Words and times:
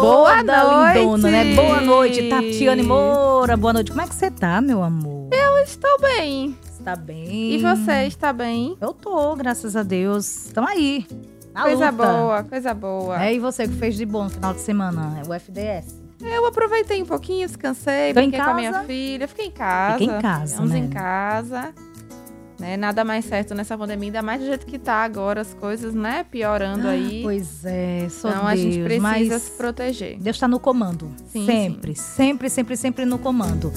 Boa 0.00 0.42
noite. 0.42 0.98
lindona, 0.98 1.30
né? 1.30 1.54
Boa 1.54 1.80
noite, 1.80 2.28
Tatiane 2.28 2.82
Moura. 2.82 3.56
Boa 3.56 3.72
noite. 3.72 3.90
Como 3.90 4.02
é 4.02 4.06
que 4.06 4.14
você 4.14 4.30
tá, 4.30 4.60
meu 4.60 4.82
amor? 4.82 5.28
Eu 5.32 5.58
estou 5.58 6.00
bem. 6.00 6.56
Está 6.64 6.96
bem? 6.96 7.54
E 7.54 7.58
você 7.58 8.06
está 8.06 8.32
bem? 8.32 8.76
Eu 8.80 8.92
tô, 8.92 9.34
graças 9.36 9.76
a 9.76 9.82
Deus. 9.82 10.46
Estamos 10.46 10.70
aí. 10.70 11.06
Na 11.54 11.62
coisa 11.64 11.90
luta. 11.90 12.06
boa, 12.06 12.42
coisa 12.44 12.74
boa. 12.74 13.24
É, 13.24 13.34
e 13.34 13.38
você 13.38 13.68
que 13.68 13.74
fez 13.74 13.94
de 13.96 14.06
bom 14.06 14.24
no 14.24 14.30
final 14.30 14.54
de 14.54 14.60
semana? 14.60 15.20
É 15.24 15.28
o 15.28 15.32
FDS. 15.34 16.00
Eu 16.20 16.46
aproveitei 16.46 17.02
um 17.02 17.06
pouquinho, 17.06 17.46
descansei, 17.46 18.08
Ficou 18.08 18.22
brinquei 18.22 18.40
com 18.40 18.50
a 18.50 18.54
minha 18.54 18.84
filha, 18.84 19.26
fiquei 19.28 19.46
em 19.46 19.50
casa. 19.50 19.98
Fiquei 19.98 20.16
em 20.16 20.20
casa, 20.20 20.46
Ficamos 20.52 20.70
né? 20.70 20.78
em 20.78 20.88
casa. 20.88 21.74
Né? 22.62 22.76
Nada 22.76 23.04
mais 23.04 23.24
certo 23.24 23.56
nessa 23.56 23.76
pandemia, 23.76 24.06
ainda 24.08 24.22
mais 24.22 24.40
do 24.40 24.46
jeito 24.46 24.64
que 24.64 24.78
tá 24.78 25.02
agora 25.02 25.40
as 25.40 25.52
coisas, 25.52 25.92
né? 25.92 26.24
Piorando 26.30 26.86
aí. 26.86 27.20
Pois 27.24 27.64
é, 27.64 28.06
só 28.08 28.28
então 28.28 28.40
Deus. 28.42 28.52
a 28.52 28.56
gente 28.56 28.84
precisa 28.84 29.38
se 29.40 29.50
proteger. 29.50 30.16
Deus 30.20 30.36
está 30.36 30.46
no 30.46 30.60
comando. 30.60 31.10
Sim, 31.32 31.44
sempre, 31.44 31.96
sempre, 31.96 32.48
sempre, 32.48 32.76
sempre 32.76 33.04
no 33.04 33.18
comando. 33.18 33.72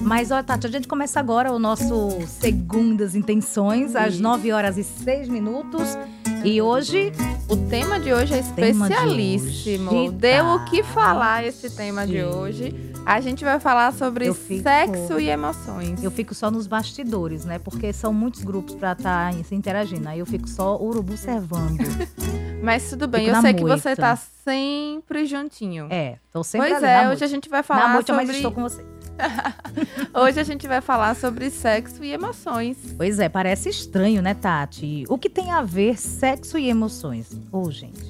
Mas, 0.00 0.30
olha, 0.30 0.42
Tati, 0.42 0.66
a 0.66 0.70
gente 0.70 0.88
começa 0.88 1.20
agora 1.20 1.52
o 1.52 1.58
nosso 1.58 2.16
Segundas 2.26 3.14
Intenções, 3.14 3.94
às 3.94 4.14
Isso. 4.14 4.22
9 4.22 4.52
horas 4.52 4.78
e 4.78 4.84
6 4.84 5.28
minutos. 5.28 5.98
E 6.42 6.62
hoje 6.62 7.12
O 7.46 7.56
tema 7.68 8.00
de 8.00 8.10
hoje 8.14 8.32
é 8.32 8.38
especialíssimo. 8.38 9.90
hoje, 9.90 10.10
Deu 10.12 10.46
o 10.46 10.64
que 10.64 10.82
falar 10.82 11.44
esse 11.44 11.68
tema 11.76 12.06
de 12.06 12.14
Sim. 12.14 12.22
hoje. 12.24 12.89
A 13.06 13.20
gente 13.20 13.44
vai 13.44 13.58
falar 13.58 13.92
sobre 13.92 14.32
fico- 14.32 14.62
sexo 14.62 15.18
e 15.18 15.28
emoções. 15.28 16.02
Eu 16.02 16.10
fico 16.10 16.34
só 16.34 16.50
nos 16.50 16.66
bastidores, 16.66 17.44
né? 17.44 17.58
Porque 17.58 17.92
são 17.92 18.12
muitos 18.12 18.42
grupos 18.44 18.74
pra 18.74 18.92
estar 18.92 19.32
se 19.44 19.54
interagindo. 19.54 20.08
Aí 20.08 20.18
eu 20.20 20.26
fico 20.26 20.48
só 20.48 20.80
urubu 20.80 21.16
servando. 21.16 21.78
Mas 22.62 22.90
tudo 22.90 23.08
bem, 23.08 23.24
Fico 23.24 23.36
eu 23.36 23.40
sei 23.40 23.54
que 23.54 23.60
moita. 23.62 23.76
você 23.78 23.96
tá 23.96 24.14
sempre 24.16 25.24
juntinho. 25.24 25.86
É, 25.90 26.18
tô 26.30 26.44
sempre 26.44 26.68
pois 26.70 26.84
ali, 26.84 27.06
é, 27.06 27.08
hoje 27.10 27.24
a 27.24 27.26
gente 27.26 27.48
vai 27.48 27.60
moita. 27.60 27.74
Na 27.74 27.80
falar 27.80 27.92
moita, 27.94 28.12
sobre. 28.12 28.26
mas 28.26 28.36
estou 28.36 28.52
com 28.52 28.62
você. 28.62 28.84
Hoje 30.14 30.40
a 30.40 30.42
gente 30.42 30.66
vai 30.66 30.80
falar 30.80 31.14
sobre 31.14 31.50
sexo 31.50 32.02
e 32.02 32.10
emoções. 32.10 32.78
Pois 32.96 33.18
é, 33.18 33.28
parece 33.28 33.68
estranho, 33.68 34.22
né, 34.22 34.32
Tati? 34.32 35.04
O 35.10 35.18
que 35.18 35.28
tem 35.28 35.50
a 35.50 35.60
ver 35.60 35.98
sexo 36.00 36.56
e 36.56 36.70
emoções? 36.70 37.30
Ô, 37.52 37.70
gente, 37.70 38.09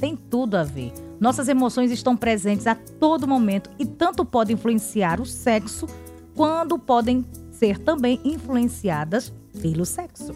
tem 0.00 0.16
tudo 0.16 0.56
a 0.56 0.64
ver. 0.64 0.92
Nossas 1.20 1.48
emoções 1.48 1.92
estão 1.92 2.16
presentes 2.16 2.66
a 2.66 2.74
todo 2.74 3.28
momento 3.28 3.70
e 3.78 3.84
tanto 3.84 4.24
podem 4.24 4.54
influenciar 4.54 5.20
o 5.20 5.26
sexo, 5.26 5.86
quando 6.34 6.78
podem 6.78 7.24
ser 7.50 7.78
também 7.78 8.18
influenciadas 8.24 9.30
pelo 9.60 9.84
sexo. 9.84 10.34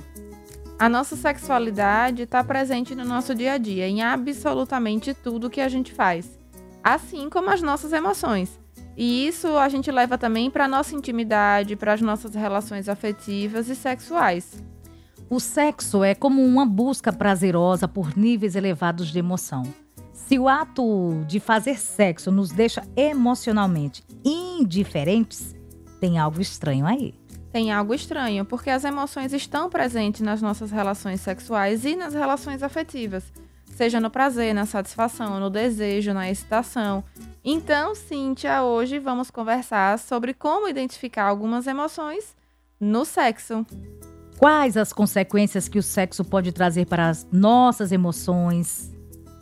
A 0.78 0.88
nossa 0.88 1.16
sexualidade 1.16 2.24
está 2.24 2.44
presente 2.44 2.94
no 2.94 3.04
nosso 3.04 3.34
dia 3.34 3.52
a 3.52 3.58
dia, 3.58 3.88
em 3.88 4.02
absolutamente 4.02 5.14
tudo 5.14 5.48
que 5.48 5.60
a 5.60 5.68
gente 5.68 5.92
faz, 5.92 6.38
assim 6.82 7.30
como 7.30 7.48
as 7.48 7.62
nossas 7.62 7.92
emoções. 7.92 8.60
E 8.96 9.26
isso 9.26 9.56
a 9.56 9.68
gente 9.68 9.90
leva 9.90 10.18
também 10.18 10.50
para 10.50 10.68
nossa 10.68 10.94
intimidade, 10.94 11.76
para 11.76 11.94
as 11.94 12.00
nossas 12.00 12.34
relações 12.34 12.88
afetivas 12.88 13.68
e 13.68 13.74
sexuais. 13.74 14.62
O 15.34 15.40
sexo 15.40 16.04
é 16.04 16.14
como 16.14 16.44
uma 16.44 16.64
busca 16.64 17.12
prazerosa 17.12 17.88
por 17.88 18.16
níveis 18.16 18.54
elevados 18.54 19.08
de 19.08 19.18
emoção. 19.18 19.64
Se 20.12 20.38
o 20.38 20.48
ato 20.48 21.24
de 21.26 21.40
fazer 21.40 21.76
sexo 21.76 22.30
nos 22.30 22.50
deixa 22.50 22.86
emocionalmente 22.96 24.04
indiferentes, 24.24 25.52
tem 25.98 26.20
algo 26.20 26.40
estranho 26.40 26.86
aí. 26.86 27.14
Tem 27.50 27.72
algo 27.72 27.92
estranho, 27.92 28.44
porque 28.44 28.70
as 28.70 28.84
emoções 28.84 29.32
estão 29.32 29.68
presentes 29.68 30.20
nas 30.20 30.40
nossas 30.40 30.70
relações 30.70 31.20
sexuais 31.20 31.84
e 31.84 31.96
nas 31.96 32.14
relações 32.14 32.62
afetivas, 32.62 33.24
seja 33.66 33.98
no 33.98 34.10
prazer, 34.10 34.54
na 34.54 34.66
satisfação, 34.66 35.40
no 35.40 35.50
desejo, 35.50 36.14
na 36.14 36.30
excitação. 36.30 37.02
Então, 37.44 37.96
Cíntia, 37.96 38.62
hoje 38.62 39.00
vamos 39.00 39.32
conversar 39.32 39.98
sobre 39.98 40.32
como 40.32 40.68
identificar 40.68 41.24
algumas 41.24 41.66
emoções 41.66 42.36
no 42.78 43.04
sexo. 43.04 43.66
Quais 44.38 44.76
as 44.76 44.92
consequências 44.92 45.68
que 45.68 45.78
o 45.78 45.82
sexo 45.82 46.24
pode 46.24 46.52
trazer 46.52 46.86
para 46.86 47.08
as 47.08 47.26
nossas 47.32 47.92
emoções? 47.92 48.92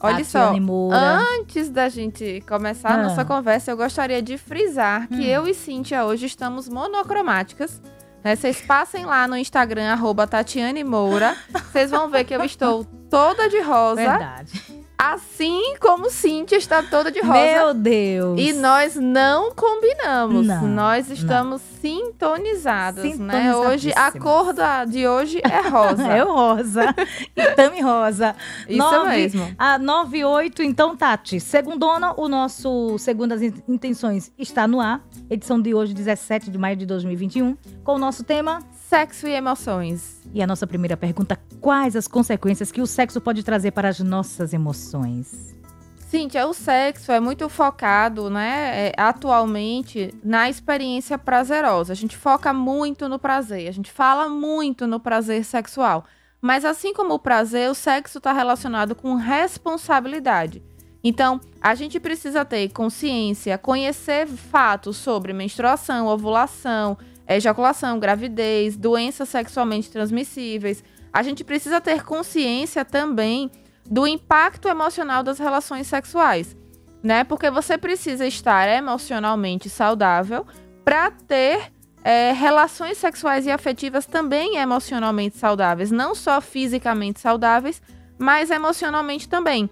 Olha 0.01 0.25
só, 0.25 0.59
Moura. 0.59 0.97
Antes 1.39 1.71
da 1.71 1.89
gente 1.89 2.43
começar 2.49 2.89
a 2.91 2.95
Ah. 2.95 3.03
nossa 3.05 3.25
conversa, 3.25 3.71
eu 3.71 3.77
gostaria 3.77 4.21
de 4.21 4.37
frisar 4.37 5.07
que 5.09 5.15
Hum. 5.15 5.21
eu 5.23 5.47
e 5.47 5.55
Cíntia 5.55 6.05
hoje 6.05 6.27
estamos 6.27 6.69
monocromáticas. 6.69 7.81
né? 8.25 8.37
Vocês 8.37 8.61
passem 8.61 9.05
lá 9.05 9.27
no 9.27 9.37
Instagram, 9.37 9.91
arroba 9.93 10.27
Tatiane 10.29 10.85
Moura. 10.85 11.37
Vocês 11.73 11.91
vão 11.91 12.09
ver 12.09 12.23
que 12.25 12.33
eu 12.35 12.45
estou 12.45 12.85
toda 13.11 13.49
de 13.49 13.61
rosa. 13.61 13.97
Verdade. 13.97 14.82
Assim 15.03 15.75
como 15.81 16.09
Cíntia 16.11 16.57
está 16.57 16.81
toda 16.83 17.11
de 17.11 17.21
rosa. 17.21 17.33
Meu 17.43 17.75
Deus. 17.75 18.41
E 18.41 18.53
nós 18.53 18.95
não 18.95 19.53
combinamos. 19.53 20.47
Não, 20.47 20.67
nós 20.69 21.11
estamos 21.11 21.61
sintonizadas, 21.81 23.05
né? 23.05 23.11
Sintonizadíssimas. 23.13 23.57
Hoje, 23.57 23.93
a 23.97 24.13
cor 24.13 24.53
da, 24.53 24.85
de 24.85 25.07
hoje 25.09 25.41
é 25.43 25.69
rosa. 25.69 26.03
É 26.13 26.21
rosa. 26.23 26.95
e 27.35 27.45
tame 27.57 27.81
rosa. 27.81 28.37
Isso 28.69 28.79
Nove- 28.79 29.09
mesmo. 29.11 29.55
A 29.59 29.79
98, 29.79 30.63
então, 30.63 30.97
Tati. 30.97 31.41
Segundona, 31.41 32.15
o 32.17 32.29
nosso 32.29 32.97
Segundas 32.99 33.43
In- 33.43 33.55
Intenções 33.69 34.31
está 34.39 34.69
no 34.69 34.81
ar. 34.81 35.03
Edição 35.29 35.61
de 35.61 35.75
hoje, 35.75 35.95
17 35.95 36.51
de 36.51 36.59
maio 36.59 36.77
de 36.77 36.87
2021. 36.87 37.57
Com 37.83 37.95
o 37.95 37.99
nosso 37.99 38.23
tema. 38.23 38.61
Sexo 38.93 39.27
e 39.27 39.33
emoções. 39.33 40.21
E 40.35 40.43
a 40.43 40.47
nossa 40.47 40.67
primeira 40.67 40.99
pergunta: 40.99 41.41
quais 41.63 41.97
as 41.97 42.07
consequências 42.07 42.71
que 42.71 42.83
o 42.83 42.87
sexo 42.87 43.23
pode 43.23 43.43
trazer 43.43 43.71
para 43.71 43.89
as 43.89 43.99
nossas 44.01 44.53
emoções? 44.53 45.57
Cíntia, 45.97 46.47
o 46.47 46.53
sexo 46.53 47.11
é 47.11 47.19
muito 47.19 47.49
focado, 47.49 48.29
né, 48.29 48.89
é, 48.89 48.93
atualmente, 48.99 50.15
na 50.23 50.51
experiência 50.51 51.17
prazerosa. 51.17 51.95
A 51.95 51.97
gente 51.97 52.19
foca 52.19 52.53
muito 52.53 53.09
no 53.09 53.19
prazer, 53.19 53.67
a 53.67 53.73
gente 53.73 53.91
fala 53.91 54.29
muito 54.29 54.87
no 54.87 55.01
prazer 55.01 55.43
sexual. 55.43 56.05
Mas 56.39 56.63
assim 56.63 56.93
como 56.93 57.15
o 57.15 57.19
prazer, 57.19 57.71
o 57.71 57.75
sexo 57.75 58.19
está 58.19 58.31
relacionado 58.31 58.95
com 58.95 59.15
responsabilidade. 59.15 60.63
Então, 61.03 61.41
a 61.63 61.75
gente 61.75 61.99
precisa 61.99 62.45
ter 62.45 62.69
consciência, 62.69 63.57
conhecer 63.57 64.27
fatos 64.27 64.99
sobre 64.99 65.33
menstruação, 65.33 66.09
ovulação, 66.09 66.99
ejaculação, 67.27 67.99
gravidez, 67.99 68.77
doenças 68.77 69.29
sexualmente 69.29 69.91
transmissíveis. 69.91 70.83
A 71.13 71.23
gente 71.23 71.45
precisa 71.45 71.81
ter 71.81 72.03
consciência 72.03 72.85
também 72.85 73.51
do 73.89 74.07
impacto 74.07 74.69
emocional 74.69 75.23
das 75.23 75.39
relações 75.39 75.87
sexuais, 75.87 76.57
né? 77.03 77.25
Porque 77.25 77.51
você 77.51 77.77
precisa 77.77 78.27
estar 78.27 78.69
emocionalmente 78.69 79.69
saudável 79.69 80.47
para 80.85 81.11
ter 81.11 81.73
é, 82.05 82.33
relações 82.33 82.99
sexuais 82.99 83.47
e 83.47 83.51
afetivas 83.51 84.07
também 84.07 84.57
emocionalmente 84.57 85.37
saudáveis, 85.37 85.91
não 85.91 86.15
só 86.15 86.41
fisicamente 86.41 87.21
saudáveis, 87.21 87.81
mas 88.19 88.51
emocionalmente 88.51 89.29
também. 89.29 89.71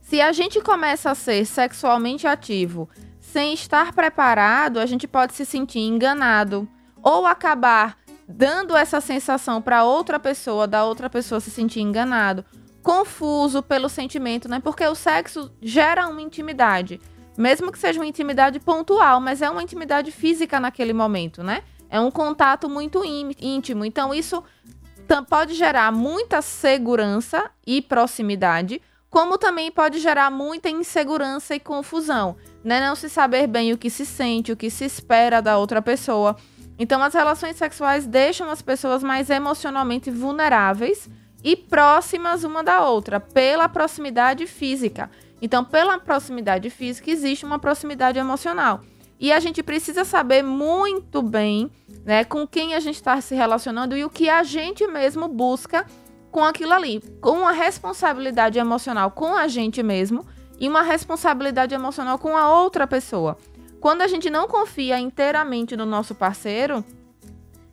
Se 0.00 0.20
a 0.20 0.32
gente 0.32 0.60
começa 0.60 1.10
a 1.10 1.14
ser 1.14 1.44
sexualmente 1.46 2.26
ativo 2.26 2.88
sem 3.34 3.52
estar 3.52 3.92
preparado, 3.92 4.78
a 4.78 4.86
gente 4.86 5.08
pode 5.08 5.34
se 5.34 5.44
sentir 5.44 5.80
enganado 5.80 6.68
ou 7.02 7.26
acabar 7.26 7.98
dando 8.28 8.76
essa 8.76 9.00
sensação 9.00 9.60
para 9.60 9.82
outra 9.82 10.20
pessoa, 10.20 10.68
da 10.68 10.84
outra 10.84 11.10
pessoa 11.10 11.40
se 11.40 11.50
sentir 11.50 11.80
enganado, 11.80 12.44
confuso 12.80 13.60
pelo 13.60 13.88
sentimento, 13.88 14.48
né? 14.48 14.60
Porque 14.60 14.86
o 14.86 14.94
sexo 14.94 15.50
gera 15.60 16.06
uma 16.06 16.22
intimidade, 16.22 17.00
mesmo 17.36 17.72
que 17.72 17.78
seja 17.80 17.98
uma 17.98 18.06
intimidade 18.06 18.60
pontual, 18.60 19.20
mas 19.20 19.42
é 19.42 19.50
uma 19.50 19.64
intimidade 19.64 20.12
física 20.12 20.60
naquele 20.60 20.92
momento, 20.92 21.42
né? 21.42 21.64
É 21.90 21.98
um 21.98 22.12
contato 22.12 22.68
muito 22.68 23.04
ín- 23.04 23.34
íntimo. 23.40 23.84
Então 23.84 24.14
isso 24.14 24.44
pode 25.28 25.54
gerar 25.54 25.90
muita 25.90 26.40
segurança 26.40 27.50
e 27.66 27.82
proximidade, 27.82 28.80
como 29.14 29.38
também 29.38 29.70
pode 29.70 30.00
gerar 30.00 30.28
muita 30.28 30.68
insegurança 30.68 31.54
e 31.54 31.60
confusão, 31.60 32.34
né? 32.64 32.80
Não 32.80 32.96
se 32.96 33.08
saber 33.08 33.46
bem 33.46 33.72
o 33.72 33.78
que 33.78 33.88
se 33.88 34.04
sente, 34.04 34.50
o 34.50 34.56
que 34.56 34.68
se 34.68 34.84
espera 34.84 35.40
da 35.40 35.56
outra 35.56 35.80
pessoa. 35.80 36.34
Então, 36.76 37.00
as 37.00 37.14
relações 37.14 37.54
sexuais 37.54 38.08
deixam 38.08 38.50
as 38.50 38.60
pessoas 38.60 39.04
mais 39.04 39.30
emocionalmente 39.30 40.10
vulneráveis 40.10 41.08
e 41.44 41.54
próximas 41.54 42.42
uma 42.42 42.64
da 42.64 42.88
outra, 42.88 43.20
pela 43.20 43.68
proximidade 43.68 44.48
física. 44.48 45.08
Então, 45.40 45.64
pela 45.64 45.96
proximidade 45.96 46.68
física, 46.68 47.08
existe 47.08 47.46
uma 47.46 47.60
proximidade 47.60 48.18
emocional. 48.18 48.80
E 49.20 49.32
a 49.32 49.38
gente 49.38 49.62
precisa 49.62 50.04
saber 50.04 50.42
muito 50.42 51.22
bem 51.22 51.70
né, 52.04 52.24
com 52.24 52.48
quem 52.48 52.74
a 52.74 52.80
gente 52.80 52.96
está 52.96 53.20
se 53.20 53.36
relacionando 53.36 53.96
e 53.96 54.04
o 54.04 54.10
que 54.10 54.28
a 54.28 54.42
gente 54.42 54.84
mesmo 54.88 55.28
busca 55.28 55.86
com 56.34 56.42
aquilo 56.42 56.72
ali. 56.72 57.00
Com 57.20 57.38
uma 57.38 57.52
responsabilidade 57.52 58.58
emocional 58.58 59.08
com 59.12 59.36
a 59.36 59.46
gente 59.46 59.84
mesmo 59.84 60.26
e 60.58 60.68
uma 60.68 60.82
responsabilidade 60.82 61.72
emocional 61.72 62.18
com 62.18 62.36
a 62.36 62.60
outra 62.60 62.88
pessoa. 62.88 63.38
Quando 63.80 64.02
a 64.02 64.08
gente 64.08 64.28
não 64.28 64.48
confia 64.48 64.98
inteiramente 64.98 65.76
no 65.76 65.86
nosso 65.86 66.12
parceiro, 66.12 66.84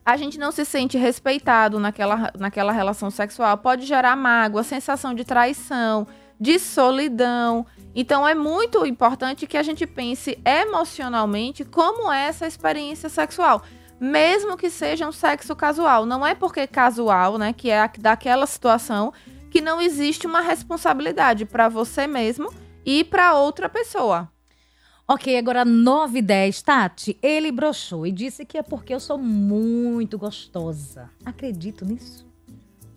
a 0.05 0.15
gente 0.15 0.37
não 0.37 0.51
se 0.51 0.63
sente 0.63 0.95
respeitado 0.95 1.79
naquela, 1.79 2.31
naquela 2.37 2.71
relação 2.71 3.09
sexual. 3.09 3.57
Pode 3.57 3.83
gerar 3.87 4.15
mágoa, 4.15 4.61
sensação 4.61 5.15
de 5.15 5.25
traição, 5.25 6.05
de 6.39 6.59
solidão. 6.59 7.65
Então 7.95 8.27
é 8.27 8.35
muito 8.35 8.85
importante 8.85 9.47
que 9.47 9.57
a 9.57 9.63
gente 9.63 9.87
pense 9.87 10.37
emocionalmente 10.45 11.65
como 11.65 12.11
é 12.11 12.27
essa 12.27 12.45
experiência 12.45 13.09
sexual. 13.09 13.63
Mesmo 14.01 14.57
que 14.57 14.71
seja 14.71 15.07
um 15.07 15.11
sexo 15.11 15.55
casual. 15.55 16.07
Não 16.07 16.25
é 16.25 16.33
porque 16.33 16.65
casual, 16.65 17.37
né? 17.37 17.53
Que 17.53 17.69
é 17.69 17.87
daquela 17.99 18.47
situação 18.47 19.13
que 19.51 19.61
não 19.61 19.79
existe 19.79 20.25
uma 20.25 20.41
responsabilidade 20.41 21.45
para 21.45 21.69
você 21.69 22.07
mesmo 22.07 22.51
e 22.83 23.03
para 23.03 23.35
outra 23.35 23.69
pessoa. 23.69 24.27
Ok, 25.07 25.37
agora 25.37 25.63
9 25.63 26.17
e 26.17 26.21
10. 26.23 26.61
Tati, 26.63 27.15
ele 27.21 27.51
broxou 27.51 28.07
e 28.07 28.11
disse 28.11 28.43
que 28.43 28.57
é 28.57 28.63
porque 28.63 28.91
eu 28.91 28.99
sou 28.99 29.19
muito 29.19 30.17
gostosa. 30.17 31.07
Acredito 31.23 31.85
nisso? 31.85 32.25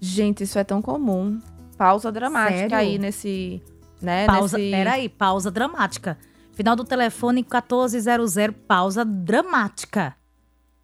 Gente, 0.00 0.44
isso 0.44 0.58
é 0.58 0.64
tão 0.64 0.80
comum. 0.80 1.38
Pausa 1.76 2.10
dramática 2.10 2.60
Sério? 2.60 2.76
aí 2.78 2.98
nesse. 2.98 3.62
Né, 4.00 4.24
Pausa, 4.24 4.56
nesse... 4.56 4.70
peraí, 4.70 5.08
pausa 5.10 5.50
dramática. 5.50 6.16
Final 6.54 6.76
do 6.76 6.84
telefone 6.84 7.42
1400, 7.42 8.36
pausa 8.66 9.04
dramática. 9.04 10.16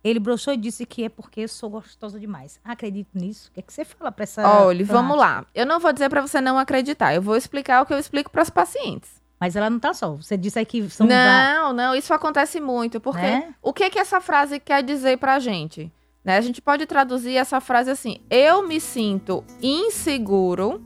Ele 0.03 0.19
broxou 0.19 0.55
e 0.55 0.57
disse 0.57 0.87
que 0.87 1.05
é 1.05 1.09
porque 1.09 1.43
eu 1.43 1.49
sou 1.49 1.69
gostosa 1.69 2.19
demais. 2.19 2.59
Acredito 2.65 3.11
nisso? 3.15 3.49
O 3.51 3.53
que, 3.53 3.61
é 3.61 3.63
que 3.63 3.73
você 3.73 3.85
fala 3.85 4.11
pra 4.11 4.23
essa. 4.23 4.47
Olha, 4.49 4.85
vamos 4.85 5.17
lá. 5.17 5.45
Eu 5.55 5.67
não 5.67 5.79
vou 5.79 5.93
dizer 5.93 6.09
para 6.09 6.23
você 6.23 6.41
não 6.41 6.59
acreditar. 6.59 7.15
Eu 7.15 7.21
vou 7.21 7.37
explicar 7.37 7.83
o 7.83 7.87
que 7.87 7.93
eu 7.93 7.99
explico 7.99 8.31
para 8.31 8.43
as 8.43 8.49
pacientes. 8.51 9.11
Mas 9.39 9.57
ela 9.57 9.71
não 9.71 9.79
tá 9.79 9.93
só. 9.95 10.17
Você 10.17 10.37
disse 10.37 10.59
aí 10.59 10.65
que 10.67 10.89
são. 10.91 11.07
Não, 11.07 11.73
não, 11.73 11.95
isso 11.95 12.13
acontece 12.15 12.61
muito. 12.61 13.01
Porque 13.01 13.21
Né? 13.21 13.55
o 13.63 13.73
que 13.73 13.89
que 13.91 13.99
essa 13.99 14.21
frase 14.21 14.59
quer 14.59 14.83
dizer 14.83 15.19
pra 15.19 15.39
gente? 15.39 15.91
Né? 16.25 16.37
A 16.37 16.41
gente 16.41 16.61
pode 16.61 16.87
traduzir 16.87 17.37
essa 17.37 17.61
frase 17.61 17.91
assim: 17.91 18.19
eu 18.31 18.67
me 18.67 18.81
sinto 18.81 19.45
inseguro 19.63 20.83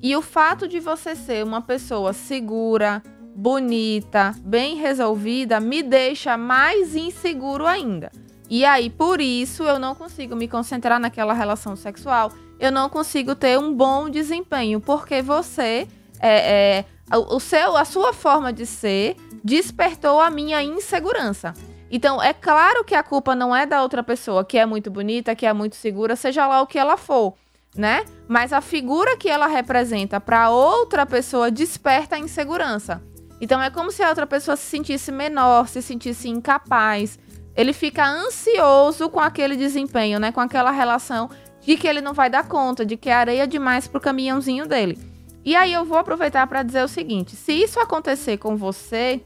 e 0.00 0.16
o 0.16 0.22
fato 0.22 0.66
de 0.66 0.80
você 0.80 1.14
ser 1.14 1.44
uma 1.44 1.62
pessoa 1.62 2.12
segura, 2.12 3.02
bonita, 3.34 4.34
bem 4.40 4.76
resolvida, 4.76 5.60
me 5.60 5.82
deixa 5.82 6.36
mais 6.36 6.94
inseguro 6.96 7.66
ainda. 7.66 8.10
E 8.52 8.66
aí, 8.66 8.90
por 8.90 9.18
isso, 9.18 9.62
eu 9.62 9.78
não 9.78 9.94
consigo 9.94 10.36
me 10.36 10.46
concentrar 10.46 11.00
naquela 11.00 11.32
relação 11.32 11.74
sexual, 11.74 12.30
eu 12.60 12.70
não 12.70 12.86
consigo 12.90 13.34
ter 13.34 13.58
um 13.58 13.72
bom 13.72 14.10
desempenho, 14.10 14.78
porque 14.78 15.22
você 15.22 15.88
é, 16.20 16.84
é, 16.84 16.84
o 17.16 17.40
seu, 17.40 17.78
a 17.78 17.86
sua 17.86 18.12
forma 18.12 18.52
de 18.52 18.66
ser 18.66 19.16
despertou 19.42 20.20
a 20.20 20.28
minha 20.28 20.62
insegurança. 20.62 21.54
Então, 21.90 22.22
é 22.22 22.34
claro 22.34 22.84
que 22.84 22.94
a 22.94 23.02
culpa 23.02 23.34
não 23.34 23.56
é 23.56 23.64
da 23.64 23.80
outra 23.80 24.02
pessoa, 24.02 24.44
que 24.44 24.58
é 24.58 24.66
muito 24.66 24.90
bonita, 24.90 25.34
que 25.34 25.46
é 25.46 25.52
muito 25.54 25.74
segura, 25.74 26.14
seja 26.14 26.46
lá 26.46 26.60
o 26.60 26.66
que 26.66 26.78
ela 26.78 26.98
for, 26.98 27.32
né? 27.74 28.04
Mas 28.28 28.52
a 28.52 28.60
figura 28.60 29.16
que 29.16 29.30
ela 29.30 29.46
representa 29.46 30.20
para 30.20 30.50
outra 30.50 31.06
pessoa 31.06 31.50
desperta 31.50 32.16
a 32.16 32.18
insegurança. 32.18 33.02
Então, 33.40 33.62
é 33.62 33.70
como 33.70 33.90
se 33.90 34.02
a 34.02 34.10
outra 34.10 34.26
pessoa 34.26 34.58
se 34.58 34.64
sentisse 34.64 35.10
menor, 35.10 35.68
se 35.68 35.80
sentisse 35.80 36.28
incapaz. 36.28 37.18
Ele 37.56 37.72
fica 37.72 38.06
ansioso 38.06 39.08
com 39.08 39.20
aquele 39.20 39.56
desempenho, 39.56 40.18
né? 40.18 40.32
Com 40.32 40.40
aquela 40.40 40.70
relação 40.70 41.30
de 41.60 41.76
que 41.76 41.86
ele 41.86 42.00
não 42.00 42.12
vai 42.12 42.28
dar 42.28 42.48
conta, 42.48 42.84
de 42.84 42.96
que 42.96 43.08
é 43.08 43.14
areia 43.14 43.46
demais 43.46 43.86
pro 43.86 44.00
caminhãozinho 44.00 44.66
dele. 44.66 44.98
E 45.44 45.56
aí 45.56 45.72
eu 45.72 45.84
vou 45.84 45.98
aproveitar 45.98 46.46
para 46.46 46.62
dizer 46.62 46.84
o 46.84 46.88
seguinte: 46.88 47.36
se 47.36 47.52
isso 47.52 47.80
acontecer 47.80 48.38
com 48.38 48.56
você, 48.56 49.20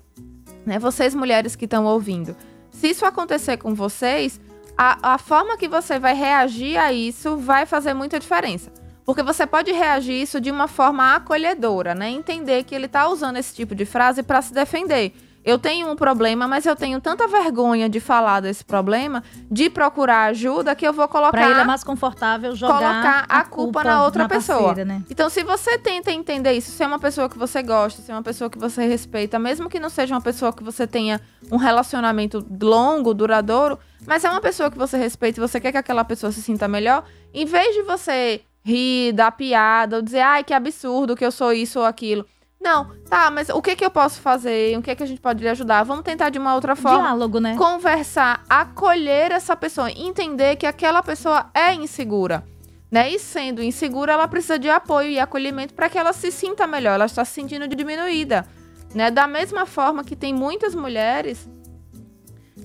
né, 0.65 0.79
vocês 0.79 1.15
mulheres 1.15 1.55
que 1.55 1.65
estão 1.65 1.85
ouvindo, 1.85 2.37
se 2.71 2.89
isso 2.89 3.05
acontecer 3.05 3.57
com 3.59 3.75
vocês, 3.75 4.41
a, 4.77 5.15
a 5.15 5.19
forma 5.19 5.57
que 5.57 5.69
você 5.69 5.99
vai 5.99 6.15
reagir 6.15 6.77
a 6.77 6.93
isso 6.93 7.37
vai 7.37 7.65
fazer 7.65 7.95
muita 7.95 8.19
diferença. 8.19 8.71
Porque 9.05 9.23
você 9.23 9.47
pode 9.47 9.71
reagir 9.71 10.21
isso 10.21 10.41
de 10.41 10.51
uma 10.51 10.67
forma 10.67 11.15
acolhedora, 11.15 11.95
né? 11.95 12.11
Entender 12.11 12.65
que 12.65 12.75
ele 12.75 12.89
tá 12.89 13.09
usando 13.09 13.37
esse 13.37 13.55
tipo 13.55 13.75
de 13.75 13.87
frase 13.87 14.23
para 14.23 14.43
se 14.43 14.53
defender. 14.53 15.15
Eu 15.47 15.61
tenho 15.61 15.89
um 15.89 15.95
problema, 15.95 16.49
mas 16.49 16.67
eu 16.67 16.75
tenho 16.75 17.01
tanta 17.01 17.29
vergonha 17.29 17.89
de 17.89 18.01
falar 18.01 18.41
desse 18.41 18.65
problema, 18.65 19.23
de 19.49 19.71
procurar 19.71 20.25
ajuda, 20.25 20.75
que 20.75 20.85
eu 20.85 20.93
vou 20.93 21.07
colocar 21.07 21.31
Pra 21.31 21.49
ele 21.49 21.61
é 21.61 21.65
mais 21.65 21.85
confortável 21.85 22.57
jogar 22.57 22.77
colocar 22.79 23.27
a 23.29 23.45
culpa 23.45 23.85
na 23.85 24.05
outra 24.05 24.29
pessoa. 24.29 24.59
parceira, 24.59 24.85
né? 24.85 25.05
Então, 25.09 25.31
se 25.31 25.45
você 25.45 25.79
tenta 25.79 26.11
entender 26.11 26.51
isso, 26.53 26.73
se 26.73 26.83
é 26.83 26.87
uma 26.87 26.99
pessoa 26.99 27.29
que 27.29 27.39
você 27.39 27.63
gosta, 27.63 28.03
se 28.03 28.11
é 28.11 28.15
uma 28.15 28.25
pessoa 28.25 28.51
que 28.51 28.59
você 28.59 28.89
respeita, 28.89 29.39
mesmo 29.39 29.69
que 29.71 29.79
não 29.79 29.89
seja 29.89 30.17
uma 30.17 30.21
pessoa 30.21 30.53
que 30.53 30.65
você 30.65 30.85
tenha 30.85 31.21
um 31.49 31.57
relacionamento 31.57 32.45
longo, 32.61 33.15
duradouro, 33.15 33.79
mas 34.05 34.25
é 34.25 34.31
uma 34.31 34.41
pessoa 34.41 34.69
que 34.69 34.77
você 34.77 34.97
respeita 34.97 35.39
e 35.39 35.41
você 35.41 35.61
quer 35.61 35.71
que 35.71 35.79
aquela 35.79 36.05
pessoa 36.05 36.33
se 36.33 36.43
sinta 36.43 36.67
melhor, 36.67 37.05
em 37.33 37.47
vez 37.47 37.73
de 37.73 37.83
você 37.83 38.41
rir, 38.65 39.13
dar 39.13 39.31
piada, 39.31 39.95
ou 39.95 40.03
dizer, 40.03 40.23
ai, 40.23 40.43
que 40.43 40.53
absurdo 40.53 41.15
que 41.15 41.25
eu 41.25 41.31
sou 41.31 41.53
isso 41.53 41.79
ou 41.79 41.85
aquilo. 41.85 42.27
Não, 42.61 42.91
tá, 43.09 43.31
mas 43.31 43.49
o 43.49 43.63
que 43.63 43.77
que 43.77 43.85
eu 43.85 43.91
posso 43.91 44.21
fazer? 44.21 44.77
O 44.77 44.83
que 44.83 44.95
que 44.97 45.03
a 45.03 45.07
gente 45.07 45.21
pode 45.21 45.43
lhe 45.43 45.49
ajudar? 45.49 45.85
Vamos 45.85 46.05
tentar 46.05 46.31
de 46.31 46.39
uma 46.39 46.55
outra 46.55 46.75
forma 46.75 47.03
Diálogo, 47.03 47.39
né? 47.39 47.55
conversar, 47.57 48.43
acolher 48.49 49.31
essa 49.31 49.55
pessoa, 49.55 49.91
entender 49.91 50.57
que 50.57 50.67
aquela 50.67 51.03
pessoa 51.03 51.49
é 51.55 51.73
insegura. 51.75 52.45
Né? 52.91 53.11
E 53.11 53.19
sendo 53.19 53.63
insegura, 53.63 54.13
ela 54.13 54.27
precisa 54.29 54.59
de 54.59 54.69
apoio 54.71 55.11
e 55.11 55.19
acolhimento 55.19 55.75
para 55.75 55.89
que 55.89 55.99
ela 55.99 56.13
se 56.13 56.31
sinta 56.33 56.67
melhor. 56.67 56.95
Ela 56.95 57.07
está 57.07 57.25
se 57.25 57.33
sentindo 57.33 57.69
diminuída. 57.69 58.47
Né? 58.95 59.11
Da 59.11 59.27
mesma 59.27 59.67
forma 59.67 60.03
que 60.03 60.17
tem 60.17 60.33
muitas 60.33 60.75
mulheres 60.75 61.49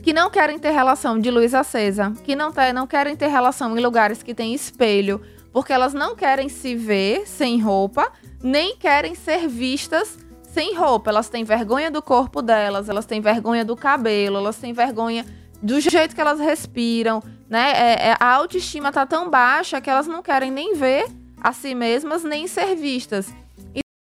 que 0.04 0.14
não 0.14 0.30
querem 0.30 0.58
ter 0.58 0.72
relação 0.72 1.20
de 1.20 1.30
luz 1.30 1.54
acesa, 1.54 2.12
que 2.24 2.36
não, 2.36 2.52
te- 2.52 2.72
não 2.74 2.88
querem 2.88 3.16
ter 3.16 3.28
relação 3.28 3.78
em 3.78 3.82
lugares 3.82 4.24
que 4.24 4.34
tem 4.34 4.54
espelho, 4.54 5.22
porque 5.52 5.74
elas 5.74 5.94
não 5.94 6.16
querem 6.16 6.50
se 6.50 6.76
ver 6.76 7.28
sem 7.28 7.60
roupa, 7.60 8.12
nem 8.42 8.76
querem 8.76 9.16
ser 9.16 9.48
vistas 9.48 10.18
sem 10.44 10.76
roupa. 10.76 11.10
Elas 11.10 11.30
têm 11.30 11.44
vergonha 11.44 11.90
do 11.92 12.02
corpo 12.02 12.42
delas, 12.42 12.90
elas 12.90 13.06
têm 13.06 13.22
vergonha 13.22 13.64
do 13.66 13.76
cabelo, 13.76 14.38
elas 14.38 14.58
têm 14.58 14.74
vergonha 14.74 15.26
do 15.62 15.80
jeito 15.80 16.16
que 16.16 16.22
elas 16.22 16.40
respiram, 16.40 17.22
né? 17.50 17.72
É- 17.76 18.10
é- 18.10 18.18
a 18.20 18.34
autoestima 18.34 18.92
tá 18.92 19.06
tão 19.06 19.30
baixa 19.30 19.80
que 19.80 19.90
elas 19.90 20.08
não 20.08 20.24
querem 20.24 20.52
nem 20.52 20.76
ver 20.76 21.06
a 21.40 21.54
si 21.54 21.76
mesmas, 21.76 22.24
nem 22.24 22.48
ser 22.48 22.76
vistas. 22.76 23.28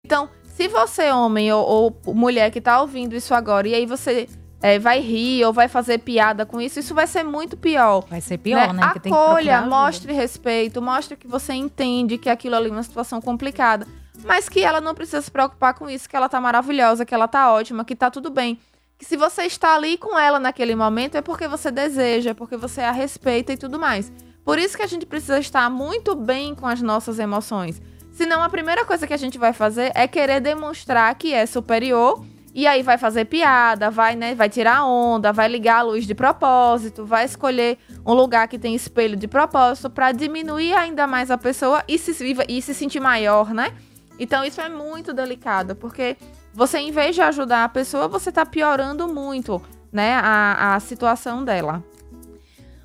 Então, 0.05 0.29
se 0.43 0.67
você, 0.67 1.11
homem 1.11 1.51
ou, 1.53 1.95
ou 2.05 2.13
mulher 2.13 2.51
que 2.51 2.61
tá 2.61 2.81
ouvindo 2.81 3.15
isso 3.15 3.33
agora, 3.33 3.67
e 3.67 3.73
aí 3.73 3.85
você 3.85 4.27
é, 4.61 4.77
vai 4.77 4.99
rir 4.99 5.43
ou 5.43 5.51
vai 5.51 5.67
fazer 5.67 5.97
piada 5.97 6.45
com 6.45 6.61
isso, 6.61 6.79
isso 6.79 6.93
vai 6.93 7.07
ser 7.07 7.23
muito 7.23 7.57
pior. 7.57 8.05
Vai 8.07 8.21
ser 8.21 8.37
pior, 8.37 8.73
né? 8.73 8.91
Que 9.01 9.09
Acolha, 9.09 9.61
mostre 9.61 10.13
respeito, 10.13 10.81
mostre 10.81 11.17
que 11.17 11.27
você 11.27 11.53
entende 11.53 12.17
que 12.17 12.29
aquilo 12.29 12.55
ali 12.55 12.69
é 12.69 12.71
uma 12.71 12.83
situação 12.83 13.19
complicada. 13.19 13.87
Mas 14.23 14.47
que 14.47 14.63
ela 14.63 14.79
não 14.79 14.93
precisa 14.93 15.21
se 15.21 15.31
preocupar 15.31 15.73
com 15.73 15.89
isso, 15.89 16.07
que 16.07 16.15
ela 16.15 16.29
tá 16.29 16.39
maravilhosa, 16.39 17.05
que 17.05 17.13
ela 17.13 17.27
tá 17.27 17.51
ótima, 17.51 17.83
que 17.83 17.95
tá 17.95 18.11
tudo 18.11 18.29
bem. 18.29 18.59
Que 18.99 19.05
se 19.05 19.17
você 19.17 19.43
está 19.43 19.73
ali 19.73 19.97
com 19.97 20.17
ela 20.17 20.39
naquele 20.39 20.75
momento 20.75 21.15
é 21.15 21.21
porque 21.21 21.47
você 21.47 21.71
deseja, 21.71 22.29
é 22.29 22.33
porque 22.35 22.55
você 22.55 22.81
a 22.81 22.91
respeita 22.91 23.51
e 23.51 23.57
tudo 23.57 23.79
mais. 23.79 24.11
Por 24.45 24.59
isso 24.59 24.77
que 24.77 24.83
a 24.83 24.87
gente 24.87 25.07
precisa 25.07 25.39
estar 25.39 25.67
muito 25.71 26.15
bem 26.15 26.53
com 26.53 26.67
as 26.67 26.81
nossas 26.83 27.17
emoções. 27.17 27.81
Senão 28.11 28.43
a 28.43 28.49
primeira 28.49 28.85
coisa 28.85 29.07
que 29.07 29.13
a 29.13 29.17
gente 29.17 29.39
vai 29.39 29.53
fazer 29.53 29.91
é 29.95 30.07
querer 30.07 30.39
demonstrar 30.39 31.15
que 31.15 31.33
é 31.33 31.47
superior 31.47 32.23
e 32.53 32.67
aí 32.67 32.83
vai 32.83 32.97
fazer 32.97 33.25
piada, 33.25 33.89
vai, 33.89 34.15
né, 34.15 34.35
vai 34.35 34.49
tirar 34.49 34.85
onda, 34.85 35.31
vai 35.31 35.47
ligar 35.47 35.79
a 35.79 35.81
luz 35.83 36.05
de 36.05 36.13
propósito, 36.13 37.05
vai 37.05 37.25
escolher 37.25 37.77
um 38.05 38.13
lugar 38.13 38.47
que 38.47 38.59
tem 38.59 38.75
espelho 38.75 39.15
de 39.15 39.27
propósito 39.27 39.89
para 39.89 40.11
diminuir 40.11 40.73
ainda 40.73 41.07
mais 41.07 41.31
a 41.31 41.37
pessoa 41.37 41.83
e 41.87 41.97
se, 41.97 42.35
e 42.47 42.61
se 42.61 42.73
sentir 42.73 42.99
maior, 42.99 43.53
né? 43.53 43.73
Então 44.19 44.43
isso 44.43 44.59
é 44.59 44.67
muito 44.67 45.13
delicado, 45.13 45.75
porque 45.75 46.17
você, 46.53 46.79
em 46.79 46.91
vez 46.91 47.15
de 47.15 47.21
ajudar 47.21 47.63
a 47.63 47.69
pessoa, 47.69 48.07
você 48.07 48.31
tá 48.31 48.45
piorando 48.45 49.07
muito, 49.07 49.61
né, 49.91 50.15
a, 50.15 50.75
a 50.75 50.79
situação 50.79 51.45
dela. 51.45 51.83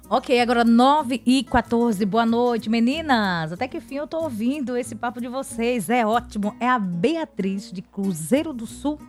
Ok, 0.08 0.40
agora 0.40 0.64
9 0.64 1.20
e 1.26 1.42
14. 1.42 2.06
Boa 2.06 2.24
noite, 2.24 2.70
meninas. 2.70 3.52
Até 3.52 3.66
que 3.66 3.80
fim 3.80 3.96
eu 3.96 4.06
tô 4.06 4.20
ouvindo 4.22 4.76
esse 4.76 4.94
papo 4.94 5.20
de 5.20 5.26
vocês. 5.26 5.90
É 5.90 6.06
ótimo. 6.06 6.54
É 6.60 6.68
a 6.68 6.78
Beatriz 6.78 7.72
de 7.72 7.82
Cruzeiro 7.82 8.52
do 8.52 8.68
Sul. 8.68 9.00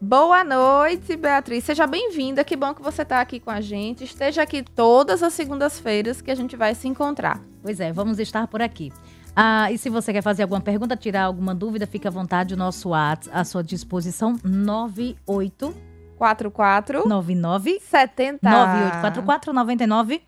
Boa 0.00 0.44
noite, 0.44 1.16
Beatriz. 1.16 1.64
Seja 1.64 1.84
bem-vinda. 1.84 2.44
Que 2.44 2.54
bom 2.54 2.72
que 2.72 2.80
você 2.80 3.02
está 3.02 3.20
aqui 3.20 3.40
com 3.40 3.50
a 3.50 3.60
gente. 3.60 4.04
Esteja 4.04 4.42
aqui 4.42 4.62
todas 4.62 5.24
as 5.24 5.32
segundas-feiras 5.32 6.22
que 6.22 6.30
a 6.30 6.36
gente 6.36 6.54
vai 6.54 6.72
se 6.76 6.86
encontrar. 6.86 7.42
Pois 7.60 7.80
é, 7.80 7.92
vamos 7.92 8.20
estar 8.20 8.46
por 8.46 8.62
aqui. 8.62 8.92
Ah, 9.34 9.72
e 9.72 9.76
se 9.76 9.90
você 9.90 10.12
quer 10.12 10.22
fazer 10.22 10.42
alguma 10.44 10.60
pergunta, 10.60 10.96
tirar 10.96 11.24
alguma 11.24 11.52
dúvida, 11.52 11.84
fica 11.84 12.08
à 12.08 12.12
vontade. 12.12 12.54
O 12.54 12.56
nosso 12.56 12.90
WhatsApp 12.90 13.36
à 13.36 13.44
sua 13.44 13.64
disposição, 13.64 14.36
98 14.44 15.74
44 16.16 17.08
99 17.08 17.80
70. 17.80 18.38
9844 18.48 19.52
99 19.52 20.22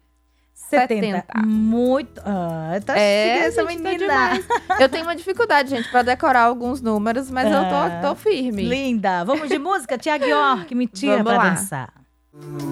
70. 0.70 1.24
70. 1.34 1.46
Muito. 1.46 2.20
Ah, 2.24 2.78
tá 2.84 2.98
É, 2.98 3.46
essa 3.46 3.62
tá 3.62 3.68
menina. 3.68 3.98
demais. 3.98 4.44
Eu 4.80 4.88
tenho 4.88 5.04
uma 5.04 5.14
dificuldade, 5.16 5.70
gente, 5.70 5.88
pra 5.90 6.02
decorar 6.02 6.42
alguns 6.42 6.80
números, 6.80 7.30
mas 7.30 7.50
eu 7.50 7.58
Ah. 7.58 8.00
tô, 8.02 8.08
tô 8.08 8.14
firme. 8.14 8.62
Linda. 8.62 9.24
Vamos 9.24 9.48
de 9.48 9.58
música? 9.58 9.98
Tiago 9.98 10.24
York, 10.24 10.74
me 10.74 10.86
tira 10.86 11.18
Vamos 11.22 11.32
pra 11.32 11.42
lá. 11.42 11.50
dançar. 11.50 11.92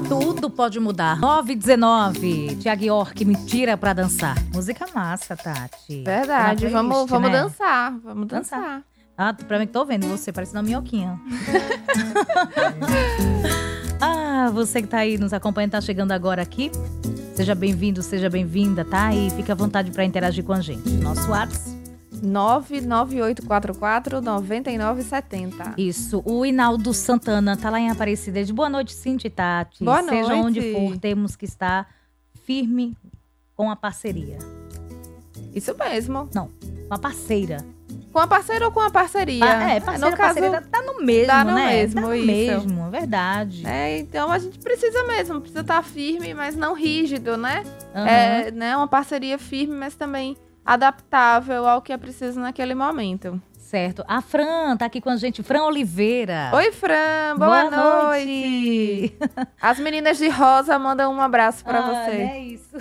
Tudo 0.08 0.48
pode 0.48 0.78
mudar. 0.80 1.18
919. 1.18 2.56
Tiago 2.56 2.84
York, 2.84 3.24
me 3.24 3.34
tira 3.44 3.76
pra 3.76 3.92
dançar. 3.92 4.36
Música 4.54 4.86
massa, 4.94 5.36
Tati. 5.36 6.02
Verdade. 6.04 6.66
Tá 6.66 6.70
Vamos, 6.70 7.10
vamos 7.10 7.30
né? 7.30 7.42
dançar. 7.42 7.92
Vamos 8.02 8.26
Dançar. 8.28 8.60
dançar. 8.60 8.82
Ah, 9.16 9.34
pra 9.34 9.58
mim 9.58 9.66
que 9.66 9.72
tô 9.72 9.84
vendo 9.84 10.06
você, 10.06 10.32
parece 10.32 10.52
uma 10.52 10.62
minhoquinha. 10.62 11.18
ah, 14.00 14.48
você 14.52 14.80
que 14.80 14.88
tá 14.88 14.98
aí 14.98 15.18
nos 15.18 15.32
acompanhando, 15.32 15.72
tá 15.72 15.80
chegando 15.80 16.12
agora 16.12 16.40
aqui. 16.40 16.70
Seja 17.38 17.54
bem-vindo, 17.54 18.02
seja 18.02 18.28
bem-vinda, 18.28 18.84
tá? 18.84 19.14
E 19.14 19.30
fica 19.30 19.52
à 19.52 19.54
vontade 19.54 19.92
pra 19.92 20.04
interagir 20.04 20.42
com 20.42 20.52
a 20.52 20.60
gente. 20.60 20.90
Nosso 20.90 21.30
WhatsApp. 21.30 21.78
99844 22.20 24.20
9970. 24.20 25.74
Isso. 25.78 26.20
O 26.26 26.44
Hinaldo 26.44 26.92
Santana 26.92 27.56
tá 27.56 27.70
lá 27.70 27.78
em 27.78 27.90
Aparecida. 27.90 28.44
De 28.44 28.52
boa 28.52 28.68
noite, 28.68 28.92
Cinti 28.92 29.30
Tati. 29.30 29.84
Boa 29.84 30.02
Seja 30.02 30.34
noite. 30.34 30.46
onde 30.46 30.72
for, 30.72 30.98
temos 30.98 31.36
que 31.36 31.44
estar 31.44 31.86
firme 32.44 32.96
com 33.54 33.70
a 33.70 33.76
parceria. 33.76 34.38
Isso 35.54 35.72
mesmo. 35.78 36.28
Uma 36.90 36.98
parceira. 36.98 37.64
Com 38.12 38.18
a 38.18 38.26
parceira 38.26 38.64
ou 38.66 38.72
com 38.72 38.80
a 38.80 38.90
parceria? 38.90 39.46
Pa- 39.46 39.70
é, 39.70 39.78
parceira, 39.80 40.10
no 40.10 40.16
caso, 40.16 40.40
parceira 40.40 40.60
tá 40.72 40.82
no 40.82 41.06
mesmo, 41.06 41.26
dá 41.28 41.44
no 41.44 41.54
né? 41.54 41.66
mesmo, 41.68 42.00
tá 42.00 42.06
no 42.08 42.14
isso. 42.16 42.26
mesmo, 42.26 42.77
é 42.88 43.00
verdade. 43.00 43.66
É, 43.66 43.98
então 43.98 44.30
a 44.30 44.38
gente 44.38 44.58
precisa 44.58 45.04
mesmo, 45.04 45.40
precisa 45.40 45.60
estar 45.60 45.82
firme, 45.82 46.34
mas 46.34 46.56
não 46.56 46.74
rígido, 46.74 47.36
né? 47.36 47.62
Aham. 47.94 48.06
É, 48.08 48.50
né? 48.50 48.76
Uma 48.76 48.88
parceria 48.88 49.38
firme, 49.38 49.74
mas 49.74 49.94
também 49.94 50.36
adaptável 50.64 51.66
ao 51.66 51.80
que 51.80 51.92
é 51.92 51.96
preciso 51.96 52.38
naquele 52.40 52.74
momento. 52.74 53.40
Certo. 53.56 54.02
A 54.08 54.22
Fran 54.22 54.76
tá 54.78 54.86
aqui 54.86 54.98
com 54.98 55.10
a 55.10 55.16
gente. 55.16 55.42
Fran 55.42 55.64
Oliveira. 55.64 56.50
Oi, 56.54 56.72
Fran, 56.72 57.36
boa, 57.36 57.70
noite. 57.70 59.14
As 59.60 59.78
meninas 59.78 60.16
de 60.16 60.28
rosa 60.30 60.78
mandam 60.78 61.12
um 61.12 61.20
abraço 61.20 61.62
pra 61.62 61.80
Ah, 61.80 61.82
você. 62.06 62.16
É 62.16 62.38
isso. 62.40 62.76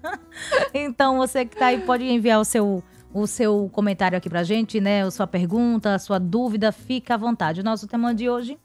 então, 0.72 1.18
você 1.18 1.44
que 1.44 1.56
tá 1.56 1.66
aí 1.66 1.80
pode 1.82 2.04
enviar 2.04 2.40
o 2.40 2.44
seu, 2.44 2.82
o 3.12 3.26
seu 3.26 3.68
comentário 3.72 4.16
aqui 4.16 4.30
pra 4.30 4.42
gente, 4.42 4.80
né? 4.80 5.02
A 5.04 5.10
sua 5.10 5.26
pergunta, 5.26 5.94
a 5.94 5.98
sua 5.98 6.18
dúvida, 6.18 6.72
fica 6.72 7.14
à 7.14 7.16
vontade. 7.18 7.60
O 7.60 7.64
nosso 7.64 7.86
tema 7.86 8.14
de 8.14 8.28
hoje. 8.28 8.58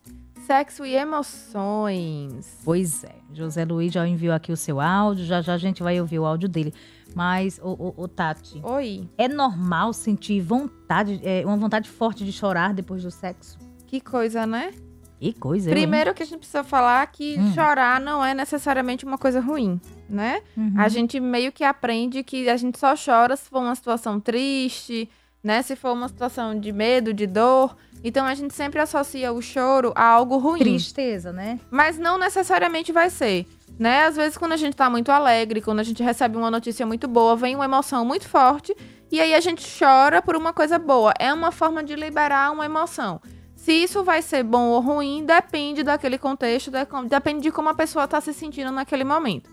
Sexo 0.46 0.86
e 0.86 0.96
emoções. 0.96 2.60
Pois 2.64 3.04
é, 3.04 3.16
José 3.34 3.66
Luiz 3.66 3.92
já 3.92 4.08
enviou 4.08 4.34
aqui 4.34 4.52
o 4.52 4.58
seu 4.58 4.80
áudio, 4.80 5.26
já 5.26 5.42
já 5.42 5.54
a 5.56 5.58
gente 5.58 5.82
vai 5.82 6.00
ouvir 6.00 6.20
o 6.20 6.26
áudio 6.26 6.48
dele. 6.48 6.74
Mas, 7.16 7.60
o, 7.64 7.70
o, 7.70 8.04
o 8.04 8.08
Tati, 8.08 8.62
Oi, 8.64 9.10
é 9.18 9.28
normal 9.28 9.92
sentir 9.94 10.42
vontade, 10.42 11.20
é, 11.24 11.44
uma 11.46 11.58
vontade 11.58 11.90
forte 11.90 12.24
de 12.24 12.32
chorar 12.32 12.74
depois 12.74 13.02
do 13.04 13.10
sexo? 13.12 13.58
que 13.88 14.02
coisa, 14.02 14.46
né? 14.46 14.72
Que 15.20 15.32
coisa, 15.34 15.70
hein? 15.70 15.76
Primeiro 15.76 16.14
que 16.14 16.22
a 16.22 16.26
gente 16.26 16.40
precisa 16.40 16.64
falar 16.64 17.08
que 17.08 17.40
Hum. 17.40 17.54
chorar 17.54 18.00
não 18.02 18.24
é 18.24 18.34
necessariamente 18.34 19.06
uma 19.06 19.18
coisa 19.18 19.40
ruim, 19.40 19.80
né? 20.10 20.42
Uhum. 20.58 20.74
A 20.78 20.90
gente 20.90 21.20
meio 21.20 21.52
que 21.52 21.64
aprende 21.64 22.22
que 22.24 22.50
a 22.50 22.58
gente 22.58 22.78
só 22.78 22.94
chora 22.96 23.36
se 23.38 23.50
for 23.50 23.60
uma 23.62 23.74
situação 23.74 24.20
triste, 24.20 25.10
né? 25.46 25.62
Se 25.62 25.76
for 25.76 25.94
uma 25.94 26.08
situação 26.08 26.60
de 26.60 26.72
medo, 26.72 27.14
de 27.14 27.28
dor. 27.28 27.78
Então 28.04 28.26
a 28.26 28.34
gente 28.34 28.54
sempre 28.54 28.80
associa 28.80 29.32
o 29.32 29.42
choro 29.42 29.94
a 29.96 30.04
algo 30.04 30.38
ruim. 30.38 30.60
Tristeza, 30.60 31.32
né? 31.32 31.60
Mas 31.70 31.98
não 31.98 32.18
necessariamente 32.18 32.92
vai 32.92 33.10
ser. 33.10 33.46
Né? 33.78 34.06
Às 34.06 34.16
vezes, 34.16 34.38
quando 34.38 34.54
a 34.54 34.58
gente 34.58 34.76
tá 34.76 34.90
muito 34.90 35.12
alegre, 35.12 35.62
quando 35.62 35.80
a 35.80 35.84
gente 35.84 36.02
recebe 36.02 36.36
uma 36.38 36.50
notícia 36.50 36.86
muito 36.86 37.08
boa, 37.08 37.36
vem 37.36 37.56
uma 37.56 37.66
emoção 37.66 38.04
muito 38.06 38.28
forte, 38.28 38.76
e 39.12 39.20
aí 39.20 39.34
a 39.36 39.40
gente 39.40 39.64
chora 39.78 40.22
por 40.22 40.36
uma 40.36 40.52
coisa 40.54 40.80
boa. 40.80 41.14
É 41.20 41.32
uma 41.34 41.52
forma 41.52 41.84
de 41.84 41.96
liberar 41.96 42.52
uma 42.52 42.66
emoção. 42.66 43.22
Se 43.56 43.72
isso 43.74 44.04
vai 44.04 44.22
ser 44.22 44.44
bom 44.44 44.68
ou 44.70 44.80
ruim, 44.80 45.26
depende 45.26 45.84
daquele 45.84 46.18
contexto, 46.18 46.72
de- 46.72 47.08
depende 47.10 47.42
de 47.42 47.52
como 47.52 47.70
a 47.70 47.74
pessoa 47.74 48.08
tá 48.08 48.22
se 48.22 48.34
sentindo 48.34 48.72
naquele 48.72 49.04
momento. 49.04 49.50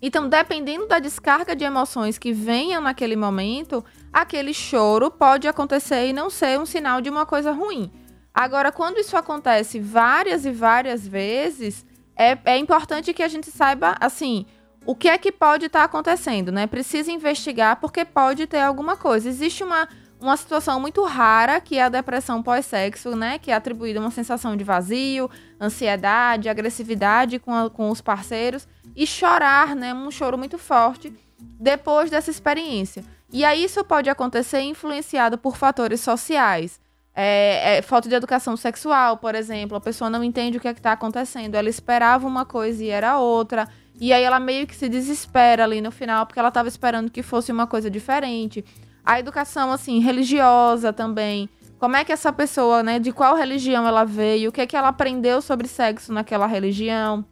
Então, 0.00 0.28
dependendo 0.28 0.86
da 0.86 0.98
descarga 0.98 1.56
de 1.56 1.64
emoções 1.64 2.18
que 2.18 2.32
venham 2.32 2.80
naquele 2.82 3.16
momento, 3.16 3.84
aquele 4.20 4.54
choro 4.54 5.10
pode 5.10 5.46
acontecer 5.46 6.08
e 6.08 6.12
não 6.12 6.30
ser 6.30 6.58
um 6.58 6.64
sinal 6.64 7.02
de 7.02 7.10
uma 7.10 7.26
coisa 7.26 7.52
ruim. 7.52 7.90
Agora, 8.32 8.72
quando 8.72 8.98
isso 8.98 9.14
acontece 9.16 9.78
várias 9.78 10.46
e 10.46 10.50
várias 10.50 11.06
vezes, 11.06 11.84
é, 12.16 12.38
é 12.46 12.56
importante 12.56 13.12
que 13.12 13.22
a 13.22 13.28
gente 13.28 13.50
saiba, 13.50 13.94
assim, 14.00 14.46
o 14.86 14.94
que 14.94 15.08
é 15.08 15.18
que 15.18 15.30
pode 15.30 15.66
estar 15.66 15.84
acontecendo, 15.84 16.50
né? 16.50 16.66
Precisa 16.66 17.12
investigar 17.12 17.76
porque 17.78 18.04
pode 18.06 18.46
ter 18.46 18.60
alguma 18.60 18.96
coisa. 18.96 19.28
Existe 19.28 19.62
uma, 19.62 19.86
uma 20.18 20.36
situação 20.36 20.80
muito 20.80 21.02
rara 21.04 21.60
que 21.60 21.76
é 21.76 21.82
a 21.82 21.88
depressão 21.90 22.42
pós-sexo, 22.42 23.14
né? 23.14 23.38
Que 23.38 23.50
é 23.50 23.54
atribuída 23.54 23.98
a 23.98 24.02
uma 24.02 24.10
sensação 24.10 24.56
de 24.56 24.64
vazio, 24.64 25.30
ansiedade, 25.60 26.48
agressividade 26.48 27.38
com, 27.38 27.52
a- 27.54 27.68
com 27.68 27.90
os 27.90 28.00
parceiros 28.00 28.66
e 28.94 29.06
chorar, 29.06 29.76
né? 29.76 29.92
Um 29.92 30.10
choro 30.10 30.38
muito 30.38 30.56
forte 30.56 31.12
depois 31.38 32.10
dessa 32.10 32.30
experiência. 32.30 33.04
E 33.32 33.44
aí 33.44 33.64
isso 33.64 33.84
pode 33.84 34.08
acontecer 34.08 34.60
influenciado 34.60 35.36
por 35.36 35.56
fatores 35.56 36.00
sociais. 36.00 36.80
É, 37.14 37.78
é, 37.78 37.82
falta 37.82 38.08
de 38.08 38.14
educação 38.14 38.56
sexual, 38.56 39.16
por 39.16 39.34
exemplo. 39.34 39.76
A 39.76 39.80
pessoa 39.80 40.10
não 40.10 40.22
entende 40.22 40.58
o 40.58 40.60
que 40.60 40.68
é 40.68 40.72
está 40.72 40.92
acontecendo. 40.92 41.54
Ela 41.54 41.68
esperava 41.68 42.26
uma 42.26 42.44
coisa 42.44 42.84
e 42.84 42.88
era 42.88 43.18
outra. 43.18 43.66
E 43.98 44.12
aí 44.12 44.22
ela 44.22 44.38
meio 44.38 44.66
que 44.66 44.76
se 44.76 44.88
desespera 44.88 45.64
ali 45.64 45.80
no 45.80 45.90
final, 45.90 46.26
porque 46.26 46.38
ela 46.38 46.48
estava 46.48 46.68
esperando 46.68 47.10
que 47.10 47.22
fosse 47.22 47.50
uma 47.50 47.66
coisa 47.66 47.90
diferente. 47.90 48.62
A 49.04 49.18
educação, 49.18 49.72
assim, 49.72 50.00
religiosa 50.00 50.92
também. 50.92 51.48
Como 51.78 51.96
é 51.96 52.04
que 52.04 52.12
essa 52.12 52.32
pessoa, 52.32 52.82
né, 52.82 52.98
de 52.98 53.12
qual 53.12 53.34
religião 53.36 53.86
ela 53.86 54.04
veio, 54.04 54.50
o 54.50 54.52
que 54.52 54.60
é 54.60 54.66
que 54.66 54.76
ela 54.76 54.88
aprendeu 54.88 55.40
sobre 55.40 55.68
sexo 55.68 56.12
naquela 56.12 56.46
religião. 56.46 57.24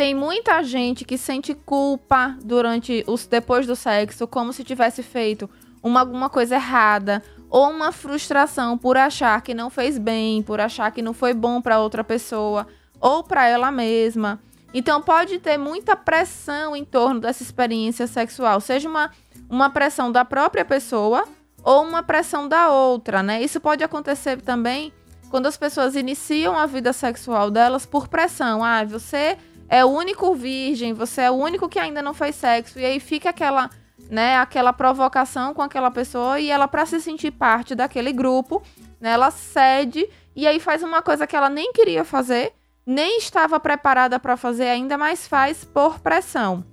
Tem 0.00 0.14
muita 0.14 0.62
gente 0.64 1.04
que 1.04 1.18
sente 1.18 1.52
culpa 1.52 2.34
durante 2.42 3.04
os 3.06 3.26
depois 3.26 3.66
do 3.66 3.76
sexo, 3.76 4.26
como 4.26 4.50
se 4.50 4.64
tivesse 4.64 5.02
feito 5.02 5.46
uma 5.82 6.00
alguma 6.00 6.30
coisa 6.30 6.54
errada 6.54 7.22
ou 7.50 7.68
uma 7.68 7.92
frustração 7.92 8.78
por 8.78 8.96
achar 8.96 9.42
que 9.42 9.52
não 9.52 9.68
fez 9.68 9.98
bem, 9.98 10.42
por 10.42 10.58
achar 10.58 10.90
que 10.90 11.02
não 11.02 11.12
foi 11.12 11.34
bom 11.34 11.60
para 11.60 11.80
outra 11.80 12.02
pessoa 12.02 12.66
ou 12.98 13.22
para 13.22 13.46
ela 13.46 13.70
mesma. 13.70 14.40
Então 14.72 15.02
pode 15.02 15.38
ter 15.38 15.58
muita 15.58 15.94
pressão 15.94 16.74
em 16.74 16.82
torno 16.82 17.20
dessa 17.20 17.42
experiência 17.42 18.06
sexual, 18.06 18.58
seja 18.58 18.88
uma, 18.88 19.10
uma 19.50 19.68
pressão 19.68 20.10
da 20.10 20.24
própria 20.24 20.64
pessoa 20.64 21.28
ou 21.62 21.82
uma 21.82 22.02
pressão 22.02 22.48
da 22.48 22.70
outra, 22.70 23.22
né? 23.22 23.42
Isso 23.42 23.60
pode 23.60 23.84
acontecer 23.84 24.40
também 24.40 24.94
quando 25.30 25.44
as 25.44 25.58
pessoas 25.58 25.94
iniciam 25.94 26.58
a 26.58 26.64
vida 26.64 26.90
sexual 26.94 27.50
delas 27.50 27.84
por 27.84 28.08
pressão. 28.08 28.64
Ah, 28.64 28.82
você 28.82 29.36
é 29.70 29.84
o 29.84 29.88
único 29.88 30.34
virgem, 30.34 30.92
você 30.92 31.22
é 31.22 31.30
o 31.30 31.34
único 31.34 31.68
que 31.68 31.78
ainda 31.78 32.02
não 32.02 32.12
fez 32.12 32.34
sexo. 32.34 32.80
E 32.80 32.84
aí 32.84 32.98
fica 32.98 33.30
aquela, 33.30 33.70
né, 34.10 34.36
aquela 34.36 34.72
provocação 34.72 35.54
com 35.54 35.62
aquela 35.62 35.92
pessoa 35.92 36.40
e 36.40 36.50
ela, 36.50 36.66
para 36.66 36.84
se 36.84 37.00
sentir 37.00 37.30
parte 37.30 37.76
daquele 37.76 38.12
grupo, 38.12 38.60
né, 39.00 39.12
ela 39.12 39.30
cede 39.30 40.08
e 40.34 40.44
aí 40.44 40.58
faz 40.58 40.82
uma 40.82 41.00
coisa 41.00 41.24
que 41.24 41.36
ela 41.36 41.48
nem 41.48 41.72
queria 41.72 42.04
fazer, 42.04 42.52
nem 42.84 43.18
estava 43.18 43.60
preparada 43.60 44.18
para 44.18 44.36
fazer, 44.36 44.66
ainda 44.66 44.98
mais 44.98 45.28
faz 45.28 45.64
por 45.64 46.00
pressão. 46.00 46.64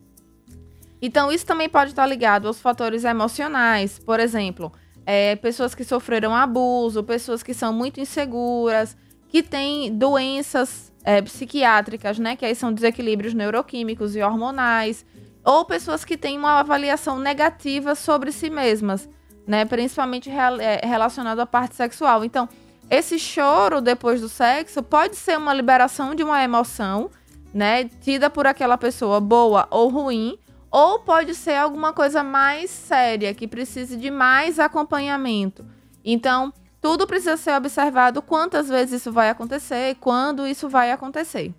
Então, 1.00 1.32
isso 1.32 1.46
também 1.46 1.70
pode 1.70 1.92
estar 1.92 2.08
ligado 2.08 2.48
aos 2.48 2.60
fatores 2.60 3.04
emocionais, 3.04 4.00
por 4.00 4.20
exemplo, 4.20 4.72
é, 5.06 5.36
pessoas 5.36 5.76
que 5.76 5.84
sofreram 5.84 6.34
abuso, 6.34 7.04
pessoas 7.04 7.44
que 7.44 7.54
são 7.54 7.72
muito 7.72 8.00
inseguras, 8.00 8.98
que 9.30 9.44
têm 9.44 9.96
doenças 9.96 10.92
é, 11.08 11.22
psiquiátricas, 11.22 12.20
né? 12.20 12.36
Que 12.36 12.46
aí 12.46 12.54
são 12.54 12.74
desequilíbrios 12.74 13.34
neuroquímicos 13.34 14.14
e 14.14 14.22
hormonais, 14.22 15.06
ou 15.42 15.64
pessoas 15.64 16.04
que 16.04 16.18
têm 16.18 16.38
uma 16.38 16.60
avaliação 16.60 17.18
negativa 17.18 17.96
sobre 17.96 18.30
si 18.34 18.50
mesmas, 18.50 19.08
né? 19.48 19.64
Principalmente 19.64 20.30
é, 20.30 20.86
relacionado 20.86 21.40
à 21.40 21.46
parte 21.46 21.76
sexual. 21.76 22.26
Então, 22.26 22.50
esse 22.90 23.18
choro 23.18 23.80
depois 23.80 24.20
do 24.20 24.28
sexo 24.28 24.84
pode 24.84 25.16
ser 25.16 25.38
uma 25.38 25.54
liberação 25.54 26.14
de 26.14 26.24
uma 26.24 26.44
emoção, 26.44 27.10
né? 27.54 27.86
Tida 27.86 28.30
por 28.30 28.46
aquela 28.46 28.78
pessoa 28.78 29.22
boa 29.22 29.66
ou 29.72 29.88
ruim, 29.88 30.38
ou 30.70 31.00
pode 31.00 31.34
ser 31.36 31.56
alguma 31.56 31.94
coisa 31.94 32.22
mais 32.22 32.70
séria, 32.70 33.34
que 33.34 33.48
precise 33.48 33.96
de 33.96 34.12
mais 34.12 34.60
acompanhamento. 34.60 35.66
Então, 36.04 36.52
tudo 36.82 37.08
precisa 37.08 37.38
ser 37.38 37.54
observado 37.54 38.22
quantas 38.22 38.70
vezes 38.70 39.02
isso 39.02 39.12
vai 39.12 39.30
acontecer, 39.30 39.96
quando 39.96 40.46
isso 40.48 40.70
vai 40.70 40.92
acontecer. 40.92 41.54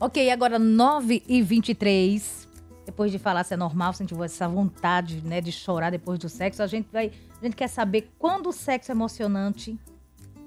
Ok, 0.00 0.30
agora 0.30 0.58
9 0.58 1.22
e 1.26 1.42
23 1.42 2.44
depois 2.84 3.10
de 3.10 3.18
falar 3.18 3.44
se 3.44 3.54
é 3.54 3.56
normal, 3.56 3.92
sentir 3.92 4.20
essa 4.22 4.46
vontade, 4.46 5.20
né, 5.22 5.40
de 5.40 5.50
chorar 5.50 5.90
depois 5.90 6.18
do 6.18 6.28
sexo, 6.28 6.62
a 6.62 6.66
gente 6.66 6.88
vai, 6.92 7.10
a 7.40 7.44
gente 7.44 7.56
quer 7.56 7.68
saber 7.68 8.12
quando 8.18 8.48
o 8.48 8.52
sexo 8.52 8.92
é 8.92 8.94
emocionante, 8.94 9.78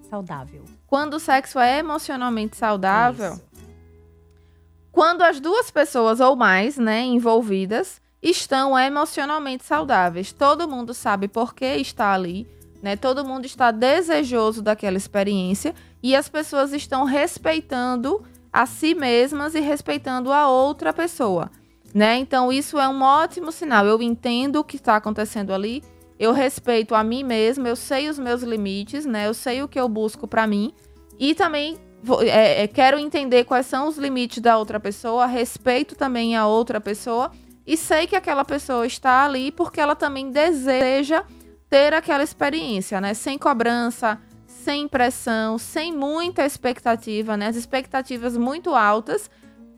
saudável. 0.09 0.63
Quando 0.85 1.15
o 1.15 1.19
sexo 1.19 1.59
é 1.59 1.79
emocionalmente 1.79 2.55
saudável, 2.55 3.33
Isso. 3.33 3.43
quando 4.91 5.23
as 5.23 5.39
duas 5.39 5.71
pessoas 5.71 6.19
ou 6.19 6.35
mais, 6.35 6.77
né, 6.77 7.01
envolvidas, 7.01 8.01
estão 8.21 8.77
emocionalmente 8.77 9.63
saudáveis. 9.63 10.31
Todo 10.31 10.67
mundo 10.67 10.93
sabe 10.93 11.27
por 11.27 11.53
que 11.53 11.65
está 11.65 12.13
ali, 12.13 12.47
né? 12.81 12.95
Todo 12.95 13.25
mundo 13.25 13.45
está 13.45 13.71
desejoso 13.71 14.61
daquela 14.61 14.97
experiência 14.97 15.73
e 16.01 16.15
as 16.15 16.29
pessoas 16.29 16.73
estão 16.73 17.03
respeitando 17.03 18.23
a 18.51 18.65
si 18.65 18.95
mesmas 18.95 19.55
e 19.55 19.59
respeitando 19.59 20.31
a 20.31 20.49
outra 20.49 20.93
pessoa, 20.93 21.51
né? 21.93 22.17
Então 22.17 22.51
isso 22.51 22.79
é 22.79 22.87
um 22.87 23.01
ótimo 23.01 23.51
sinal. 23.51 23.85
Eu 23.85 24.01
entendo 24.01 24.57
o 24.57 24.63
que 24.63 24.77
está 24.77 24.95
acontecendo 24.95 25.53
ali, 25.53 25.83
eu 26.19 26.31
respeito 26.31 26.95
a 26.95 27.03
mim 27.03 27.23
mesma, 27.23 27.67
eu 27.67 27.75
sei 27.75 28.09
os 28.09 28.17
meus 28.17 28.41
limites, 28.41 29.05
né? 29.05 29.27
Eu 29.27 29.33
sei 29.33 29.61
o 29.61 29.67
que 29.67 29.79
eu 29.79 29.87
busco 29.87 30.27
para 30.27 30.47
mim 30.47 30.73
e 31.19 31.33
também 31.35 31.77
é, 32.21 32.63
é, 32.63 32.67
quero 32.67 32.97
entender 32.97 33.43
quais 33.43 33.65
são 33.65 33.87
os 33.87 33.97
limites 33.97 34.39
da 34.39 34.57
outra 34.57 34.79
pessoa, 34.79 35.25
respeito 35.25 35.95
também 35.95 36.35
a 36.35 36.45
outra 36.47 36.79
pessoa 36.79 37.31
e 37.65 37.75
sei 37.75 38.07
que 38.07 38.15
aquela 38.15 38.45
pessoa 38.45 38.85
está 38.85 39.25
ali 39.25 39.51
porque 39.51 39.81
ela 39.81 39.95
também 39.95 40.31
deseja 40.31 41.23
ter 41.69 41.93
aquela 41.93 42.23
experiência, 42.23 42.99
né? 43.01 43.13
Sem 43.13 43.37
cobrança, 43.37 44.19
sem 44.45 44.87
pressão, 44.87 45.57
sem 45.57 45.95
muita 45.95 46.45
expectativa, 46.45 47.37
né? 47.37 47.47
As 47.47 47.55
expectativas 47.55 48.35
muito 48.37 48.75
altas 48.75 49.29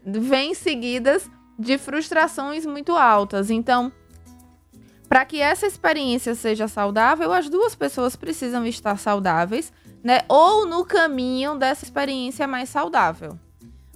vêm 0.06 0.54
seguidas 0.54 1.30
de 1.58 1.78
frustrações 1.78 2.66
muito 2.66 2.96
altas. 2.96 3.50
Então, 3.50 3.92
para 5.08 5.26
que 5.26 5.42
essa 5.42 5.66
experiência 5.66 6.36
seja 6.36 6.68
saudável, 6.68 7.34
as 7.34 7.50
duas 7.50 7.76
pessoas 7.76 8.16
precisam 8.16 8.66
estar 8.66 8.98
saudáveis, 8.98 9.74
né? 10.04 10.22
Ou 10.30 10.66
no 10.66 10.86
caminho 10.86 11.56
dessa 11.56 11.84
experiência 11.84 12.48
mais 12.48 12.70
saudável. 12.70 13.38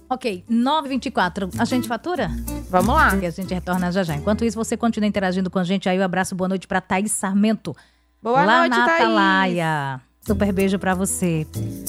Ok, 0.08 0.44
9h24. 0.50 1.54
A 1.58 1.64
gente 1.64 1.88
fatura? 1.88 2.30
Vamos 2.74 2.92
lá. 2.92 3.14
E 3.14 3.24
a 3.24 3.30
gente 3.30 3.54
retorna 3.54 3.92
já 3.92 4.02
já. 4.02 4.16
Enquanto 4.16 4.44
isso, 4.44 4.56
você 4.56 4.76
continua 4.76 5.06
interagindo 5.06 5.48
com 5.48 5.60
a 5.60 5.64
gente 5.64 5.88
aí. 5.88 5.96
Um 6.00 6.02
abraço, 6.02 6.34
boa 6.34 6.48
noite 6.48 6.66
pra 6.66 6.80
Thaís 6.80 7.12
Sarmento. 7.12 7.76
Boa 8.20 8.44
lá 8.44 8.58
noite, 8.58 8.76
na 8.76 8.84
Thaís. 8.84 9.00
Atalaia. 9.00 10.00
Super 10.26 10.52
beijo 10.52 10.76
pra 10.76 10.92
você. 10.92 11.46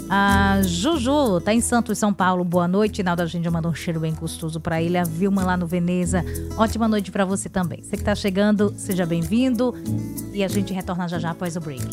A 0.08 0.62
Juju 0.62 1.42
tá 1.42 1.56
em 1.56 1.62
Santos, 1.62 1.98
São 1.98 2.13
Paulo. 2.13 2.44
Boa 2.44 2.68
noite. 2.68 3.01
Nalda 3.01 3.25
Gíndia 3.25 3.50
mandou 3.50 3.72
um 3.72 3.74
cheiro 3.74 4.00
bem 4.00 4.13
gostoso 4.13 4.60
pra 4.60 4.80
ele. 4.80 4.96
A 4.96 5.04
Vilma 5.04 5.44
lá 5.44 5.58
no 5.58 5.65
Veneza. 5.65 6.24
Ótima 6.56 6.88
noite 6.88 7.10
pra 7.10 7.25
você 7.25 7.50
também. 7.50 7.82
Você 7.82 7.98
que 7.98 8.04
tá 8.04 8.13
chegando, 8.13 8.72
seja 8.77 9.08
bem-vindo. 9.08 9.74
E 10.34 10.44
a 10.44 10.48
gente 10.48 10.72
retorna 10.72 11.08
já 11.08 11.18
já 11.18 11.32
após 11.32 11.56
o 11.56 11.62
break. 11.62 11.84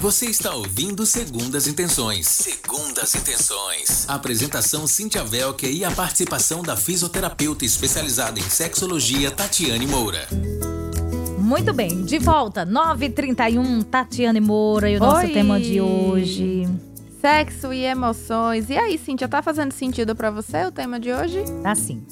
Você 0.00 0.24
está 0.24 0.54
ouvindo 0.54 1.04
Segundas 1.04 1.66
Intenções. 1.66 2.26
Segundas 2.26 3.14
Intenções. 3.14 4.08
Apresentação 4.08 4.86
Cíntia 4.86 5.22
Velker 5.22 5.70
e 5.70 5.84
a 5.84 5.90
participação 5.90 6.62
da 6.62 6.74
fisioterapeuta 6.74 7.66
especializada 7.66 8.40
em 8.40 8.42
sexologia 8.42 9.30
Tatiane 9.30 9.86
Moura. 9.86 10.26
Muito 11.38 11.74
bem, 11.74 12.02
de 12.02 12.18
volta. 12.18 12.64
9h31, 12.64 13.84
Tatiane 13.84 14.40
Moura 14.40 14.88
e 14.88 14.96
o 14.96 15.00
nosso 15.00 15.26
Oi. 15.26 15.34
tema 15.34 15.60
de 15.60 15.82
hoje. 15.82 16.66
Sexo 17.20 17.70
e 17.70 17.84
emoções. 17.84 18.70
E 18.70 18.78
aí, 18.78 18.96
Cíntia, 18.96 19.28
tá 19.28 19.42
fazendo 19.42 19.72
sentido 19.72 20.16
pra 20.16 20.30
você 20.30 20.64
o 20.64 20.72
tema 20.72 20.98
de 20.98 21.12
hoje? 21.12 21.44
Tá 21.62 21.72
assim. 21.72 22.02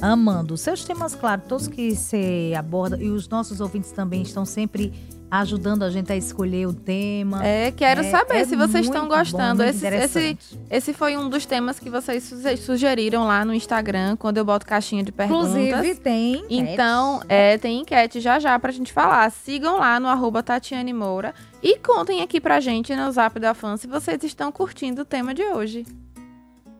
Amando. 0.00 0.54
Os 0.54 0.60
seus 0.60 0.84
temas, 0.84 1.16
claro, 1.16 1.42
todos 1.48 1.66
que 1.66 1.92
você 1.92 2.52
aborda, 2.56 2.96
e 3.02 3.10
os 3.10 3.28
nossos 3.28 3.60
ouvintes 3.60 3.90
também 3.90 4.22
estão 4.22 4.44
sempre 4.44 4.92
ajudando 5.30 5.82
a 5.82 5.90
gente 5.90 6.12
a 6.12 6.16
escolher 6.16 6.66
o 6.66 6.72
tema. 6.72 7.44
É, 7.46 7.70
quero 7.72 8.00
É, 8.00 8.10
saber 8.10 8.36
é 8.36 8.44
se 8.44 8.54
vocês 8.56 8.86
estão 8.86 9.08
bom, 9.08 9.16
gostando. 9.16 9.62
muito 9.62 9.76
esse, 9.76 9.86
esse, 9.86 10.38
esse 10.70 10.92
foi 10.92 11.16
um 11.16 11.28
dos 11.28 11.44
temas 11.44 11.78
que 11.78 11.90
vocês 11.90 12.22
suge- 12.22 12.56
sugeriram 12.58 13.26
lá 13.26 13.44
no 13.44 13.52
Instagram, 13.52 14.16
quando 14.16 14.38
eu 14.38 14.44
boto 14.44 14.64
caixinha 14.64 15.02
de 15.02 15.10
perguntas. 15.12 15.56
Inclusive, 15.56 15.94
tem. 16.00 16.44
Então, 16.48 17.20
é, 17.28 17.58
tem 17.58 17.80
enquete 17.80 18.20
já 18.20 18.38
já 18.38 18.58
pra 18.58 18.70
gente 18.72 18.92
falar. 18.92 19.30
Sigam 19.30 19.78
lá 19.78 19.98
no 19.98 20.08
arroba 20.08 20.42
Tatiane 20.42 20.92
Moura 20.92 21.34
e 21.62 21.78
contem 21.78 22.22
aqui 22.22 22.40
pra 22.40 22.60
gente 22.60 22.94
no 22.94 23.10
Zap 23.10 23.38
da 23.40 23.52
Fã 23.54 23.76
se 23.76 23.86
vocês 23.86 24.22
estão 24.22 24.52
curtindo 24.52 25.02
o 25.02 25.04
tema 25.04 25.34
de 25.34 25.42
hoje. 25.42 25.84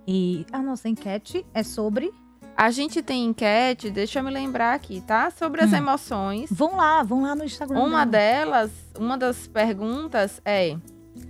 E 0.06 0.46
a 0.52 0.58
nossa 0.62 0.88
enquete 0.88 1.44
é 1.52 1.62
sobre. 1.64 2.12
A 2.56 2.70
gente 2.70 3.02
tem 3.02 3.26
enquete, 3.26 3.90
deixa 3.90 4.18
eu 4.20 4.24
me 4.24 4.30
lembrar 4.30 4.74
aqui, 4.74 5.02
tá? 5.02 5.30
Sobre 5.30 5.62
as 5.62 5.72
Hum. 5.72 5.76
emoções. 5.76 6.48
Vão 6.50 6.76
lá, 6.76 7.02
vão 7.02 7.22
lá 7.22 7.34
no 7.34 7.44
Instagram. 7.44 7.78
Uma 7.80 8.06
dela. 8.06 8.62
delas, 8.66 8.70
uma 8.98 9.18
das 9.18 9.46
perguntas 9.46 10.40
é: 10.44 10.76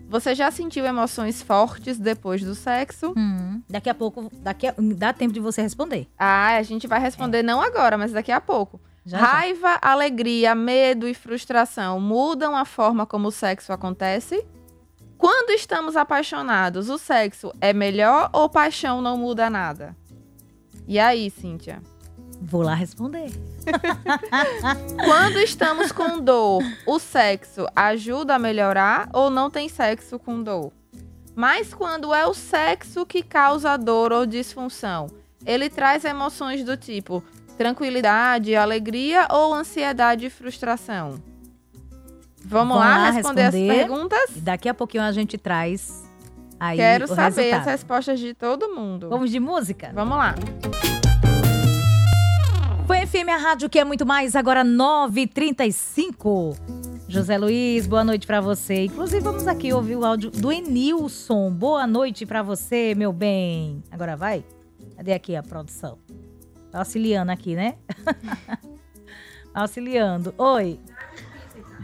Você 0.08 0.34
já 0.36 0.50
sentiu 0.52 0.84
emoções 0.84 1.42
fortes 1.42 1.98
depois 1.98 2.42
do 2.42 2.54
sexo? 2.54 3.12
Hum, 3.16 3.60
daqui 3.68 3.90
a 3.90 3.94
pouco, 3.94 4.30
daqui 4.40 4.68
a- 4.68 4.74
dá 4.96 5.12
tempo 5.12 5.32
de 5.32 5.40
você 5.40 5.60
responder. 5.62 6.06
Ah, 6.18 6.56
a 6.56 6.62
gente 6.62 6.86
vai 6.86 7.00
responder 7.00 7.42
não 7.42 7.60
agora, 7.60 7.98
mas 7.98 8.12
daqui 8.12 8.30
a 8.30 8.40
pouco. 8.40 8.80
Já, 9.04 9.18
já. 9.18 9.24
Raiva, 9.26 9.78
alegria, 9.82 10.54
medo 10.54 11.08
e 11.08 11.14
frustração 11.14 12.00
mudam 12.00 12.56
a 12.56 12.64
forma 12.64 13.04
como 13.06 13.28
o 13.28 13.32
sexo 13.32 13.72
acontece? 13.72 14.44
Quando 15.18 15.50
estamos 15.50 15.96
apaixonados, 15.96 16.88
o 16.88 16.98
sexo 16.98 17.52
é 17.60 17.72
melhor 17.72 18.28
ou 18.32 18.48
paixão 18.48 19.00
não 19.00 19.16
muda 19.16 19.48
nada? 19.48 19.96
E 20.86 20.98
aí, 20.98 21.30
Cíntia? 21.30 21.82
Vou 22.40 22.62
lá 22.62 22.74
responder. 22.74 23.30
Quando 25.04 25.38
estamos 25.38 25.90
com 25.90 26.20
dor, 26.20 26.62
o 26.86 26.98
sexo 26.98 27.66
ajuda 27.74 28.34
a 28.34 28.38
melhorar 28.38 29.08
ou 29.12 29.30
não 29.30 29.50
tem 29.50 29.68
sexo 29.68 30.18
com 30.18 30.42
dor? 30.42 30.72
Mas 31.34 31.74
quando 31.74 32.14
é 32.14 32.26
o 32.26 32.32
sexo 32.32 33.04
que 33.04 33.22
causa 33.22 33.76
dor 33.76 34.10
ou 34.10 34.24
disfunção, 34.24 35.08
ele 35.44 35.68
traz 35.68 36.02
emoções 36.04 36.64
do 36.64 36.78
tipo 36.78 37.22
tranquilidade, 37.58 38.56
alegria 38.56 39.28
ou 39.30 39.52
ansiedade 39.52 40.26
e 40.26 40.30
frustração? 40.30 41.22
Vamos 42.42 42.76
Vamos 42.76 42.76
lá, 42.78 43.10
responder, 43.10 43.42
responder. 43.42 43.70
as 43.70 43.76
perguntas? 43.76 44.36
E 44.36 44.40
daqui 44.40 44.68
a 44.68 44.74
pouquinho 44.74 45.02
a 45.02 45.12
gente 45.12 45.36
traz 45.36 46.05
aí 46.58 46.76
Quero 46.76 47.06
saber 47.06 47.22
resultado. 47.42 47.60
as 47.60 47.66
respostas 47.66 48.18
de 48.20 48.34
todo 48.34 48.74
mundo. 48.74 49.08
Vamos 49.08 49.30
de 49.30 49.38
música? 49.40 49.90
Vamos 49.94 50.16
lá. 50.16 50.34
Foi 52.86 53.04
FM 53.04 53.28
a 53.30 53.36
rádio 53.36 53.68
que 53.68 53.78
é 53.78 53.84
muito 53.84 54.06
mais, 54.06 54.36
agora 54.36 54.64
9h35. 54.64 56.56
José 57.08 57.38
Luiz, 57.38 57.86
boa 57.86 58.02
noite 58.04 58.26
pra 58.26 58.40
você. 58.40 58.84
Inclusive, 58.86 59.20
vamos 59.22 59.46
aqui 59.46 59.72
ouvir 59.72 59.96
o 59.96 60.04
áudio 60.04 60.30
do 60.30 60.50
Enilson. 60.52 61.50
Boa 61.52 61.86
noite 61.86 62.26
pra 62.26 62.42
você, 62.42 62.94
meu 62.96 63.12
bem. 63.12 63.82
Agora 63.90 64.16
vai? 64.16 64.44
Cadê 64.96 65.12
aqui 65.12 65.36
a 65.36 65.42
produção? 65.42 65.98
Tá 66.70 66.78
auxiliando 66.80 67.30
aqui, 67.32 67.54
né? 67.54 67.74
auxiliando. 69.54 70.34
Oi. 70.36 70.78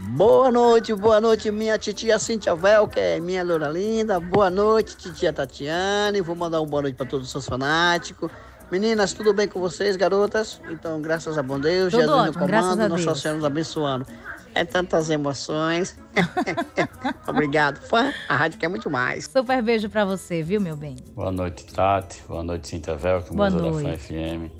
Boa 0.05 0.51
noite, 0.51 0.93
boa 0.93 1.19
noite, 1.21 1.49
minha 1.49 1.77
titia 1.77 2.19
Cintia 2.19 2.53
Velker, 2.53 3.21
minha 3.21 3.43
loura 3.43 3.69
linda. 3.69 4.19
Boa 4.19 4.49
noite, 4.49 4.97
titia 4.97 5.31
Tatiane. 5.31 6.21
Vou 6.21 6.35
mandar 6.35 6.61
um 6.61 6.65
boa 6.65 6.83
noite 6.83 6.95
para 6.95 7.05
todos 7.05 7.25
os 7.27 7.31
seus 7.31 7.45
fanáticos. 7.45 8.29
Meninas, 8.69 9.13
tudo 9.13 9.33
bem 9.33 9.47
com 9.47 9.59
vocês, 9.59 9.95
garotas? 9.95 10.59
Então, 10.69 11.01
graças 11.01 11.37
a 11.37 11.41
bom 11.41 11.59
Deus, 11.59 11.91
Tudo 11.91 12.01
Jesus 12.01 12.19
ótimo, 12.19 12.45
no 12.45 12.51
comando, 12.51 12.89
Nosso 12.89 13.05
Deus. 13.05 13.21
Senhor 13.21 13.35
nos 13.35 13.45
abençoando. 13.45 14.05
É 14.53 14.65
tantas 14.65 15.09
emoções. 15.09 15.97
Obrigado, 17.25 17.79
fã. 17.87 18.13
A 18.27 18.35
rádio 18.35 18.59
quer 18.59 18.67
muito 18.67 18.89
mais. 18.89 19.25
Super 19.25 19.63
beijo 19.63 19.89
pra 19.89 20.05
você, 20.05 20.43
viu, 20.43 20.59
meu 20.59 20.75
bem? 20.75 20.97
Boa 21.15 21.31
noite, 21.31 21.65
Tati. 21.65 22.21
Boa 22.27 22.43
noite, 22.43 22.67
Cintia 22.67 22.95
Velco, 22.95 23.33
Boa 23.33 23.49
noite. 23.49 23.89
Fã 23.89 23.97
FM. 23.97 24.51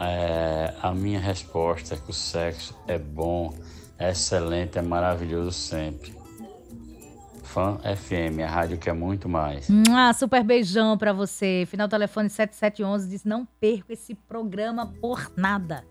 É, 0.00 0.74
a 0.82 0.92
minha 0.92 1.18
resposta 1.20 1.94
é 1.94 1.98
que 1.98 2.10
o 2.10 2.14
sexo 2.14 2.74
é 2.86 2.98
bom, 2.98 3.52
excelente, 3.98 4.78
é 4.78 4.82
maravilhoso 4.82 5.52
sempre. 5.52 6.16
Fã 7.42 7.78
FM, 7.78 8.40
a 8.44 8.46
rádio 8.46 8.76
que 8.76 8.90
é 8.90 8.92
muito 8.92 9.28
mais. 9.28 9.68
Ah, 9.90 10.12
super 10.12 10.44
beijão 10.44 10.98
pra 10.98 11.12
você. 11.12 11.66
Final 11.66 11.88
do 11.88 11.90
telefone 11.90 12.28
7711 12.28 13.08
diz: 13.08 13.24
não 13.24 13.46
perco 13.58 13.92
esse 13.92 14.14
programa 14.14 14.92
por 15.00 15.32
nada. 15.36 15.82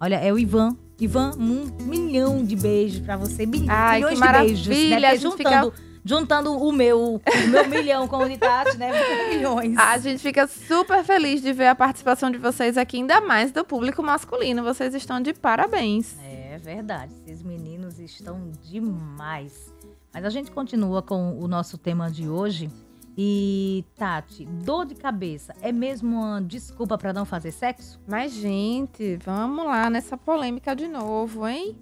Olha, 0.00 0.16
é 0.16 0.32
o 0.32 0.38
Ivan. 0.38 0.76
Ivan, 0.98 1.32
um 1.38 1.66
milhão 1.84 2.42
de 2.44 2.56
beijos 2.56 3.00
pra 3.00 3.16
você. 3.16 3.44
Mil, 3.44 3.66
Ai, 3.68 4.00
milhões 4.00 4.18
que 4.18 4.54
de 4.54 4.68
beijos. 4.68 5.00
Né? 5.00 5.16
juntando, 5.16 5.74
juntando 6.04 6.56
o 6.56 6.72
meu, 6.72 7.16
o 7.16 7.48
meu 7.48 7.68
milhão 7.68 8.08
com 8.08 8.16
o 8.16 8.28
de 8.28 8.38
Tati, 8.38 8.76
né? 8.78 8.90
Milhões. 9.30 9.76
A 9.76 9.98
gente 9.98 10.18
fica 10.20 10.46
super 10.46 11.04
feliz 11.04 11.42
de 11.42 11.52
ver 11.52 11.66
a 11.66 11.74
participação 11.74 12.30
de 12.30 12.38
vocês 12.38 12.78
aqui, 12.78 12.96
ainda 12.96 13.20
mais 13.20 13.52
do 13.52 13.64
público 13.64 14.02
masculino. 14.02 14.62
Vocês 14.64 14.94
estão 14.94 15.20
de 15.20 15.34
parabéns. 15.34 16.16
É 16.24 16.31
verdade, 16.62 17.12
esses 17.26 17.42
meninos 17.42 17.98
estão 17.98 18.50
demais. 18.62 19.74
Mas 20.12 20.24
a 20.24 20.30
gente 20.30 20.50
continua 20.50 21.02
com 21.02 21.38
o 21.38 21.48
nosso 21.48 21.76
tema 21.76 22.10
de 22.10 22.28
hoje. 22.28 22.70
E, 23.16 23.84
Tati, 23.96 24.46
dor 24.46 24.86
de 24.86 24.94
cabeça 24.94 25.54
é 25.60 25.70
mesmo 25.70 26.16
uma 26.18 26.40
desculpa 26.40 26.96
para 26.96 27.12
não 27.12 27.26
fazer 27.26 27.52
sexo? 27.52 28.00
Mas, 28.06 28.32
gente, 28.32 29.16
vamos 29.16 29.66
lá 29.66 29.90
nessa 29.90 30.16
polêmica 30.16 30.74
de 30.74 30.88
novo, 30.88 31.46
hein? 31.46 31.76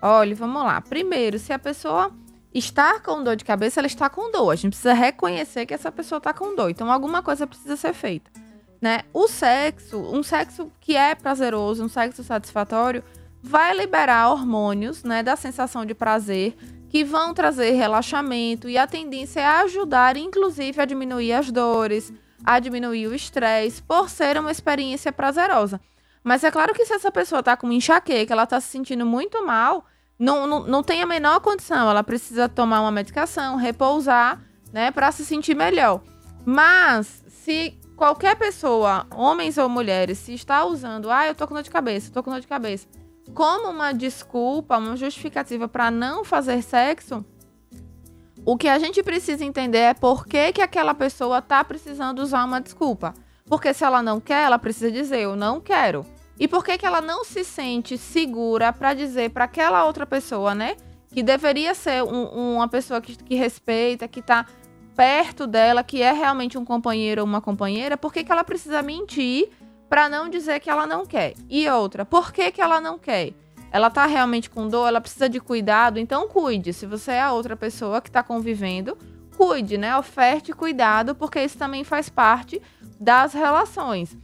Olha, 0.00 0.34
vamos 0.36 0.62
lá. 0.62 0.80
Primeiro, 0.80 1.38
se 1.38 1.52
a 1.52 1.58
pessoa 1.58 2.12
está 2.54 3.00
com 3.00 3.24
dor 3.24 3.34
de 3.36 3.44
cabeça, 3.44 3.80
ela 3.80 3.86
está 3.86 4.08
com 4.08 4.30
dor. 4.30 4.50
A 4.50 4.54
gente 4.54 4.72
precisa 4.72 4.94
reconhecer 4.94 5.66
que 5.66 5.74
essa 5.74 5.90
pessoa 5.90 6.18
está 6.18 6.32
com 6.32 6.54
dor. 6.54 6.70
Então, 6.70 6.92
alguma 6.92 7.22
coisa 7.22 7.46
precisa 7.46 7.76
ser 7.76 7.92
feita. 7.92 8.30
Né? 8.80 9.00
O 9.12 9.26
sexo, 9.26 9.98
um 9.98 10.22
sexo 10.22 10.70
que 10.78 10.94
é 10.94 11.14
prazeroso, 11.14 11.82
um 11.82 11.88
sexo 11.88 12.22
satisfatório, 12.22 13.02
vai 13.46 13.76
liberar 13.76 14.28
hormônios, 14.30 15.04
né, 15.04 15.22
da 15.22 15.36
sensação 15.36 15.86
de 15.86 15.94
prazer, 15.94 16.56
que 16.88 17.04
vão 17.04 17.32
trazer 17.32 17.70
relaxamento 17.70 18.68
e 18.68 18.76
a 18.76 18.88
tendência 18.88 19.40
é 19.40 19.46
ajudar, 19.46 20.16
inclusive, 20.16 20.80
a 20.80 20.84
diminuir 20.84 21.32
as 21.32 21.52
dores, 21.52 22.12
a 22.44 22.58
diminuir 22.58 23.06
o 23.06 23.14
estresse, 23.14 23.80
por 23.80 24.10
ser 24.10 24.36
uma 24.36 24.50
experiência 24.50 25.12
prazerosa. 25.12 25.80
Mas 26.24 26.42
é 26.42 26.50
claro 26.50 26.74
que 26.74 26.84
se 26.84 26.92
essa 26.92 27.10
pessoa 27.12 27.38
está 27.38 27.56
com 27.56 27.70
enxaqueca, 27.70 28.32
ela 28.32 28.42
está 28.42 28.60
se 28.60 28.66
sentindo 28.66 29.06
muito 29.06 29.46
mal, 29.46 29.84
não, 30.18 30.44
não, 30.44 30.66
não 30.66 30.82
tem 30.82 31.00
a 31.00 31.06
menor 31.06 31.38
condição, 31.38 31.88
ela 31.88 32.02
precisa 32.02 32.48
tomar 32.48 32.80
uma 32.80 32.90
medicação, 32.90 33.54
repousar, 33.54 34.42
né, 34.72 34.90
para 34.90 35.12
se 35.12 35.24
sentir 35.24 35.54
melhor. 35.54 36.02
Mas 36.44 37.22
se 37.28 37.78
qualquer 37.96 38.34
pessoa, 38.34 39.06
homens 39.14 39.56
ou 39.56 39.68
mulheres, 39.68 40.18
se 40.18 40.34
está 40.34 40.64
usando, 40.64 41.10
ah, 41.12 41.28
eu 41.28 41.34
tô 41.34 41.46
com 41.46 41.54
dor 41.54 41.62
de 41.62 41.70
cabeça, 41.70 42.10
tô 42.12 42.24
com 42.24 42.32
dor 42.32 42.40
de 42.40 42.46
cabeça, 42.48 42.88
como 43.34 43.70
uma 43.70 43.92
desculpa, 43.92 44.78
uma 44.78 44.96
justificativa 44.96 45.68
para 45.68 45.90
não 45.90 46.24
fazer 46.24 46.62
sexo, 46.62 47.24
o 48.44 48.56
que 48.56 48.68
a 48.68 48.78
gente 48.78 49.02
precisa 49.02 49.44
entender 49.44 49.78
é 49.78 49.94
por 49.94 50.26
que, 50.26 50.52
que 50.52 50.62
aquela 50.62 50.94
pessoa 50.94 51.42
tá 51.42 51.64
precisando 51.64 52.20
usar 52.20 52.44
uma 52.44 52.60
desculpa. 52.60 53.12
Porque 53.46 53.72
se 53.74 53.84
ela 53.84 54.02
não 54.02 54.20
quer, 54.20 54.44
ela 54.44 54.58
precisa 54.58 54.90
dizer 54.90 55.20
eu 55.20 55.36
não 55.36 55.60
quero. 55.60 56.06
E 56.38 56.46
por 56.46 56.64
que, 56.64 56.76
que 56.76 56.86
ela 56.86 57.00
não 57.00 57.24
se 57.24 57.42
sente 57.44 57.96
segura 57.96 58.72
para 58.72 58.94
dizer 58.94 59.30
para 59.30 59.44
aquela 59.44 59.84
outra 59.84 60.06
pessoa, 60.06 60.54
né? 60.54 60.76
Que 61.12 61.22
deveria 61.22 61.74
ser 61.74 62.02
um, 62.02 62.56
uma 62.56 62.68
pessoa 62.68 63.00
que, 63.00 63.16
que 63.16 63.34
respeita, 63.34 64.06
que 64.06 64.20
tá 64.20 64.46
perto 64.94 65.46
dela, 65.46 65.82
que 65.82 66.02
é 66.02 66.12
realmente 66.12 66.56
um 66.56 66.64
companheiro 66.64 67.22
ou 67.22 67.26
uma 67.26 67.40
companheira, 67.40 67.96
por 67.96 68.12
que, 68.12 68.24
que 68.24 68.32
ela 68.32 68.44
precisa 68.44 68.82
mentir 68.82 69.50
para 69.88 70.08
não 70.08 70.28
dizer 70.28 70.60
que 70.60 70.70
ela 70.70 70.86
não 70.86 71.06
quer? 71.06 71.34
E 71.48 71.68
outra, 71.68 72.04
por 72.04 72.32
que, 72.32 72.50
que 72.50 72.60
ela 72.60 72.80
não 72.80 72.98
quer? 72.98 73.32
Ela 73.70 73.90
tá 73.90 74.06
realmente 74.06 74.48
com 74.48 74.68
dor, 74.68 74.88
ela 74.88 75.00
precisa 75.00 75.28
de 75.28 75.40
cuidado, 75.40 75.98
então 75.98 76.28
cuide. 76.28 76.72
Se 76.72 76.86
você 76.86 77.12
é 77.12 77.22
a 77.22 77.32
outra 77.32 77.56
pessoa 77.56 78.00
que 78.00 78.08
está 78.08 78.22
convivendo, 78.22 78.96
cuide, 79.36 79.76
né? 79.76 79.96
Oferte 79.96 80.52
cuidado, 80.52 81.14
porque 81.14 81.42
isso 81.42 81.58
também 81.58 81.84
faz 81.84 82.08
parte 82.08 82.60
das 82.98 83.32
relações. 83.32 84.16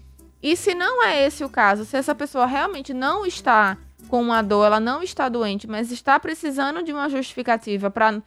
E 0.42 0.56
se 0.56 0.74
não 0.74 1.04
é 1.04 1.24
esse 1.26 1.44
o 1.44 1.48
caso, 1.48 1.84
se 1.84 1.96
essa 1.96 2.14
pessoa 2.14 2.46
realmente 2.46 2.92
não 2.92 3.24
está 3.24 3.76
com 4.08 4.20
uma 4.20 4.42
dor, 4.42 4.66
ela 4.66 4.80
não 4.80 5.02
está 5.02 5.28
doente, 5.28 5.68
mas 5.68 5.92
está 5.92 6.18
precisando 6.18 6.82
de 6.82 6.92
uma 6.92 7.08
justificativa 7.08 7.90
para 7.90 8.20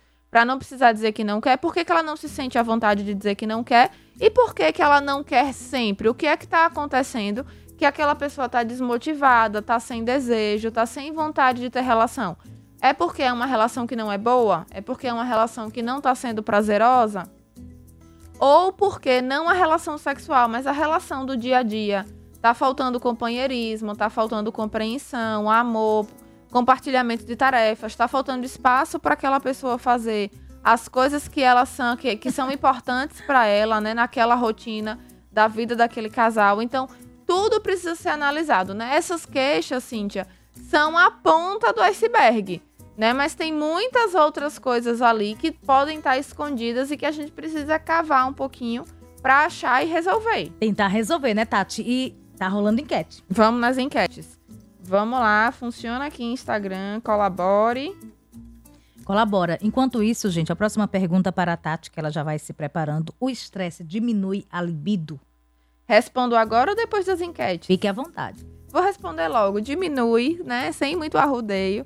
não 0.44 0.58
precisar 0.58 0.92
dizer 0.92 1.12
que 1.14 1.24
não 1.24 1.40
quer, 1.40 1.58
por 1.58 1.74
que, 1.74 1.86
que 1.86 1.92
ela 1.92 2.04
não 2.04 2.18
se 2.18 2.28
sente 2.28 2.58
à 2.58 2.64
vontade 2.64 3.04
de 3.04 3.14
dizer 3.14 3.36
que 3.36 3.46
não 3.46 3.64
quer? 3.64 3.92
E 4.20 4.30
por 4.30 4.54
que, 4.54 4.72
que 4.74 4.82
ela 4.82 5.00
não 5.00 5.24
quer 5.24 5.54
sempre? 5.54 6.10
O 6.10 6.14
que 6.14 6.26
é 6.26 6.36
que 6.36 6.46
está 6.46 6.66
acontecendo 6.66 7.46
que 7.78 7.86
aquela 7.86 8.16
pessoa 8.16 8.48
está 8.48 8.64
desmotivada, 8.64 9.60
está 9.60 9.80
sem 9.80 10.04
desejo, 10.04 10.70
está 10.70 10.86
sem 10.86 11.14
vontade 11.14 11.62
de 11.62 11.70
ter 11.70 11.82
relação? 11.82 12.36
É 12.82 12.92
porque 12.92 13.22
é 13.22 13.32
uma 13.32 13.46
relação 13.46 13.88
que 13.88 13.96
não 13.96 14.12
é 14.12 14.18
boa? 14.18 14.66
É 14.72 14.82
porque 14.82 15.08
é 15.08 15.14
uma 15.14 15.24
relação 15.24 15.70
que 15.70 15.82
não 15.82 16.00
está 16.00 16.14
sendo 16.16 16.42
prazerosa? 16.44 17.30
ou 18.40 18.74
porque 18.74 19.22
não 19.22 19.48
a 19.48 19.54
relação 19.54 19.98
sexual, 19.98 20.48
mas 20.48 20.68
a 20.68 20.72
relação 20.72 21.26
do 21.26 21.38
dia 21.38 21.60
a 21.60 21.64
dia. 21.64 22.06
Tá 22.42 22.54
faltando 22.54 23.00
companheirismo, 23.00 23.96
tá 23.96 24.10
faltando 24.10 24.52
compreensão, 24.52 25.50
amor, 25.50 26.06
compartilhamento 26.56 27.26
de 27.26 27.36
tarefas, 27.36 27.98
tá 27.98 28.08
faltando 28.08 28.46
espaço 28.46 28.98
para 28.98 29.14
aquela 29.14 29.42
pessoa 29.42 29.78
fazer 29.78 30.32
as 30.64 30.88
coisas 30.88 31.28
que 31.28 31.42
elas 31.42 31.68
são 31.68 31.98
que, 31.98 32.16
que 32.16 32.32
são 32.32 32.50
importantes 32.50 33.20
para 33.20 33.46
ela, 33.46 33.82
né, 33.82 33.94
naquela 33.94 34.36
rotina 34.36 34.98
da 35.30 35.50
vida 35.50 35.76
daquele 35.76 36.10
casal. 36.10 36.62
Então, 36.62 36.88
tudo 37.28 37.60
precisa 37.60 37.94
ser 37.94 38.08
analisado, 38.08 38.74
né? 38.74 38.96
Essas 38.96 39.26
queixas, 39.26 39.84
Cíntia, 39.84 40.26
são 40.70 40.98
a 40.98 41.12
ponta 41.12 41.74
do 41.74 41.82
iceberg 41.82 42.62
né? 42.98 43.12
Mas 43.12 43.36
tem 43.36 43.52
muitas 43.52 44.16
outras 44.16 44.58
coisas 44.58 45.02
ali 45.02 45.36
que 45.36 45.52
podem 45.52 45.98
estar 45.98 46.18
escondidas 46.18 46.90
e 46.90 46.96
que 46.96 47.06
a 47.06 47.12
gente 47.12 47.34
precisa 47.34 47.78
cavar 47.78 48.30
um 48.30 48.34
pouquinho 48.34 48.86
para 49.22 49.44
achar 49.44 49.84
e 49.84 49.90
resolver. 49.90 50.52
Tentar 50.58 50.88
resolver, 50.88 51.34
né, 51.34 51.44
Tati? 51.44 51.84
E 51.86 52.16
tá 52.38 52.48
rolando 52.48 52.80
enquete. 52.80 53.22
Vamos 53.28 53.60
nas 53.60 53.78
enquetes. 53.78 54.35
Vamos 54.88 55.20
lá, 55.20 55.52
funciona 55.52 56.06
aqui 56.06 56.24
Instagram, 56.24 57.02
colabore. 57.02 57.96
Colabora. 59.04 59.58
Enquanto 59.62 60.02
isso, 60.02 60.30
gente, 60.30 60.52
a 60.52 60.56
próxima 60.56 60.88
pergunta 60.88 61.32
para 61.32 61.54
a 61.54 61.58
Tati, 61.58 61.92
que 61.92 62.00
ela 62.00 62.10
já 62.10 62.24
vai 62.24 62.40
se 62.40 62.54
preparando. 62.54 63.14
O 63.20 63.30
estresse 63.30 63.84
diminui 63.84 64.46
a 64.52 64.62
libido? 64.62 65.20
Respondo 65.88 66.36
agora 66.36 66.72
ou 66.72 66.76
depois 66.76 67.06
das 67.06 67.22
enquetes? 67.22 67.68
Fique 67.68 67.88
à 67.88 67.94
vontade. 67.94 68.46
Vou 68.70 68.82
responder 68.82 69.28
logo. 69.28 69.62
Diminui, 69.62 70.42
né? 70.44 70.72
Sem 70.72 70.96
muito 70.96 71.18
arrudeio 71.18 71.86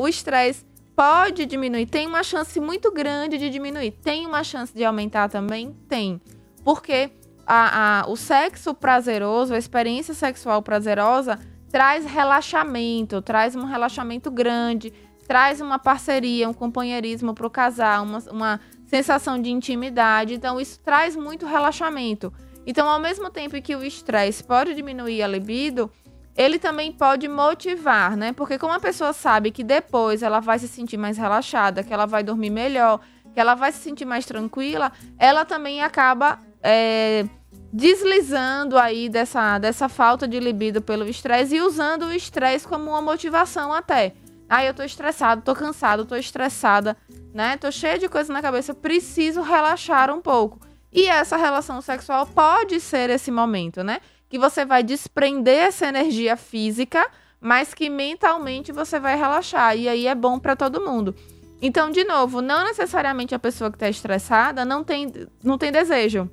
o 0.00 0.08
estresse 0.08 0.64
pode 0.96 1.46
diminuir, 1.46 1.86
tem 1.86 2.06
uma 2.06 2.22
chance 2.22 2.58
muito 2.60 2.90
grande 2.90 3.38
de 3.38 3.50
diminuir. 3.50 3.92
Tem 4.02 4.26
uma 4.26 4.42
chance 4.44 4.72
de 4.74 4.84
aumentar 4.84 5.28
também? 5.28 5.76
Tem. 5.88 6.20
Porque 6.64 7.10
a, 7.46 8.00
a, 8.00 8.10
o 8.10 8.16
sexo 8.16 8.74
prazeroso, 8.74 9.54
a 9.54 9.58
experiência 9.58 10.14
sexual 10.14 10.62
prazerosa, 10.62 11.38
traz 11.70 12.04
relaxamento, 12.04 13.22
traz 13.22 13.54
um 13.54 13.64
relaxamento 13.64 14.30
grande, 14.30 14.92
traz 15.26 15.60
uma 15.60 15.78
parceria, 15.78 16.48
um 16.48 16.52
companheirismo 16.52 17.32
para 17.34 17.46
o 17.46 17.50
casal, 17.50 18.04
uma, 18.04 18.18
uma 18.30 18.60
sensação 18.86 19.40
de 19.40 19.50
intimidade. 19.50 20.34
Então, 20.34 20.60
isso 20.60 20.80
traz 20.80 21.14
muito 21.14 21.46
relaxamento. 21.46 22.32
Então, 22.66 22.88
ao 22.88 22.98
mesmo 22.98 23.30
tempo 23.30 23.60
que 23.62 23.74
o 23.76 23.84
estresse 23.84 24.42
pode 24.42 24.74
diminuir 24.74 25.22
a 25.22 25.28
libido, 25.28 25.90
ele 26.36 26.58
também 26.58 26.92
pode 26.92 27.28
motivar, 27.28 28.16
né? 28.16 28.32
Porque 28.32 28.58
como 28.58 28.72
a 28.72 28.80
pessoa 28.80 29.12
sabe 29.12 29.50
que 29.50 29.62
depois 29.62 30.22
ela 30.22 30.40
vai 30.40 30.58
se 30.58 30.68
sentir 30.68 30.96
mais 30.96 31.16
relaxada, 31.16 31.82
que 31.82 31.92
ela 31.92 32.06
vai 32.06 32.22
dormir 32.22 32.50
melhor, 32.50 33.00
que 33.32 33.40
ela 33.40 33.54
vai 33.54 33.70
se 33.72 33.78
sentir 33.78 34.04
mais 34.04 34.26
tranquila, 34.26 34.90
ela 35.18 35.44
também 35.44 35.82
acaba 35.82 36.40
é, 36.62 37.24
deslizando 37.72 38.78
aí 38.78 39.08
dessa, 39.08 39.58
dessa 39.58 39.88
falta 39.88 40.26
de 40.26 40.40
libido 40.40 40.80
pelo 40.80 41.08
estresse 41.08 41.56
e 41.56 41.60
usando 41.60 42.06
o 42.06 42.12
estresse 42.12 42.66
como 42.66 42.90
uma 42.90 43.02
motivação 43.02 43.72
até. 43.72 44.14
Ah, 44.48 44.64
eu 44.64 44.74
tô 44.74 44.82
estressado, 44.82 45.42
tô 45.42 45.54
cansado, 45.54 46.04
tô 46.04 46.16
estressada, 46.16 46.96
né? 47.32 47.56
Tô 47.56 47.70
cheia 47.70 47.98
de 47.98 48.08
coisa 48.08 48.32
na 48.32 48.42
cabeça, 48.42 48.74
preciso 48.74 49.42
relaxar 49.42 50.10
um 50.12 50.20
pouco. 50.20 50.58
E 50.92 51.06
essa 51.06 51.36
relação 51.36 51.80
sexual 51.80 52.26
pode 52.26 52.80
ser 52.80 53.10
esse 53.10 53.30
momento, 53.30 53.84
né? 53.84 54.00
que 54.30 54.38
você 54.38 54.64
vai 54.64 54.82
desprender 54.82 55.58
essa 55.58 55.88
energia 55.88 56.36
física, 56.36 57.04
mas 57.40 57.74
que 57.74 57.90
mentalmente 57.90 58.70
você 58.70 59.00
vai 59.00 59.18
relaxar. 59.18 59.76
E 59.76 59.88
aí 59.88 60.06
é 60.06 60.14
bom 60.14 60.38
para 60.38 60.54
todo 60.54 60.80
mundo. 60.80 61.14
Então, 61.60 61.90
de 61.90 62.04
novo, 62.04 62.40
não 62.40 62.64
necessariamente 62.64 63.34
a 63.34 63.38
pessoa 63.38 63.70
que 63.70 63.76
está 63.76 63.88
estressada 63.88 64.64
não 64.64 64.84
tem, 64.84 65.12
não 65.42 65.58
tem 65.58 65.72
desejo. 65.72 66.30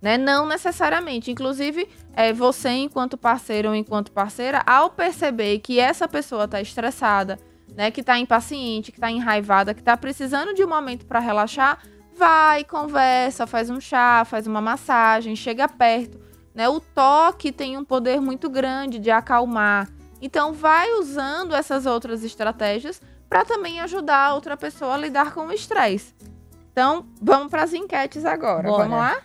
Né? 0.00 0.16
Não 0.16 0.46
necessariamente. 0.46 1.30
Inclusive, 1.30 1.88
é, 2.14 2.32
você, 2.32 2.70
enquanto 2.70 3.16
parceiro 3.16 3.68
ou 3.68 3.74
enquanto 3.74 4.12
parceira, 4.12 4.62
ao 4.66 4.90
perceber 4.90 5.58
que 5.58 5.78
essa 5.78 6.08
pessoa 6.08 6.44
está 6.44 6.60
estressada, 6.60 7.38
né, 7.76 7.90
que 7.90 8.00
está 8.00 8.18
impaciente, 8.18 8.90
que 8.90 8.98
está 8.98 9.10
enraivada, 9.10 9.74
que 9.74 9.80
está 9.80 9.96
precisando 9.96 10.54
de 10.54 10.64
um 10.64 10.68
momento 10.68 11.06
para 11.06 11.20
relaxar, 11.20 11.78
vai, 12.16 12.64
conversa, 12.64 13.46
faz 13.46 13.70
um 13.70 13.80
chá, 13.80 14.24
faz 14.24 14.46
uma 14.46 14.60
massagem, 14.60 15.36
chega 15.36 15.68
perto 15.68 16.30
né? 16.54 16.68
O 16.68 16.80
toque 16.80 17.52
tem 17.52 17.76
um 17.76 17.84
poder 17.84 18.20
muito 18.20 18.48
grande 18.48 18.98
de 18.98 19.10
acalmar. 19.10 19.88
Então, 20.20 20.52
vai 20.52 20.92
usando 20.94 21.54
essas 21.54 21.86
outras 21.86 22.22
estratégias 22.22 23.00
para 23.28 23.44
também 23.44 23.80
ajudar 23.80 24.26
a 24.26 24.34
outra 24.34 24.56
pessoa 24.56 24.94
a 24.94 24.98
lidar 24.98 25.32
com 25.32 25.46
o 25.46 25.52
estresse. 25.52 26.14
Então, 26.72 27.06
vamos 27.20 27.48
para 27.48 27.62
as 27.62 27.72
enquetes 27.72 28.24
agora. 28.24 28.68
Bora. 28.68 28.84
Vamos 28.84 28.98
lá? 28.98 29.16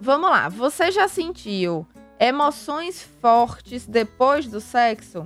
Vamos 0.00 0.30
lá. 0.30 0.48
Você 0.48 0.90
já 0.90 1.08
sentiu 1.08 1.86
emoções 2.18 3.02
fortes 3.20 3.86
depois 3.86 4.46
do 4.46 4.60
sexo? 4.60 5.24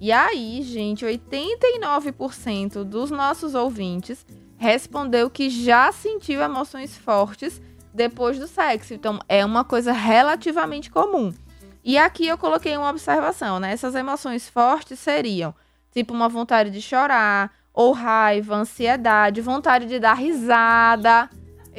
E 0.00 0.12
aí, 0.12 0.62
gente, 0.62 1.04
89% 1.04 2.84
dos 2.84 3.10
nossos 3.10 3.54
ouvintes 3.54 4.26
respondeu 4.56 5.28
que 5.30 5.48
já 5.50 5.90
sentiu 5.92 6.40
emoções 6.40 6.96
fortes 6.96 7.60
depois 7.92 8.38
do 8.38 8.46
sexo. 8.46 8.94
Então, 8.94 9.18
é 9.28 9.44
uma 9.44 9.64
coisa 9.64 9.92
relativamente 9.92 10.90
comum. 10.90 11.32
E 11.82 11.96
aqui 11.96 12.26
eu 12.26 12.36
coloquei 12.36 12.76
uma 12.76 12.90
observação, 12.90 13.58
né? 13.58 13.72
Essas 13.72 13.94
emoções 13.94 14.48
fortes 14.48 14.98
seriam 14.98 15.54
tipo 15.92 16.14
uma 16.14 16.28
vontade 16.28 16.70
de 16.70 16.80
chorar, 16.80 17.50
ou 17.72 17.92
raiva, 17.92 18.56
ansiedade, 18.56 19.40
vontade 19.40 19.86
de 19.86 19.98
dar 19.98 20.14
risada. 20.14 21.28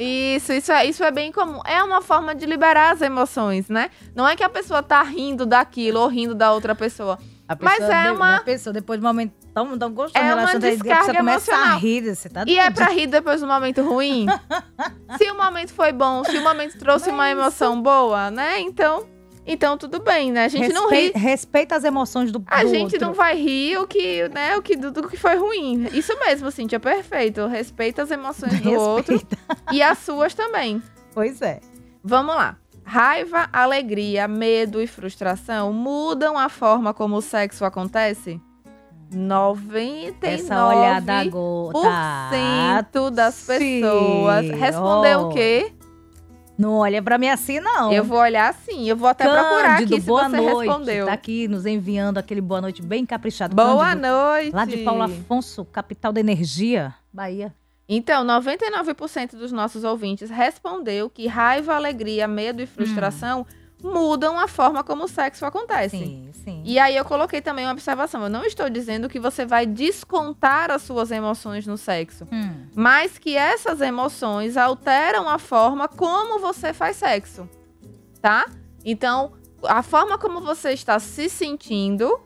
Isso, 0.02 0.52
isso 0.52 0.72
é, 0.72 0.84
isso 0.86 1.04
é 1.04 1.10
bem 1.10 1.30
comum. 1.32 1.60
É 1.64 1.82
uma 1.82 2.02
forma 2.02 2.34
de 2.34 2.46
liberar 2.46 2.92
as 2.92 3.00
emoções, 3.02 3.68
né? 3.68 3.90
Não 4.14 4.26
é 4.26 4.34
que 4.36 4.42
a 4.42 4.48
pessoa 4.48 4.82
tá 4.82 5.02
rindo 5.02 5.46
daquilo 5.46 6.00
ou 6.00 6.08
rindo 6.08 6.34
da 6.34 6.52
outra 6.52 6.74
pessoa. 6.74 7.18
Mas 7.60 7.80
é 7.82 8.10
uma. 8.10 8.36
A 8.36 8.40
pessoa, 8.40 8.72
depois 8.72 8.98
do 8.98 9.06
momento 9.06 9.34
tão, 9.52 9.76
tão 9.78 9.92
gostoso, 9.92 10.24
É 10.24 10.34
uma 10.34 10.58
descarga 10.58 10.98
pessoa 11.00 11.16
começa 11.18 11.52
a 11.52 11.54
emocional. 11.56 11.78
rir. 11.78 12.14
Você 12.14 12.28
tá 12.28 12.44
E 12.46 12.58
é 12.58 12.70
pra 12.70 12.86
rir 12.86 13.06
depois 13.06 13.40
do 13.40 13.46
momento 13.46 13.82
ruim? 13.82 14.26
se 15.18 15.30
o 15.30 15.36
momento 15.36 15.72
foi 15.74 15.92
bom, 15.92 16.24
se 16.24 16.38
o 16.38 16.42
momento 16.42 16.78
trouxe 16.78 17.10
uma 17.10 17.28
emoção 17.28 17.80
boa, 17.82 18.30
né? 18.30 18.60
Então, 18.60 19.06
então 19.46 19.76
tudo 19.76 20.00
bem, 20.00 20.30
né? 20.32 20.44
A 20.44 20.48
gente 20.48 20.72
não 20.72 20.88
ri. 20.90 21.04
Respe- 21.06 21.18
Respeita 21.18 21.76
as 21.76 21.84
emoções 21.84 22.30
do, 22.30 22.42
A 22.46 22.62
do 22.62 22.68
gente 22.70 22.94
outro. 22.94 23.00
não 23.06 23.12
vai 23.14 23.36
rir 23.36 23.76
o 23.78 23.86
que, 23.86 24.28
né, 24.28 24.56
o 24.56 24.62
que, 24.62 24.76
do, 24.76 24.90
do 24.90 25.08
que 25.08 25.16
foi 25.16 25.36
ruim. 25.36 25.88
Isso 25.92 26.16
mesmo, 26.20 26.50
Cintia, 26.50 26.78
perfeito. 26.80 27.46
Respeita 27.46 28.02
as 28.02 28.10
emoções 28.10 28.60
do 28.60 28.72
outro 28.72 29.14
Respeita. 29.14 29.38
e 29.72 29.82
as 29.82 29.98
suas 29.98 30.34
também. 30.34 30.82
Pois 31.14 31.42
é. 31.42 31.60
Vamos 32.02 32.34
lá. 32.34 32.56
Raiva, 32.84 33.48
alegria, 33.52 34.26
medo 34.26 34.80
e 34.82 34.86
frustração 34.88 35.72
mudam 35.72 36.36
a 36.36 36.48
forma 36.48 36.92
como 36.92 37.16
o 37.16 37.22
sexo 37.22 37.64
acontece? 37.64 38.40
99% 39.12 40.14
Essa 40.22 40.66
olhada 40.66 41.12
agora. 41.20 41.78
das 43.12 43.34
Sim, 43.34 43.80
pessoas 43.80 44.48
respondeu 44.50 45.20
ó. 45.20 45.28
o 45.28 45.32
quê? 45.34 45.72
Não 46.56 46.74
olha 46.74 47.02
pra 47.02 47.18
mim 47.18 47.28
assim, 47.28 47.60
não. 47.60 47.92
Eu 47.92 48.04
vou 48.04 48.18
olhar 48.18 48.50
assim, 48.50 48.88
eu 48.88 48.96
vou 48.96 49.08
até 49.08 49.24
procurar 49.24 49.78
Cândido, 49.78 49.94
aqui 49.94 50.00
se 50.02 50.06
boa 50.06 50.28
você 50.28 50.36
noite. 50.36 50.68
respondeu. 50.68 51.06
Tá 51.06 51.12
aqui 51.12 51.48
nos 51.48 51.66
enviando 51.66 52.18
aquele 52.18 52.40
boa 52.40 52.60
noite 52.60 52.82
bem 52.82 53.06
caprichado. 53.06 53.54
Boa 53.54 53.86
Cândido, 53.88 54.08
noite. 54.08 54.54
Lá 54.54 54.64
de 54.64 54.76
Paulo 54.78 55.02
Afonso, 55.02 55.64
capital 55.64 56.12
da 56.12 56.20
energia, 56.20 56.94
Bahia. 57.12 57.54
Então, 57.88 58.24
99% 58.24 59.36
dos 59.36 59.52
nossos 59.52 59.84
ouvintes 59.84 60.30
respondeu 60.30 61.10
que 61.10 61.26
raiva, 61.26 61.74
alegria, 61.74 62.28
medo 62.28 62.62
e 62.62 62.66
frustração 62.66 63.46
mudam 63.82 64.38
a 64.38 64.46
forma 64.46 64.84
como 64.84 65.04
o 65.04 65.08
sexo 65.08 65.44
acontece. 65.44 65.96
Sim, 65.98 66.30
sim. 66.32 66.62
E 66.64 66.78
aí 66.78 66.96
eu 66.96 67.04
coloquei 67.04 67.40
também 67.40 67.64
uma 67.66 67.72
observação. 67.72 68.22
Eu 68.22 68.30
não 68.30 68.44
estou 68.44 68.68
dizendo 68.70 69.08
que 69.08 69.18
você 69.18 69.44
vai 69.44 69.66
descontar 69.66 70.70
as 70.70 70.82
suas 70.82 71.10
emoções 71.10 71.66
no 71.66 71.76
sexo, 71.76 72.26
Hum, 72.32 72.66
mas 72.74 73.18
que 73.18 73.36
essas 73.36 73.80
emoções 73.80 74.56
alteram 74.56 75.28
a 75.28 75.38
forma 75.38 75.88
como 75.88 76.38
você 76.38 76.72
faz 76.72 76.96
sexo, 76.96 77.48
tá? 78.20 78.46
Então, 78.84 79.32
a 79.64 79.82
forma 79.82 80.18
como 80.18 80.40
você 80.40 80.70
está 80.72 80.98
se 80.98 81.28
sentindo 81.28 82.20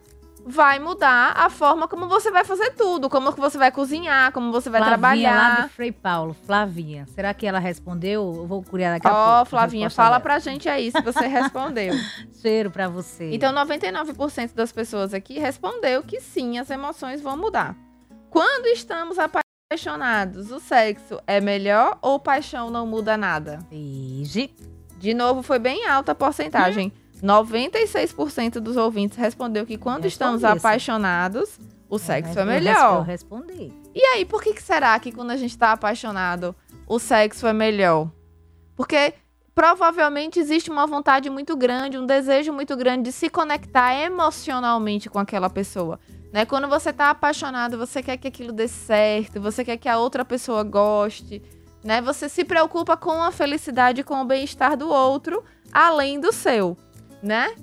vai 0.49 0.79
mudar 0.79 1.33
a 1.35 1.49
forma 1.49 1.87
como 1.87 2.07
você 2.07 2.31
vai 2.31 2.45
fazer 2.45 2.71
tudo, 2.71 3.09
como 3.09 3.31
você 3.31 3.57
vai 3.57 3.69
cozinhar, 3.71 4.31
como 4.31 4.51
você 4.51 4.69
vai 4.69 4.79
Flavinha, 4.81 5.29
lá 5.29 5.37
trabalhar. 5.41 5.67
de 5.67 5.73
Frei 5.73 5.91
Paulo. 5.91 6.33
Flavinha. 6.45 7.05
Será 7.13 7.33
que 7.33 7.45
ela 7.45 7.59
respondeu? 7.59 8.33
Eu 8.35 8.47
vou 8.47 8.63
curar 8.63 8.93
daqui 8.93 9.07
a 9.07 9.09
pouco. 9.11 9.25
Ó, 9.25 9.45
Flavinha, 9.45 9.89
fala 9.89 10.11
dela. 10.11 10.19
pra 10.21 10.39
gente 10.39 10.69
aí 10.69 10.89
se 10.91 11.01
você 11.01 11.27
respondeu. 11.27 11.93
Cheiro 12.41 12.71
pra 12.71 12.87
você. 12.87 13.29
Então, 13.33 13.53
99% 13.53 14.53
das 14.55 14.71
pessoas 14.71 15.13
aqui 15.13 15.37
respondeu 15.37 16.01
que 16.01 16.21
sim, 16.21 16.57
as 16.57 16.69
emoções 16.69 17.21
vão 17.21 17.35
mudar. 17.35 17.75
Quando 18.29 18.67
estamos 18.67 19.17
apaixonados, 19.19 20.51
o 20.51 20.59
sexo 20.59 21.19
é 21.27 21.41
melhor 21.41 21.97
ou 22.01 22.19
paixão 22.19 22.69
não 22.69 22.87
muda 22.87 23.17
nada? 23.17 23.59
Ige. 23.71 24.53
De 24.97 25.13
novo, 25.13 25.41
foi 25.43 25.59
bem 25.59 25.85
alta 25.87 26.13
a 26.13 26.15
porcentagem. 26.15 26.91
96% 27.23 28.59
dos 28.59 28.77
ouvintes 28.77 29.17
respondeu 29.17 29.65
que 29.65 29.77
quando 29.77 30.05
Eu 30.05 30.09
estamos 30.09 30.43
apaixonados, 30.43 31.59
o 31.89 31.97
sexo 31.97 32.37
é 32.39 32.41
Eu 32.41 32.45
melhor. 32.45 33.03
respondi. 33.03 33.71
E 33.93 34.01
aí, 34.01 34.25
por 34.25 34.41
que, 34.41 34.53
que 34.53 34.61
será 34.61 34.99
que 34.99 35.11
quando 35.11 35.31
a 35.31 35.37
gente 35.37 35.57
tá 35.57 35.71
apaixonado, 35.71 36.55
o 36.87 36.99
sexo 36.99 37.47
é 37.47 37.53
melhor? 37.53 38.09
Porque 38.75 39.13
provavelmente 39.55 40.39
existe 40.39 40.69
uma 40.69 40.85
vontade 40.85 41.29
muito 41.29 41.57
grande, 41.57 41.97
um 41.97 42.05
desejo 42.05 42.53
muito 42.53 42.75
grande 42.77 43.05
de 43.05 43.11
se 43.11 43.27
conectar 43.29 43.95
emocionalmente 43.95 45.09
com 45.09 45.17
aquela 45.17 45.49
pessoa. 45.49 45.99
Né? 46.31 46.45
Quando 46.45 46.67
você 46.67 46.93
tá 46.93 47.09
apaixonado, 47.09 47.77
você 47.77 48.03
quer 48.03 48.17
que 48.17 48.27
aquilo 48.27 48.51
dê 48.51 48.67
certo, 48.67 49.41
você 49.41 49.65
quer 49.65 49.77
que 49.77 49.89
a 49.89 49.97
outra 49.97 50.23
pessoa 50.23 50.61
goste, 50.61 51.41
né? 51.83 52.01
Você 52.01 52.27
se 52.29 52.43
preocupa 52.43 52.95
com 52.97 53.23
a 53.23 53.31
felicidade 53.31 54.03
com 54.03 54.21
o 54.21 54.25
bem-estar 54.25 54.75
do 54.77 54.89
outro, 54.89 55.43
além 55.71 56.19
do 56.19 56.31
seu, 56.33 56.77
né? 57.21 57.53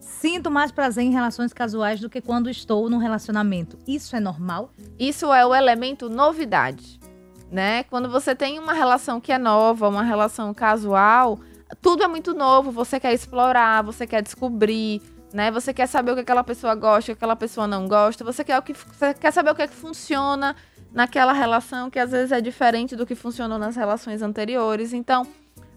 Sinto 0.00 0.50
mais 0.50 0.72
prazer 0.72 1.04
em 1.04 1.12
relações 1.12 1.52
casuais 1.52 2.00
do 2.00 2.08
que 2.08 2.20
quando 2.20 2.48
estou 2.48 2.88
num 2.88 2.98
relacionamento. 2.98 3.78
Isso 3.86 4.16
é 4.16 4.20
normal? 4.20 4.70
Isso 4.98 5.32
é 5.32 5.44
o 5.44 5.54
elemento 5.54 6.08
novidade, 6.08 6.98
né? 7.50 7.84
Quando 7.84 8.08
você 8.08 8.34
tem 8.34 8.58
uma 8.58 8.72
relação 8.72 9.20
que 9.20 9.30
é 9.30 9.38
nova, 9.38 9.88
uma 9.88 10.02
relação 10.02 10.52
casual, 10.54 11.38
tudo 11.82 12.02
é 12.02 12.08
muito 12.08 12.34
novo, 12.34 12.70
você 12.70 12.98
quer 12.98 13.12
explorar, 13.12 13.82
você 13.82 14.06
quer 14.06 14.22
descobrir, 14.22 15.02
né? 15.32 15.50
Você 15.50 15.74
quer 15.74 15.86
saber 15.86 16.12
o 16.12 16.14
que 16.14 16.20
aquela 16.20 16.44
pessoa 16.44 16.74
gosta, 16.74 17.12
o 17.12 17.14
que 17.14 17.18
aquela 17.18 17.36
pessoa 17.36 17.66
não 17.66 17.86
gosta, 17.86 18.24
você 18.24 18.42
quer, 18.42 18.58
o 18.58 18.62
que, 18.62 18.72
você 18.72 19.12
quer 19.14 19.32
saber 19.32 19.50
o 19.50 19.54
que 19.54 19.62
é 19.62 19.66
que 19.66 19.74
funciona 19.74 20.56
naquela 20.92 21.32
relação 21.32 21.90
que 21.90 21.98
às 21.98 22.10
vezes 22.10 22.32
é 22.32 22.40
diferente 22.40 22.96
do 22.96 23.04
que 23.04 23.14
funcionou 23.14 23.58
nas 23.58 23.76
relações 23.76 24.22
anteriores. 24.22 24.92
Então, 24.92 25.26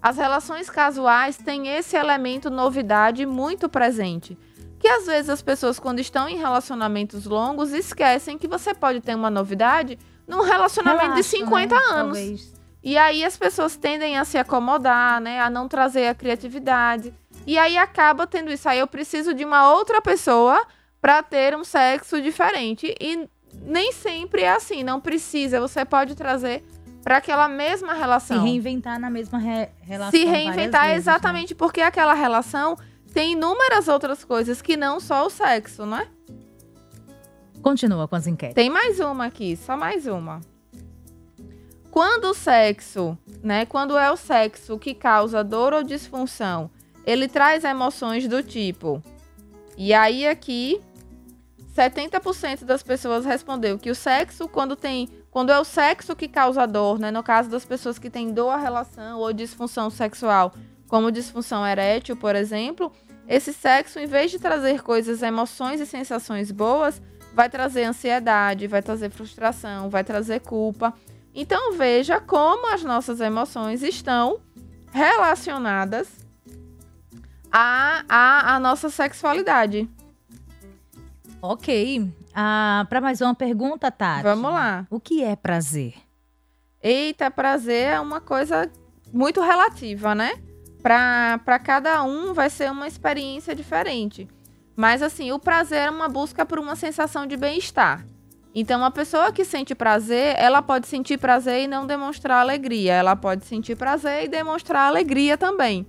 as 0.02 0.18
relações 0.18 0.70
casuais 0.70 1.38
têm 1.38 1.68
esse 1.68 1.96
elemento 1.96 2.50
novidade 2.50 3.26
muito 3.26 3.68
presente. 3.68 4.38
Que 4.80 4.88
às 4.88 5.06
vezes 5.06 5.30
as 5.30 5.42
pessoas, 5.42 5.78
quando 5.78 6.00
estão 6.00 6.30
em 6.30 6.38
relacionamentos 6.38 7.26
longos, 7.26 7.74
esquecem 7.74 8.38
que 8.38 8.48
você 8.48 8.74
pode 8.74 9.02
ter 9.02 9.14
uma 9.14 9.30
novidade 9.30 10.00
num 10.26 10.42
relacionamento 10.42 11.16
de 11.16 11.22
Relaxa, 11.22 11.38
50 11.38 11.76
né? 11.76 11.82
anos. 11.90 12.18
Talvez. 12.18 12.60
E 12.82 12.98
aí 12.98 13.26
as 13.26 13.36
pessoas 13.36 13.76
tendem 13.76 14.18
a 14.18 14.24
se 14.24 14.38
acomodar, 14.38 15.20
né? 15.20 15.42
A 15.42 15.50
não 15.50 15.68
trazer 15.68 16.08
a 16.08 16.16
criatividade. 16.16 17.14
E 17.46 17.58
aí 17.58 17.78
acaba 17.78 18.26
tendo 18.26 18.52
isso. 18.52 18.70
Aí 18.70 18.80
eu 18.80 18.88
preciso 18.88 19.34
de 19.34 19.44
uma 19.44 19.74
outra 19.74 20.02
pessoa 20.02 20.66
para 21.02 21.22
ter 21.22 21.56
um 21.58 21.64
sexo 21.66 22.22
diferente. 22.22 22.96
E 23.02 23.28
nem 23.64 23.92
sempre 23.92 24.44
é 24.44 24.52
assim, 24.52 24.82
não 24.82 25.02
precisa. 25.02 25.60
Você 25.60 25.84
pode 25.84 26.16
trazer 26.16 26.64
para 27.10 27.18
aquela 27.18 27.48
mesma 27.50 27.94
Se 27.94 28.00
relação. 28.00 28.44
reinventar 28.44 29.00
na 29.00 29.10
mesma 29.10 29.40
re- 29.40 29.70
relação. 29.82 30.12
Se 30.12 30.26
reinventar 30.26 30.82
vezes, 30.84 31.06
né? 31.08 31.12
exatamente 31.12 31.56
porque 31.56 31.82
aquela 31.82 32.14
relação 32.14 32.78
tem 33.12 33.32
inúmeras 33.34 33.88
outras 33.88 34.24
coisas 34.24 34.62
que 34.62 34.78
não 34.78 35.00
só 35.00 35.26
o 35.26 35.30
sexo, 35.32 35.88
né? 35.88 36.06
Continua 37.64 38.08
com 38.08 38.16
as 38.16 38.28
enquetes. 38.28 38.54
Tem 38.54 38.70
mais 38.70 39.00
uma 39.00 39.26
aqui, 39.26 39.58
só 39.58 39.76
mais 39.76 40.06
uma. 40.06 40.40
Quando 41.90 42.26
o 42.26 42.34
sexo, 42.36 43.18
né? 43.42 43.66
Quando 43.66 43.98
é 43.98 44.12
o 44.12 44.16
sexo 44.16 44.78
que 44.78 44.94
causa 44.94 45.44
dor 45.44 45.74
ou 45.74 45.82
disfunção, 45.82 46.70
ele 47.08 47.28
traz 47.28 47.64
emoções 47.64 48.28
do 48.28 48.44
tipo. 48.44 49.02
E 49.76 49.96
aí 49.96 50.28
aqui 50.28 50.80
70% 51.76 52.66
das 52.66 52.84
pessoas 52.84 53.26
respondeu 53.26 53.80
que 53.80 53.90
o 53.90 53.96
sexo 53.96 54.48
quando 54.48 54.76
tem, 54.76 55.10
quando 55.32 55.52
é 55.52 55.60
o 55.60 55.64
sexo 55.64 56.16
que 56.16 56.28
causa 56.28 56.66
dor, 56.66 57.00
né? 57.00 57.12
No 57.12 57.22
caso 57.24 57.50
das 57.50 57.66
pessoas 57.66 58.00
que 58.00 58.10
têm 58.10 58.34
dor 58.34 58.50
à 58.50 58.58
relação 58.58 59.20
ou 59.20 59.32
disfunção 59.32 59.90
sexual, 59.90 60.54
como 60.88 61.12
disfunção 61.12 61.66
erétil, 61.66 62.16
por 62.16 62.36
exemplo, 62.36 62.92
esse 63.28 63.54
sexo 63.54 64.00
em 64.00 64.08
vez 64.08 64.32
de 64.32 64.40
trazer 64.40 64.82
coisas, 64.82 65.22
emoções 65.22 65.80
e 65.80 65.86
sensações 65.86 66.52
boas, 66.52 67.00
vai 67.34 67.48
trazer 67.48 67.84
ansiedade, 67.84 68.68
vai 68.68 68.82
trazer 68.82 69.12
frustração, 69.12 69.90
vai 69.90 70.04
trazer 70.04 70.40
culpa. 70.42 70.94
Então 71.34 71.74
veja 71.74 72.20
como 72.20 72.74
as 72.74 72.84
nossas 72.84 73.22
emoções 73.22 73.84
estão 73.84 74.40
relacionadas 74.92 76.08
à, 77.52 78.04
à, 78.10 78.56
à 78.56 78.60
nossa 78.60 78.90
sexualidade. 78.90 79.88
Ok. 81.42 82.12
Ah, 82.34 82.86
para 82.90 83.02
mais 83.02 83.22
uma 83.22 83.34
pergunta, 83.36 83.92
Tati. 83.92 84.24
Vamos 84.24 84.52
lá. 84.52 84.86
O 84.90 85.00
que 85.00 85.24
é 85.24 85.36
prazer? 85.36 85.96
Eita, 86.82 87.30
prazer 87.30 87.94
é 87.94 88.00
uma 88.00 88.22
coisa 88.22 88.72
muito 89.12 89.42
relativa, 89.42 90.16
né? 90.16 90.34
Para 90.82 91.60
cada 91.60 92.04
um 92.04 92.34
vai 92.34 92.50
ser 92.50 92.72
uma 92.72 92.88
experiência 92.88 93.54
diferente. 93.54 94.28
Mas 94.76 95.02
assim, 95.02 95.32
o 95.32 95.40
prazer 95.40 95.88
é 95.88 95.90
uma 95.90 96.08
busca 96.08 96.46
por 96.46 96.58
uma 96.58 96.76
sensação 96.76 97.28
de 97.28 97.36
bem-estar. 97.36 98.06
Então, 98.56 98.80
uma 98.80 98.90
pessoa 98.90 99.32
que 99.32 99.44
sente 99.44 99.76
prazer, 99.76 100.36
ela 100.38 100.62
pode 100.62 100.88
sentir 100.88 101.18
prazer 101.18 101.64
e 101.64 101.68
não 101.68 101.86
demonstrar 101.86 102.40
alegria. 102.40 102.94
Ela 102.94 103.16
pode 103.16 103.46
sentir 103.46 103.76
prazer 103.76 104.24
e 104.24 104.28
demonstrar 104.28 104.88
alegria 104.88 105.38
também. 105.38 105.86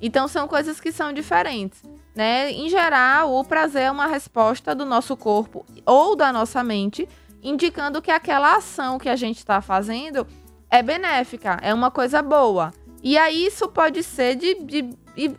Então, 0.00 0.28
são 0.28 0.46
coisas 0.46 0.80
que 0.80 0.92
são 0.92 1.12
diferentes. 1.12 1.82
Né? 2.14 2.52
Em 2.52 2.68
geral, 2.68 3.34
o 3.34 3.44
prazer 3.44 3.82
é 3.82 3.90
uma 3.90 4.06
resposta 4.06 4.74
do 4.74 4.84
nosso 4.84 5.16
corpo 5.16 5.66
ou 5.84 6.14
da 6.14 6.32
nossa 6.32 6.62
mente, 6.62 7.08
indicando 7.42 8.00
que 8.00 8.10
aquela 8.10 8.56
ação 8.56 8.98
que 8.98 9.08
a 9.08 9.16
gente 9.16 9.38
está 9.38 9.60
fazendo 9.60 10.26
é 10.70 10.82
benéfica, 10.82 11.58
é 11.60 11.74
uma 11.74 11.90
coisa 11.90 12.22
boa. 12.22 12.72
E 13.02 13.18
aí 13.18 13.46
isso 13.46 13.68
pode 13.68 14.02
ser 14.02 14.34
de, 14.36 14.54
de, 14.54 14.90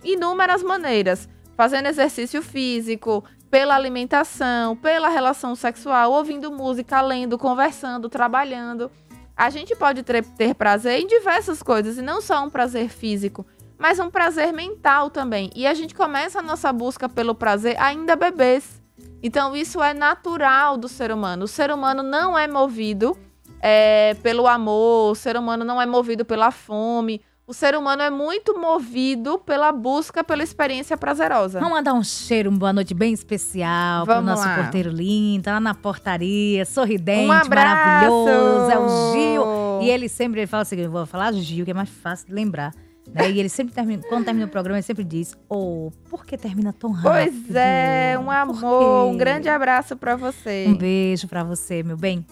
inúmeras 0.04 0.62
maneiras. 0.62 1.28
Fazendo 1.58 1.88
exercício 1.88 2.42
físico, 2.42 3.24
pela 3.50 3.76
alimentação, 3.76 4.76
pela 4.76 5.08
relação 5.08 5.56
sexual, 5.56 6.12
ouvindo 6.12 6.52
música, 6.52 7.02
lendo, 7.02 7.38
conversando, 7.38 8.10
trabalhando. 8.10 8.92
A 9.36 9.50
gente 9.50 9.76
pode 9.76 10.04
ter, 10.04 10.24
ter 10.24 10.54
prazer 10.54 11.00
em 11.00 11.08
diversas 11.08 11.64
coisas, 11.64 11.98
e 11.98 12.02
não 12.02 12.22
só 12.22 12.44
um 12.44 12.50
prazer 12.50 12.90
físico, 12.90 13.46
mas 13.78 14.00
um 14.00 14.10
prazer 14.10 14.52
mental 14.54 15.10
também. 15.10 15.50
E 15.56 15.68
a 15.68 15.74
gente 15.74 15.94
começa 15.94 16.40
a 16.40 16.42
nossa 16.42 16.72
busca 16.72 17.08
pelo 17.08 17.36
prazer 17.36 17.76
ainda 17.80 18.16
bebês. 18.16 18.82
Então, 19.22 19.56
isso 19.56 19.82
é 19.82 19.94
natural 19.94 20.78
do 20.78 20.88
ser 20.88 21.12
humano. 21.12 21.46
O 21.46 21.48
ser 21.48 21.72
humano 21.72 22.04
não 22.04 22.38
é 22.38 22.48
movido 22.48 23.18
é, 23.62 24.16
pelo 24.22 24.48
amor, 24.48 25.12
o 25.12 25.16
ser 25.16 25.36
humano 25.36 25.66
não 25.66 25.82
é 25.82 25.86
movido 25.86 26.24
pela 26.24 26.52
fome. 26.52 27.22
O 27.48 27.54
ser 27.54 27.76
humano 27.76 28.02
é 28.02 28.10
muito 28.10 28.60
movido 28.60 29.38
pela 29.38 29.72
busca 29.72 30.24
pela 30.24 30.42
experiência 30.42 30.98
prazerosa. 30.98 31.60
Vamos 31.60 31.76
mandar 31.76 31.94
um 31.94 32.04
cheiro, 32.04 32.50
uma 32.50 32.58
boa 32.58 32.74
noite 32.74 32.94
bem 32.96 33.14
especial 33.14 34.04
para 34.04 34.20
o 34.20 34.22
nosso 34.22 34.44
lá. 34.44 34.56
porteiro 34.56 34.90
lindo, 34.90 35.48
lá 35.48 35.60
na 35.60 35.76
portaria, 35.76 36.66
sorridente, 36.66 37.26
um 37.26 37.28
maravilhoso. 37.28 38.72
É 38.72 38.80
o 38.80 39.14
Gil. 39.14 39.44
E 39.82 39.90
ele 39.92 40.10
sempre 40.10 40.42
ele 40.42 40.48
fala 40.48 40.64
assim: 40.64 40.76
eu 40.78 40.90
vou 40.90 41.06
falar 41.06 41.34
Gil, 41.34 41.66
que 41.66 41.72
é 41.72 41.74
mais 41.74 41.90
fácil 41.90 42.28
de 42.28 42.34
lembrar. 42.34 42.74
Né? 43.14 43.32
E 43.32 43.40
ele 43.40 43.50
sempre 43.50 43.74
termina, 43.74 44.04
quando 44.10 44.26
termina 44.26 44.46
o 44.46 44.50
programa, 44.50 44.78
ele 44.78 44.84
sempre 44.84 45.04
diz: 45.04 45.38
Oh, 45.50 45.92
por 46.10 46.26
que 46.26 46.38
termina 46.38 46.74
tão 46.74 46.92
rápido? 46.92 47.32
Pois 47.44 47.56
é, 47.56 48.18
um 48.20 48.32
amor, 48.32 49.08
um 49.08 49.18
grande 49.18 49.48
abraço 49.48 49.96
para 49.96 50.16
você. 50.16 50.66
Um 50.68 50.76
beijo 50.76 51.28
para 51.28 51.44
você, 51.44 51.84
meu 51.84 51.98
bem. 51.98 52.26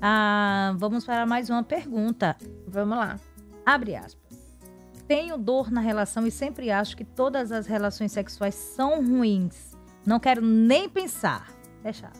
Ah, 0.00 0.74
vamos 0.76 1.04
para 1.04 1.24
mais 1.26 1.48
uma 1.48 1.62
pergunta. 1.62 2.36
Vamos 2.68 2.98
lá. 2.98 3.16
Abre 3.64 3.96
aspas 3.96 4.26
tenho 5.06 5.38
dor 5.38 5.70
na 5.70 5.80
relação 5.80 6.26
e 6.26 6.30
sempre 6.30 6.70
acho 6.70 6.96
que 6.96 7.04
todas 7.04 7.52
as 7.52 7.66
relações 7.66 8.12
sexuais 8.12 8.54
são 8.54 9.04
ruins. 9.04 9.76
Não 10.04 10.18
quero 10.18 10.42
nem 10.42 10.88
pensar. 10.88 11.52
Fecha. 11.82 12.10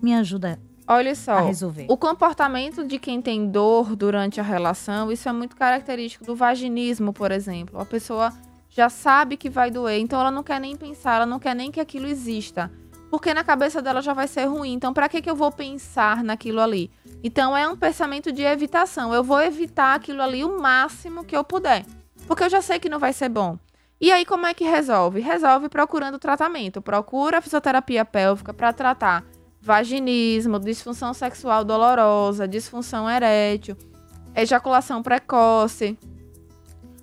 Me 0.00 0.14
ajuda 0.14 0.58
Olha 0.88 1.14
só, 1.16 1.38
a 1.38 1.42
o 1.88 1.96
comportamento 1.96 2.84
de 2.84 2.98
quem 2.98 3.20
tem 3.20 3.48
dor 3.48 3.96
durante 3.96 4.40
a 4.40 4.42
relação, 4.42 5.10
isso 5.10 5.28
é 5.28 5.32
muito 5.32 5.56
característico 5.56 6.24
do 6.24 6.36
vaginismo, 6.36 7.12
por 7.12 7.32
exemplo. 7.32 7.80
A 7.80 7.84
pessoa 7.84 8.32
já 8.70 8.88
sabe 8.88 9.36
que 9.36 9.50
vai 9.50 9.68
doer, 9.68 9.98
então 9.98 10.20
ela 10.20 10.30
não 10.30 10.44
quer 10.44 10.60
nem 10.60 10.76
pensar, 10.76 11.16
ela 11.16 11.26
não 11.26 11.40
quer 11.40 11.56
nem 11.56 11.72
que 11.72 11.80
aquilo 11.80 12.06
exista. 12.06 12.70
Porque 13.10 13.34
na 13.34 13.42
cabeça 13.42 13.82
dela 13.82 14.00
já 14.00 14.12
vai 14.12 14.28
ser 14.28 14.44
ruim. 14.44 14.74
Então, 14.74 14.92
para 14.92 15.08
que, 15.08 15.22
que 15.22 15.30
eu 15.30 15.34
vou 15.34 15.50
pensar 15.50 16.22
naquilo 16.22 16.60
ali? 16.60 16.90
Então 17.22 17.56
é 17.56 17.66
um 17.68 17.76
pensamento 17.76 18.30
de 18.30 18.42
evitação. 18.42 19.14
Eu 19.14 19.24
vou 19.24 19.40
evitar 19.40 19.94
aquilo 19.94 20.22
ali 20.22 20.44
o 20.44 20.60
máximo 20.60 21.24
que 21.24 21.36
eu 21.36 21.42
puder. 21.42 21.84
Porque 22.26 22.44
eu 22.44 22.50
já 22.50 22.60
sei 22.60 22.78
que 22.78 22.88
não 22.88 22.98
vai 22.98 23.12
ser 23.12 23.28
bom. 23.28 23.58
E 24.00 24.12
aí, 24.12 24.26
como 24.26 24.46
é 24.46 24.52
que 24.52 24.64
resolve? 24.64 25.20
Resolve 25.20 25.68
procurando 25.68 26.18
tratamento. 26.18 26.82
Procura 26.82 27.40
fisioterapia 27.40 28.04
pélvica 28.04 28.52
para 28.52 28.72
tratar 28.72 29.24
vaginismo, 29.66 30.60
disfunção 30.60 31.12
sexual 31.12 31.64
dolorosa, 31.64 32.46
disfunção 32.46 33.10
erétil, 33.10 33.76
ejaculação 34.34 35.02
precoce. 35.02 35.98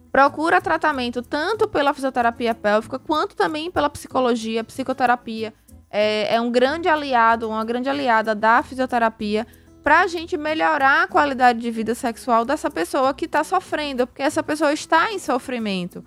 Procura 0.10 0.62
tratamento 0.62 1.22
tanto 1.22 1.68
pela 1.68 1.94
fisioterapia 1.94 2.56
pélvica 2.56 2.98
quanto 2.98 3.36
também 3.36 3.70
pela 3.70 3.90
psicologia, 3.90 4.64
psicoterapia. 4.64 5.54
É, 5.90 6.36
é 6.36 6.42
um 6.42 6.50
grande 6.50 6.88
aliado, 6.88 7.50
uma 7.50 7.66
grande 7.66 7.90
aliada 7.90 8.34
da 8.34 8.64
fisioterapia 8.64 9.46
para 9.84 10.00
a 10.00 10.08
gente 10.08 10.38
melhorar 10.38 11.04
a 11.04 11.08
qualidade 11.08 11.60
de 11.60 11.70
vida 11.70 11.94
sexual 11.94 12.46
dessa 12.46 12.72
pessoa 12.72 13.14
que 13.14 13.26
está 13.26 13.44
sofrendo, 13.44 14.08
porque 14.08 14.22
essa 14.22 14.42
pessoa 14.42 14.72
está 14.72 15.12
em 15.12 15.20
sofrimento, 15.20 16.02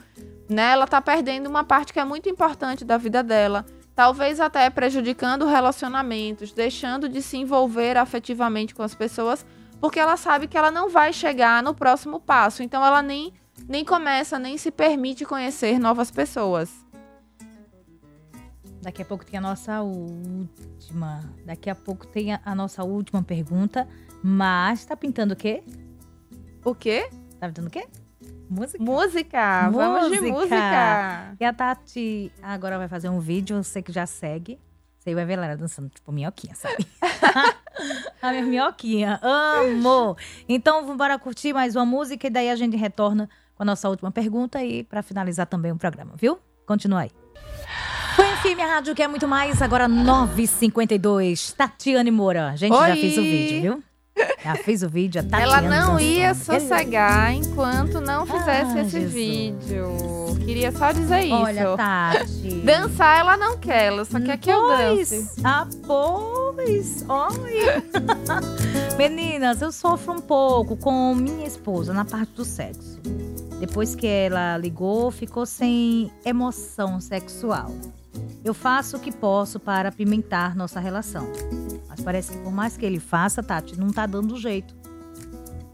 né? 0.48 0.72
Ela 0.72 0.84
está 0.84 1.02
perdendo 1.02 1.48
uma 1.48 1.62
parte 1.62 1.92
que 1.92 2.00
é 2.00 2.04
muito 2.04 2.30
importante 2.30 2.82
da 2.82 2.96
vida 2.96 3.22
dela, 3.22 3.66
talvez 3.96 4.38
até 4.38 4.68
prejudicando 4.68 5.46
relacionamentos, 5.46 6.52
deixando 6.52 7.08
de 7.08 7.22
se 7.22 7.38
envolver 7.38 7.96
afetivamente 7.96 8.74
com 8.74 8.82
as 8.82 8.94
pessoas, 8.94 9.44
porque 9.80 9.98
ela 9.98 10.18
sabe 10.18 10.46
que 10.46 10.56
ela 10.56 10.70
não 10.70 10.90
vai 10.90 11.14
chegar 11.14 11.62
no 11.62 11.74
próximo 11.74 12.20
passo, 12.20 12.62
então 12.62 12.84
ela 12.84 13.00
nem 13.00 13.32
nem 13.66 13.82
começa, 13.84 14.38
nem 14.38 14.58
se 14.58 14.70
permite 14.70 15.24
conhecer 15.24 15.78
novas 15.78 16.10
pessoas. 16.10 16.70
Daqui 18.82 19.00
a 19.00 19.04
pouco 19.04 19.24
tem 19.24 19.38
a 19.38 19.40
nossa 19.40 19.80
última. 19.80 21.24
Daqui 21.44 21.70
a 21.70 21.74
pouco 21.74 22.06
tem 22.06 22.34
a, 22.34 22.40
a 22.44 22.54
nossa 22.54 22.84
última 22.84 23.22
pergunta. 23.22 23.88
Mas 24.22 24.84
tá 24.84 24.94
pintando 24.94 25.32
o 25.32 25.36
quê? 25.36 25.64
O 26.62 26.74
quê? 26.74 27.08
Tá 27.40 27.48
pintando 27.48 27.68
o 27.68 27.70
quê? 27.70 27.88
Música. 28.48 28.82
Música. 28.82 29.70
Vamos 29.70 30.10
de 30.10 30.20
música. 30.20 31.36
E 31.38 31.44
a 31.44 31.52
Tati 31.52 32.32
agora 32.42 32.78
vai 32.78 32.88
fazer 32.88 33.08
um 33.08 33.20
vídeo, 33.20 33.62
você 33.62 33.82
que 33.82 33.92
já 33.92 34.06
segue. 34.06 34.58
Você 34.98 35.14
vai 35.14 35.24
ver 35.24 35.34
ela 35.34 35.56
dançando 35.56 35.88
tipo 35.88 36.10
minhoquinha, 36.10 36.54
sabe? 36.54 36.86
a 38.20 38.30
minha 38.30 38.42
minhoquinha. 38.44 39.20
Amo! 39.22 40.16
Então, 40.48 40.80
vamos 40.80 40.94
embora 40.94 41.16
curtir 41.18 41.52
mais 41.52 41.76
uma 41.76 41.86
música 41.86 42.26
e 42.26 42.30
daí 42.30 42.50
a 42.50 42.56
gente 42.56 42.76
retorna 42.76 43.28
com 43.54 43.62
a 43.62 43.66
nossa 43.66 43.88
última 43.88 44.10
pergunta 44.10 44.62
e 44.64 44.82
para 44.82 45.02
finalizar 45.02 45.46
também 45.46 45.70
o 45.70 45.76
programa, 45.76 46.14
viu? 46.16 46.38
Continua 46.66 47.02
aí. 47.02 47.10
FM, 48.46 48.60
a 48.60 48.66
rádio 48.66 48.94
quer 48.94 49.08
muito 49.08 49.26
mais. 49.26 49.60
Agora 49.60 49.88
9h52. 49.88 51.54
Tatiane 51.54 52.10
Moura. 52.10 52.50
A 52.50 52.56
gente 52.56 52.72
Oi. 52.72 52.88
já 52.88 52.94
fez 52.94 53.18
o 53.18 53.22
vídeo, 53.22 53.60
viu? 53.60 53.82
Já 54.42 54.54
fez 54.56 54.82
o 54.82 54.88
vídeo, 54.88 55.22
Tatiane 55.22 55.42
Ela 55.42 55.60
não 55.62 55.98
ia 56.00 56.32
sossegar 56.34 57.32
enquanto 57.34 58.00
não 58.00 58.24
fizesse 58.24 58.78
Ah, 58.78 58.82
esse 58.82 58.90
Jesus. 58.90 59.12
vídeo. 59.12 59.88
Queria 60.44 60.70
só 60.70 60.92
dizer 60.92 61.24
isso. 61.24 61.34
Olha, 61.34 61.76
Tati. 61.76 62.62
Dançar 62.64 63.18
ela 63.18 63.36
não 63.36 63.58
quer, 63.58 63.86
ela 63.86 64.04
só 64.04 64.20
quer 64.20 64.36
que 64.38 64.48
eu 64.48 64.68
dance. 64.68 65.16
Pois, 65.34 65.44
Ah, 65.44 65.66
pois. 65.86 67.04
Olha. 67.08 67.82
Meninas, 68.96 69.60
eu 69.60 69.72
sofro 69.72 70.12
um 70.14 70.20
pouco 70.20 70.76
com 70.76 71.14
minha 71.14 71.46
esposa 71.46 71.92
na 71.92 72.04
parte 72.04 72.32
do 72.32 72.44
sexo. 72.44 72.98
Depois 73.58 73.94
que 73.94 74.06
ela 74.06 74.56
ligou, 74.58 75.10
ficou 75.10 75.44
sem 75.46 76.10
emoção 76.24 77.00
sexual. 77.00 77.72
Eu 78.44 78.54
faço 78.54 78.96
o 78.96 79.00
que 79.00 79.10
posso 79.10 79.58
para 79.58 79.88
apimentar 79.88 80.54
nossa 80.54 80.78
relação. 80.80 81.28
Mas 81.88 82.00
parece 82.00 82.32
que 82.32 82.38
por 82.38 82.52
mais 82.52 82.76
que 82.76 82.84
ele 82.86 83.00
faça, 83.00 83.42
Tati, 83.42 83.78
não 83.78 83.90
tá 83.90 84.06
dando 84.06 84.36
jeito. 84.36 84.74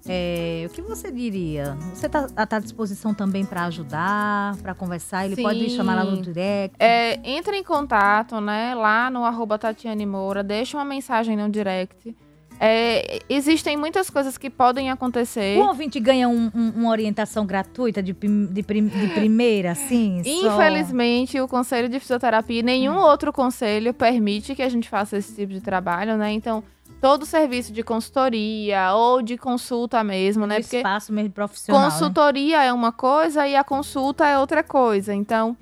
É, 0.06 0.66
o 0.68 0.70
que 0.70 0.82
você 0.82 1.12
diria? 1.12 1.76
Você 1.94 2.08
tá, 2.08 2.26
tá 2.26 2.56
à 2.56 2.58
disposição 2.58 3.14
também 3.14 3.44
para 3.44 3.64
ajudar, 3.66 4.56
para 4.56 4.74
conversar? 4.74 5.26
Ele 5.26 5.40
pode 5.40 5.60
me 5.60 5.70
Sim. 5.70 5.76
chamar 5.76 5.94
lá 5.94 6.04
no 6.04 6.20
direct? 6.20 6.76
É, 6.78 7.20
entre 7.24 7.56
em 7.56 7.62
contato, 7.62 8.40
né, 8.40 8.74
lá 8.74 9.10
no 9.10 9.24
arroba 9.24 9.58
Tatiane 9.58 10.04
Moura, 10.04 10.42
deixa 10.42 10.76
uma 10.76 10.84
mensagem 10.84 11.36
no 11.36 11.48
direct. 11.48 12.16
É, 12.60 13.18
existem 13.28 13.76
muitas 13.76 14.08
coisas 14.08 14.38
que 14.38 14.48
podem 14.48 14.90
acontecer. 14.90 15.58
O 15.58 15.66
ouvinte 15.66 15.98
ganha 15.98 16.28
um- 16.28 16.50
um- 16.54 16.72
uma 16.76 16.90
orientação 16.90 17.44
gratuita 17.44 18.00
de, 18.02 18.12
de 18.12 18.62
prim- 18.62 18.86
de 18.86 19.08
primeira, 19.08 19.74
só? 20.22 20.46
Infelizmente, 20.46 21.40
o 21.40 21.48
conselho 21.48 21.88
de 21.88 21.98
fisioterapia 21.98 22.60
e 22.60 22.62
nenhum 22.62 22.96
outro 22.98 23.32
conselho 23.32 23.92
permite 23.92 24.54
que 24.54 24.62
a 24.62 24.68
gente 24.68 24.88
faça 24.88 25.16
esse 25.16 25.34
tipo 25.34 25.52
de 25.52 25.60
trabalho, 25.60 26.16
né? 26.16 26.30
Então, 26.32 26.62
todo 27.00 27.26
serviço 27.26 27.72
de 27.72 27.82
consultoria 27.82 28.92
ou 28.94 29.22
de 29.22 29.36
consulta 29.36 30.04
mesmo, 30.04 30.46
né? 30.46 30.60
Porque 30.60 30.76
espaço 30.76 31.12
mesmo 31.12 31.32
profissional. 31.32 31.82
né? 31.82 31.90
consultoria 31.90 32.62
é 32.62 32.72
uma 32.72 32.92
coisa 32.92 33.46
e 33.48 33.56
a 33.56 33.64
consulta 33.64 34.24
é 34.28 34.38
outra 34.38 34.62
coisa. 34.62 35.12
Então, 35.12 35.56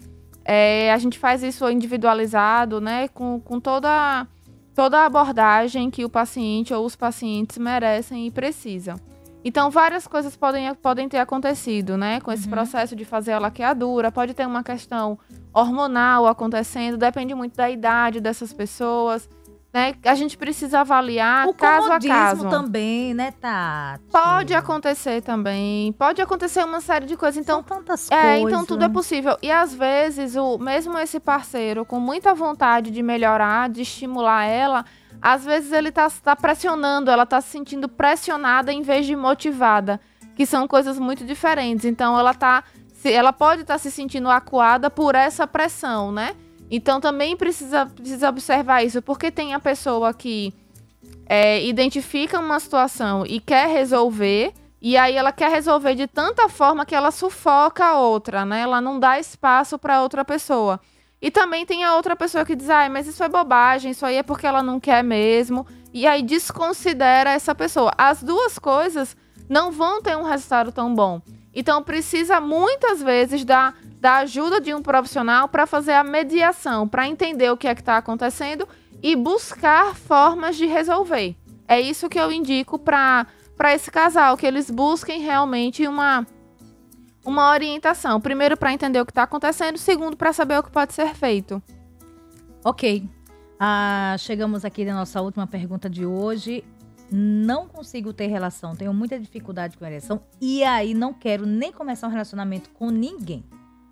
é, 0.45 0.93
a 0.93 0.99
gente 0.99 1.19
faz 1.19 1.43
isso 1.43 1.67
individualizado, 1.71 2.79
né? 2.81 3.09
Com, 3.09 3.41
com 3.41 3.59
toda, 3.59 4.27
toda 4.75 4.99
a 5.01 5.07
abordagem 5.07 5.91
que 5.91 6.05
o 6.05 6.09
paciente 6.09 6.73
ou 6.73 6.85
os 6.85 6.97
pacientes 6.97 7.59
merecem 7.59 8.27
e 8.27 8.31
precisam. 8.31 8.97
Então, 9.43 9.71
várias 9.71 10.07
coisas 10.07 10.37
podem, 10.37 10.75
podem 10.75 11.09
ter 11.09 11.17
acontecido, 11.17 11.97
né? 11.97 12.21
Com 12.21 12.31
esse 12.31 12.45
Uhum. 12.45 12.51
processo 12.51 12.95
de 12.95 13.07
fazer 13.07 13.33
a 13.33 13.39
laqueadura. 13.39 14.13
Pode 14.13 14.35
ter 14.35 14.47
uma 14.47 14.63
questão 14.63 15.19
hormonal 15.55 16.27
acontecendo, 16.27 16.99
depende 16.99 17.35
muito 17.35 17.57
da 17.57 17.71
idade 17.71 18.21
dessas 18.21 18.53
pessoas. 18.53 19.29
Né? 19.73 19.95
A 20.05 20.15
gente 20.17 20.37
precisa 20.37 20.81
avaliar 20.81 21.47
O 21.47 21.55
caso 21.55 21.93
a 21.93 22.01
caso. 22.01 22.49
também, 22.49 23.15
né, 23.15 23.33
Tati? 23.41 24.03
Pode 24.11 24.53
acontecer 24.53 25.23
também. 25.23 25.93
Pode 25.93 26.21
acontecer 26.21 26.65
uma 26.65 26.81
série 26.81 27.07
de 27.07 27.17
coisas. 27.17 27.41
Então, 27.41 27.59
São 27.67 27.79
tantas 27.79 28.11
é, 28.11 28.41
coisas. 28.41 28.49
então 28.49 28.65
tudo 28.65 28.85
é 28.85 28.89
possível. 28.89 29.37
E 29.41 29.49
às 29.51 29.73
vezes, 29.73 30.35
o 30.35 30.59
mesmo 30.59 30.99
esse 30.99 31.21
parceiro 31.21 31.85
com 31.85 32.01
muita 32.01 32.35
vontade 32.35 32.91
de 32.91 33.01
melhorar, 33.01 33.69
de 33.69 33.83
estimular 33.83 34.45
ela, 34.45 34.85
às 35.23 35.45
vezes 35.45 35.71
ele 35.71 35.93
tá, 35.93 36.09
tá 36.21 36.35
pressionando, 36.35 37.09
ela 37.09 37.25
tá 37.25 37.41
se 37.41 37.51
sentindo 37.51 37.89
pressionada 37.89 38.73
em 38.73 38.83
vez 38.83 39.07
de 39.07 39.15
motivada, 39.15 40.01
que 40.35 40.47
são 40.47 40.67
coisas 40.67 40.99
muito 40.99 41.25
diferentes. 41.25 41.85
Então 41.85 42.19
ela 42.19 42.35
tá 42.35 42.65
se- 42.93 43.13
ela 43.13 43.33
pode 43.33 43.63
estar 43.63 43.79
se 43.79 43.89
sentindo 43.91 44.29
acuada 44.29 44.91
por 44.91 45.15
essa 45.15 45.47
pressão, 45.47 46.11
né? 46.11 46.35
Então 46.71 47.01
também 47.01 47.37
precisa, 47.37 47.87
precisa 47.87 48.29
observar 48.29 48.85
isso, 48.85 49.03
porque 49.03 49.31
tem 49.31 49.53
a 49.55 49.59
pessoa 49.59 50.15
que 50.15 50.55
é, 51.27 51.65
identifica 51.67 52.39
uma 52.39 52.61
situação 52.61 53.25
e 53.27 53.41
quer 53.41 53.69
resolver, 53.69 54.53
e 54.81 54.97
aí 54.97 55.17
ela 55.17 55.33
quer 55.33 55.51
resolver 55.51 55.95
de 55.95 56.07
tanta 56.07 56.49
forma 56.49 56.87
que 56.87 56.95
ela 56.95 57.11
sufoca 57.11 57.85
a 57.85 57.99
outra, 57.99 58.45
né? 58.45 58.61
Ela 58.61 58.81
não 58.81 58.99
dá 59.01 59.19
espaço 59.19 59.79
para 59.79 60.01
outra 60.01 60.25
pessoa. 60.25 60.81
E 61.21 61.31
também 61.31 61.67
tem 61.67 61.85
a 61.85 61.97
outra 61.97 62.17
pessoa 62.17 62.47
que 62.47 62.57
diz, 62.57 62.71
ai, 62.71 62.89
mas 62.89 63.07
isso 63.07 63.23
é 63.23 63.29
bobagem, 63.29 63.91
isso 63.91 64.07
aí 64.07 64.17
é 64.17 64.23
porque 64.23 64.47
ela 64.47 64.63
não 64.63 64.81
quer 64.81 65.05
mesmo. 65.05 65.67
E 65.93 66.07
aí 66.07 66.23
desconsidera 66.23 67.31
essa 67.31 67.55
pessoa. 67.55 67.93
As 67.99 68.23
duas 68.23 68.59
coisas 68.59 69.15
não 69.49 69.71
vão 69.71 70.01
ter 70.01 70.17
um 70.17 70.23
resultado 70.23 70.73
tão 70.73 70.95
bom. 70.95 71.21
Então 71.55 71.83
precisa 71.83 72.41
muitas 72.41 73.03
vezes 73.03 73.45
da, 73.45 73.75
da 74.01 74.17
ajuda 74.17 74.61
de 74.61 74.75
um 74.75 74.83
profissional 74.83 75.47
para 75.47 75.67
fazer 75.67 75.93
a 75.93 76.03
mediação, 76.03 76.89
para 76.89 77.07
entender 77.07 77.51
o 77.51 77.57
que 77.57 77.69
é 77.69 77.75
que 77.75 77.83
está 77.83 77.99
acontecendo 77.99 78.67
e 79.03 79.15
buscar 79.15 79.95
formas 79.95 80.57
de 80.57 80.65
resolver. 80.67 81.37
É 81.69 81.79
isso 81.79 82.09
que 82.09 82.19
eu 82.19 82.33
indico 82.33 82.79
para 82.79 83.27
esse 83.75 83.91
casal, 83.91 84.37
que 84.39 84.47
eles 84.47 84.71
busquem 84.71 85.21
realmente 85.21 85.87
uma, 85.87 86.27
uma 87.25 87.51
orientação. 87.51 88.21
Primeiro, 88.21 88.57
para 88.57 88.73
entender 88.73 89.01
o 89.01 89.07
que 89.07 89.13
está 89.13 89.25
acontecendo, 89.25 89.77
segundo, 89.77 90.17
para 90.17 90.33
saber 90.33 90.59
o 90.59 90.63
que 90.63 90.71
pode 90.71 90.95
ser 90.95 91.15
feito. 91.15 91.63
Ok. 92.65 93.07
Ah, 93.59 94.17
chegamos 94.19 94.65
aqui 94.65 94.83
na 94.87 94.95
nossa 94.95 95.21
última 95.21 95.47
pergunta 95.47 95.91
de 95.91 96.07
hoje. 96.07 96.65
Não 97.13 97.69
consigo 97.69 98.13
ter 98.13 98.29
relação, 98.29 98.75
tenho 98.77 98.95
muita 98.95 99.19
dificuldade 99.19 99.77
com 99.77 99.85
ereção 99.85 100.23
e 100.41 100.63
aí 100.63 100.95
não 100.95 101.13
quero 101.13 101.45
nem 101.45 101.73
começar 101.73 102.07
um 102.07 102.11
relacionamento 102.11 102.71
com 102.71 102.89
ninguém. 102.89 103.45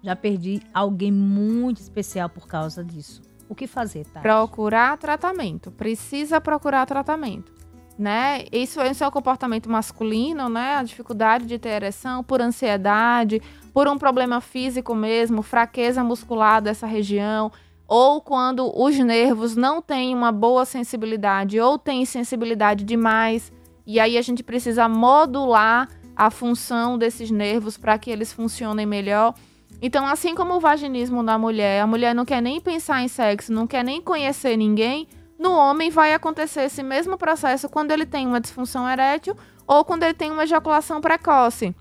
Já 0.09 0.16
perdi 0.16 0.62
alguém 0.72 1.12
muito 1.12 1.82
especial 1.82 2.30
por 2.30 2.48
causa 2.48 2.82
disso. 2.82 3.20
O 3.46 3.54
que 3.54 3.66
fazer, 3.66 4.06
tá? 4.06 4.20
Procurar 4.20 4.96
tratamento. 4.96 5.70
Precisa 5.70 6.40
procurar 6.40 6.86
tratamento. 6.86 7.52
Né? 7.98 8.46
Isso, 8.50 8.80
isso 8.80 9.04
é 9.04 9.06
um 9.06 9.11
comportamento 9.11 9.68
masculino, 9.68 10.48
né? 10.48 10.76
A 10.76 10.82
dificuldade 10.82 11.44
de 11.44 11.59
ter 11.59 11.68
ereção 11.68 12.24
por 12.24 12.40
ansiedade, 12.40 13.42
por 13.74 13.86
um 13.86 13.98
problema 13.98 14.40
físico 14.40 14.94
mesmo, 14.94 15.42
fraqueza 15.42 16.02
muscular 16.02 16.62
dessa 16.62 16.86
região, 16.86 17.52
ou 17.86 18.22
quando 18.22 18.72
os 18.74 18.98
nervos 18.98 19.56
não 19.56 19.82
têm 19.82 20.14
uma 20.14 20.32
boa 20.32 20.64
sensibilidade 20.64 21.61
ou 21.61 21.78
têm 21.78 22.06
sensibilidade 22.06 22.82
demais, 22.82 23.52
e 23.86 24.00
aí 24.00 24.16
a 24.16 24.22
gente 24.22 24.42
precisa 24.42 24.88
modular 24.88 25.86
a 26.16 26.30
função 26.30 26.96
desses 26.96 27.30
nervos 27.30 27.76
para 27.76 27.98
que 27.98 28.11
eles 28.11 28.32
funcionem 28.32 28.86
melhor. 28.86 29.34
Então, 29.81 30.07
assim 30.07 30.35
como 30.35 30.55
o 30.55 30.61
vaginismo 30.61 31.22
na 31.22 31.39
mulher, 31.39 31.81
a 31.81 31.87
mulher 31.87 32.14
não 32.14 32.24
quer 32.24 32.41
nem 32.41 32.61
pensar 32.61 33.01
em 33.03 33.09
sexo, 33.09 33.53
não 33.53 33.66
quer 33.66 33.85
nem 33.85 34.01
conhecer 34.01 34.57
ninguém, 34.57 35.07
no 35.39 35.53
homem 35.53 35.89
vai 35.89 36.12
acontecer 36.12 36.62
esse 36.62 36.83
mesmo 36.83 37.16
processo 37.16 37.68
quando 37.68 37.93
ele 37.93 38.05
tem 38.05 38.26
uma 38.26 38.41
disfunção 38.41 38.89
erétil 38.89 39.37
ou 39.66 39.85
quando 39.85 40.03
ele 40.03 40.14
tem 40.14 40.33
uma 40.33 40.43
ejaculação 40.43 41.01
precoce. 41.01 41.74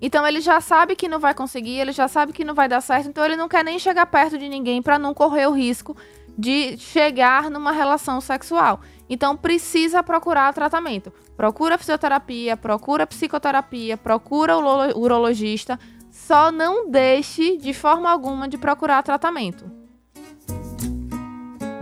Então 0.00 0.26
ele 0.26 0.40
já 0.40 0.60
sabe 0.60 0.96
que 0.96 1.08
não 1.08 1.18
vai 1.18 1.34
conseguir, 1.34 1.78
ele 1.78 1.92
já 1.92 2.08
sabe 2.08 2.32
que 2.32 2.44
não 2.44 2.54
vai 2.54 2.68
dar 2.68 2.80
certo, 2.80 3.08
então 3.08 3.24
ele 3.24 3.36
não 3.36 3.48
quer 3.48 3.64
nem 3.64 3.78
chegar 3.78 4.06
perto 4.06 4.38
de 4.38 4.48
ninguém 4.48 4.80
para 4.80 4.98
não 4.98 5.12
correr 5.12 5.46
o 5.46 5.52
risco 5.52 5.96
de 6.36 6.76
chegar 6.78 7.50
numa 7.50 7.70
relação 7.70 8.20
sexual. 8.20 8.80
Então 9.08 9.36
precisa 9.36 10.02
procurar 10.02 10.52
tratamento. 10.54 11.12
Procura 11.36 11.78
fisioterapia, 11.78 12.56
procura 12.56 13.06
psicoterapia, 13.06 13.96
procura 13.96 14.56
o 14.56 14.98
urologista, 14.98 15.78
só 16.26 16.50
não 16.50 16.90
deixe 16.90 17.58
de 17.58 17.74
forma 17.74 18.10
alguma 18.10 18.48
de 18.48 18.56
procurar 18.56 19.02
tratamento. 19.02 19.70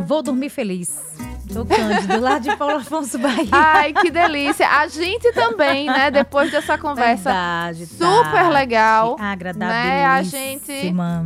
Vou 0.01 0.23
dormir 0.23 0.51
feliz. 0.51 1.13
Tô 1.53 1.67
Cândido, 1.67 2.19
lá 2.19 2.39
de 2.39 2.57
Paulo 2.57 2.77
Afonso 2.77 3.19
Bahia. 3.19 3.49
Ai, 3.53 3.93
que 3.93 4.11
delícia. 4.11 4.67
A 4.67 4.89
gente 4.89 5.33
também, 5.33 5.87
né? 5.87 6.11
Depois 6.11 6.51
dessa 6.51 6.79
conversa 6.79 7.31
Verdade, 7.31 7.87
super 7.87 8.33
Tati. 8.33 8.53
legal. 8.53 9.17
Agradável. 9.21 9.75
Né? 9.75 10.05
A 10.07 10.23
gente, 10.23 10.73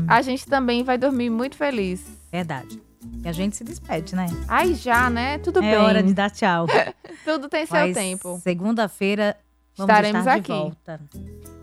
a 0.09 0.23
gente 0.23 0.47
também 0.47 0.83
vai 0.83 0.99
dormir 0.99 1.31
muito 1.31 1.57
feliz. 1.57 2.05
Verdade. 2.31 2.83
E 3.25 3.29
a 3.29 3.33
gente 3.33 3.57
se 3.57 3.63
despede, 3.65 4.17
né? 4.17 4.27
Ai, 4.49 4.75
já, 4.75 5.09
né? 5.09 5.39
Tudo 5.39 5.61
é 5.61 5.63
bem. 5.63 5.75
É 5.75 5.79
hora 5.79 6.03
de 6.03 6.13
dar 6.13 6.31
tchau. 6.31 6.67
Tudo 7.25 7.49
tem 7.49 7.65
seu 7.65 7.77
Mas 7.77 7.95
tempo. 7.95 8.41
Segunda-feira 8.43 9.37
estaremos 9.79 10.27
aqui. 10.27 10.53
Volta. 10.53 11.01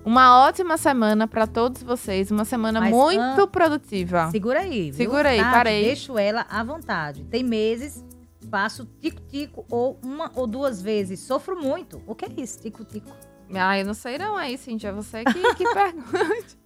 Uma 0.05 0.45
ótima 0.45 0.77
semana 0.77 1.27
para 1.27 1.47
todos 1.47 1.81
vocês. 1.81 2.29
Uma 2.29 2.45
semana 2.45 2.81
Mas, 2.81 2.91
muito 2.91 3.41
ah, 3.41 3.47
produtiva. 3.47 4.29
Segura 4.31 4.59
aí. 4.59 4.91
Viu? 4.91 5.05
Segura 5.05 5.29
aí, 5.29 5.39
Tati, 5.39 5.51
parei. 5.51 5.83
Deixo 5.85 6.17
ela 6.17 6.45
à 6.49 6.63
vontade. 6.63 7.23
Tem 7.25 7.43
meses, 7.43 8.03
faço 8.51 8.85
tico-tico 9.01 9.65
ou 9.69 9.97
uma 10.03 10.31
ou 10.35 10.45
duas 10.45 10.81
vezes. 10.81 11.21
Sofro 11.21 11.59
muito. 11.59 12.01
O 12.05 12.13
que 12.13 12.25
é 12.25 12.41
isso, 12.41 12.59
tico-tico? 12.59 13.09
Ah, 13.53 13.77
eu 13.77 13.85
não 13.85 13.93
sei 13.93 14.17
não 14.17 14.35
aí, 14.35 14.57
Cintia. 14.57 14.91
Você 14.91 15.23
que, 15.23 15.53
que 15.55 15.63
pergunte. 15.73 16.57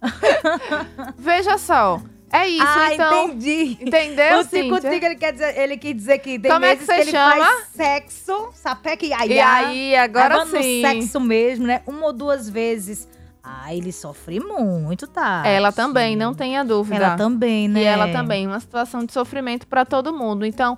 Veja 1.16 1.58
só. 1.58 2.00
É 2.32 2.46
isso, 2.46 2.64
ah, 2.66 2.94
então. 2.94 3.24
entendi. 3.28 3.78
Entendeu, 3.80 4.40
O 4.40 4.44
tico-tico, 4.44 5.06
ele 5.06 5.16
quer 5.16 5.32
dizer, 5.32 5.58
ele 5.58 5.76
quer 5.78 5.94
dizer 5.94 6.18
que 6.18 6.38
tem 6.38 6.50
Como 6.50 6.64
é 6.64 6.76
que, 6.76 6.84
que 6.84 6.92
ele 6.92 7.10
chama? 7.10 7.36
faz 7.36 7.66
sexo, 7.74 8.50
sapeca 8.54 9.06
e 9.06 9.12
aí. 9.12 9.32
E 9.32 9.40
aí, 9.40 9.96
agora 9.96 10.44
sim. 10.46 10.82
sexo 10.82 11.20
mesmo, 11.20 11.66
né? 11.66 11.82
Uma 11.86 12.06
ou 12.06 12.12
duas 12.12 12.48
vezes. 12.48 13.08
Ah, 13.42 13.74
ele 13.74 13.92
sofre 13.92 14.40
muito, 14.40 15.06
tá? 15.06 15.42
Ela 15.46 15.72
também, 15.72 16.14
não 16.14 16.34
tenha 16.34 16.62
dúvida. 16.62 16.96
Ela 16.96 17.16
também, 17.16 17.66
né? 17.66 17.80
E 17.80 17.84
ela 17.84 18.08
também, 18.12 18.46
uma 18.46 18.60
situação 18.60 19.06
de 19.06 19.12
sofrimento 19.12 19.66
para 19.66 19.86
todo 19.86 20.12
mundo. 20.12 20.44
Então, 20.44 20.76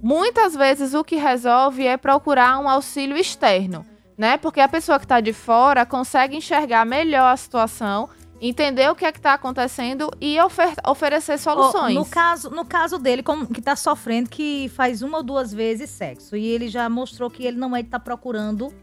muitas 0.00 0.54
vezes 0.54 0.94
o 0.94 1.02
que 1.02 1.16
resolve 1.16 1.84
é 1.84 1.96
procurar 1.96 2.60
um 2.60 2.68
auxílio 2.68 3.16
externo, 3.16 3.84
né? 4.16 4.36
Porque 4.36 4.60
a 4.60 4.68
pessoa 4.68 5.00
que 5.00 5.04
está 5.04 5.20
de 5.20 5.32
fora 5.32 5.84
consegue 5.84 6.36
enxergar 6.36 6.84
melhor 6.84 7.32
a 7.32 7.36
situação 7.36 8.08
entender 8.48 8.90
o 8.90 8.94
que 8.94 9.04
é 9.04 9.12
que 9.12 9.18
está 9.18 9.34
acontecendo 9.34 10.10
e 10.20 10.38
ofer 10.40 10.74
oferecer 10.86 11.38
soluções. 11.38 11.94
No, 11.94 12.04
caso, 12.04 12.50
no 12.50 12.64
caso 12.64 12.98
dele, 12.98 13.22
como 13.22 13.46
que 13.46 13.60
está 13.60 13.76
sofrendo, 13.76 14.28
que 14.28 14.68
faz 14.74 15.00
uma 15.00 15.18
ou 15.18 15.22
duas 15.22 15.54
vezes 15.54 15.88
sexo. 15.90 16.36
E 16.36 16.44
ele 16.44 16.68
já 16.68 16.88
mostrou 16.88 17.30
que 17.30 17.46
ele 17.46 17.56
não 17.56 17.76
é 17.76 17.82
de 17.82 17.88
estar 17.88 18.00
tá 18.00 18.04
procurando 18.04 18.74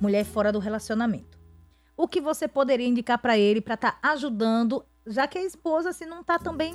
mulher 0.00 0.24
fora 0.24 0.50
do 0.50 0.58
relacionamento. 0.58 1.36
O 1.94 2.08
que 2.08 2.20
você 2.20 2.48
poderia 2.48 2.86
indicar 2.86 3.18
para 3.18 3.36
ele 3.36 3.60
para 3.60 3.74
estar 3.74 3.92
tá 3.92 4.10
ajudando, 4.10 4.82
já 5.06 5.26
que 5.26 5.38
a 5.38 5.44
esposa 5.44 5.92
se 5.92 6.06
não 6.06 6.20
está 6.22 6.38
também 6.38 6.74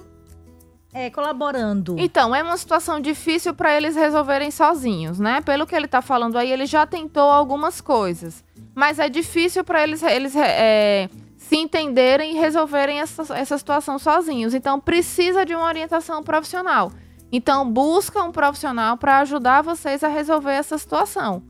é, 0.93 1.09
colaborando. 1.09 1.95
Então, 1.97 2.35
é 2.35 2.43
uma 2.43 2.57
situação 2.57 2.99
difícil 2.99 3.53
para 3.53 3.75
eles 3.75 3.95
resolverem 3.95 4.51
sozinhos, 4.51 5.19
né? 5.19 5.41
Pelo 5.41 5.65
que 5.65 5.75
ele 5.75 5.85
está 5.85 6.01
falando 6.01 6.37
aí, 6.37 6.51
ele 6.51 6.67
já 6.67 6.85
tentou 6.85 7.29
algumas 7.29 7.81
coisas. 7.81 8.43
Mas 8.75 8.99
é 8.99 9.09
difícil 9.09 9.63
para 9.63 9.83
eles, 9.83 10.03
eles 10.03 10.35
é, 10.35 11.09
se 11.51 11.57
entenderem 11.57 12.31
e 12.31 12.39
resolverem 12.39 13.01
essa, 13.01 13.23
essa 13.37 13.57
situação 13.57 13.99
sozinhos. 13.99 14.53
Então, 14.53 14.79
precisa 14.79 15.45
de 15.45 15.53
uma 15.53 15.65
orientação 15.65 16.23
profissional. 16.23 16.93
Então, 17.29 17.69
busca 17.69 18.23
um 18.23 18.31
profissional 18.31 18.95
para 18.95 19.19
ajudar 19.19 19.61
vocês 19.61 20.01
a 20.01 20.07
resolver 20.07 20.53
essa 20.53 20.77
situação. 20.77 21.43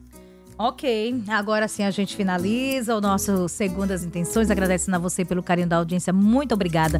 Ok, 0.64 1.24
agora 1.28 1.68
sim 1.68 1.84
a 1.84 1.89
gente 1.89 2.16
finaliza 2.16 2.95
o 2.95 3.01
nosso 3.01 3.49
Segundas 3.49 4.03
Intenções, 4.03 4.51
agradecendo 4.51 4.95
a 4.95 4.99
você 4.99 5.26
pelo 5.26 5.41
carinho 5.41 5.68
da 5.68 5.78
audiência, 5.78 6.14
muito 6.14 6.53
obrigada. 6.53 6.99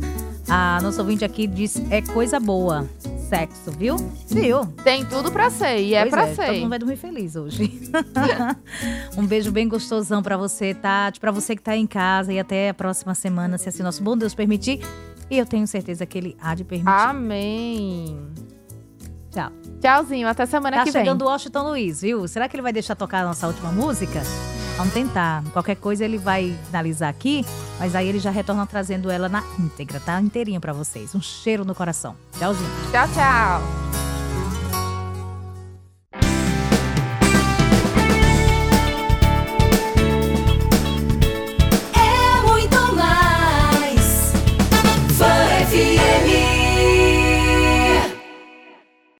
A 0.50 0.80
nossa 0.82 1.00
ouvinte 1.00 1.24
aqui 1.24 1.46
diz, 1.46 1.80
é 1.92 2.02
coisa 2.02 2.40
boa, 2.40 2.90
sexo, 3.30 3.70
viu? 3.70 3.98
Viu? 4.28 4.66
Tem 4.84 5.06
tudo 5.06 5.32
pra 5.32 5.52
ser, 5.52 5.80
e 5.80 5.94
é 5.94 6.02
pois 6.02 6.12
pra 6.12 6.28
é, 6.28 6.34
ser. 6.34 6.46
Todo 6.48 6.56
mundo 6.56 6.70
vai 6.70 6.80
dormir 6.80 6.96
feliz 6.96 7.36
hoje. 7.36 7.92
um 9.16 9.28
beijo 9.28 9.52
bem 9.52 9.68
gostosão 9.68 10.24
pra 10.24 10.38
você, 10.38 10.74
Tati, 10.74 11.20
pra 11.20 11.30
você 11.30 11.56
que 11.56 11.62
tá 11.62 11.78
em 11.78 11.86
casa 11.86 12.34
e 12.34 12.40
até 12.40 12.70
a 12.70 12.74
próxima 12.74 13.14
semana, 13.14 13.60
se 13.60 13.70
assim 13.70 13.84
nosso 13.84 14.02
bom 14.02 14.18
Deus 14.18 14.34
permitir. 14.34 14.80
E 15.30 15.38
eu 15.38 15.46
tenho 15.46 15.68
certeza 15.68 16.04
que 16.04 16.18
ele 16.18 16.36
há 16.42 16.56
de 16.56 16.64
permitir. 16.64 16.90
Amém. 16.90 18.18
Tchau. 19.30 19.52
Tchauzinho, 19.82 20.28
até 20.28 20.46
semana 20.46 20.78
tá 20.78 20.84
que 20.84 20.92
vem. 20.92 21.02
Tá 21.02 21.06
chegando 21.06 21.24
o 21.24 21.26
Washington 21.26 21.64
Luiz, 21.64 22.02
viu? 22.02 22.28
Será 22.28 22.48
que 22.48 22.56
ele 22.56 22.62
vai 22.62 22.72
deixar 22.72 22.96
tocar 22.96 23.24
a 23.24 23.26
nossa 23.26 23.48
última 23.48 23.72
música? 23.72 24.22
Vamos 24.78 24.94
tentar. 24.94 25.44
Qualquer 25.52 25.76
coisa 25.76 26.06
ele 26.06 26.18
vai 26.18 26.58
finalizar 26.68 27.10
aqui, 27.10 27.46
mas 27.80 27.96
aí 27.96 28.08
ele 28.08 28.20
já 28.20 28.30
retorna 28.32 28.66
trazendo 28.66 29.10
ela 29.10 29.28
na 29.28 29.44
íntegra, 29.60 30.00
tá? 30.00 30.22
Inteirinha 30.22 30.60
para 30.60 30.72
vocês. 30.72 31.14
Um 31.14 31.22
cheiro 31.22 31.66
no 31.66 31.76
coração. 31.76 32.16
Tchauzinho. 32.38 32.70
Tchau, 32.92 33.08
tchau. 33.10 34.21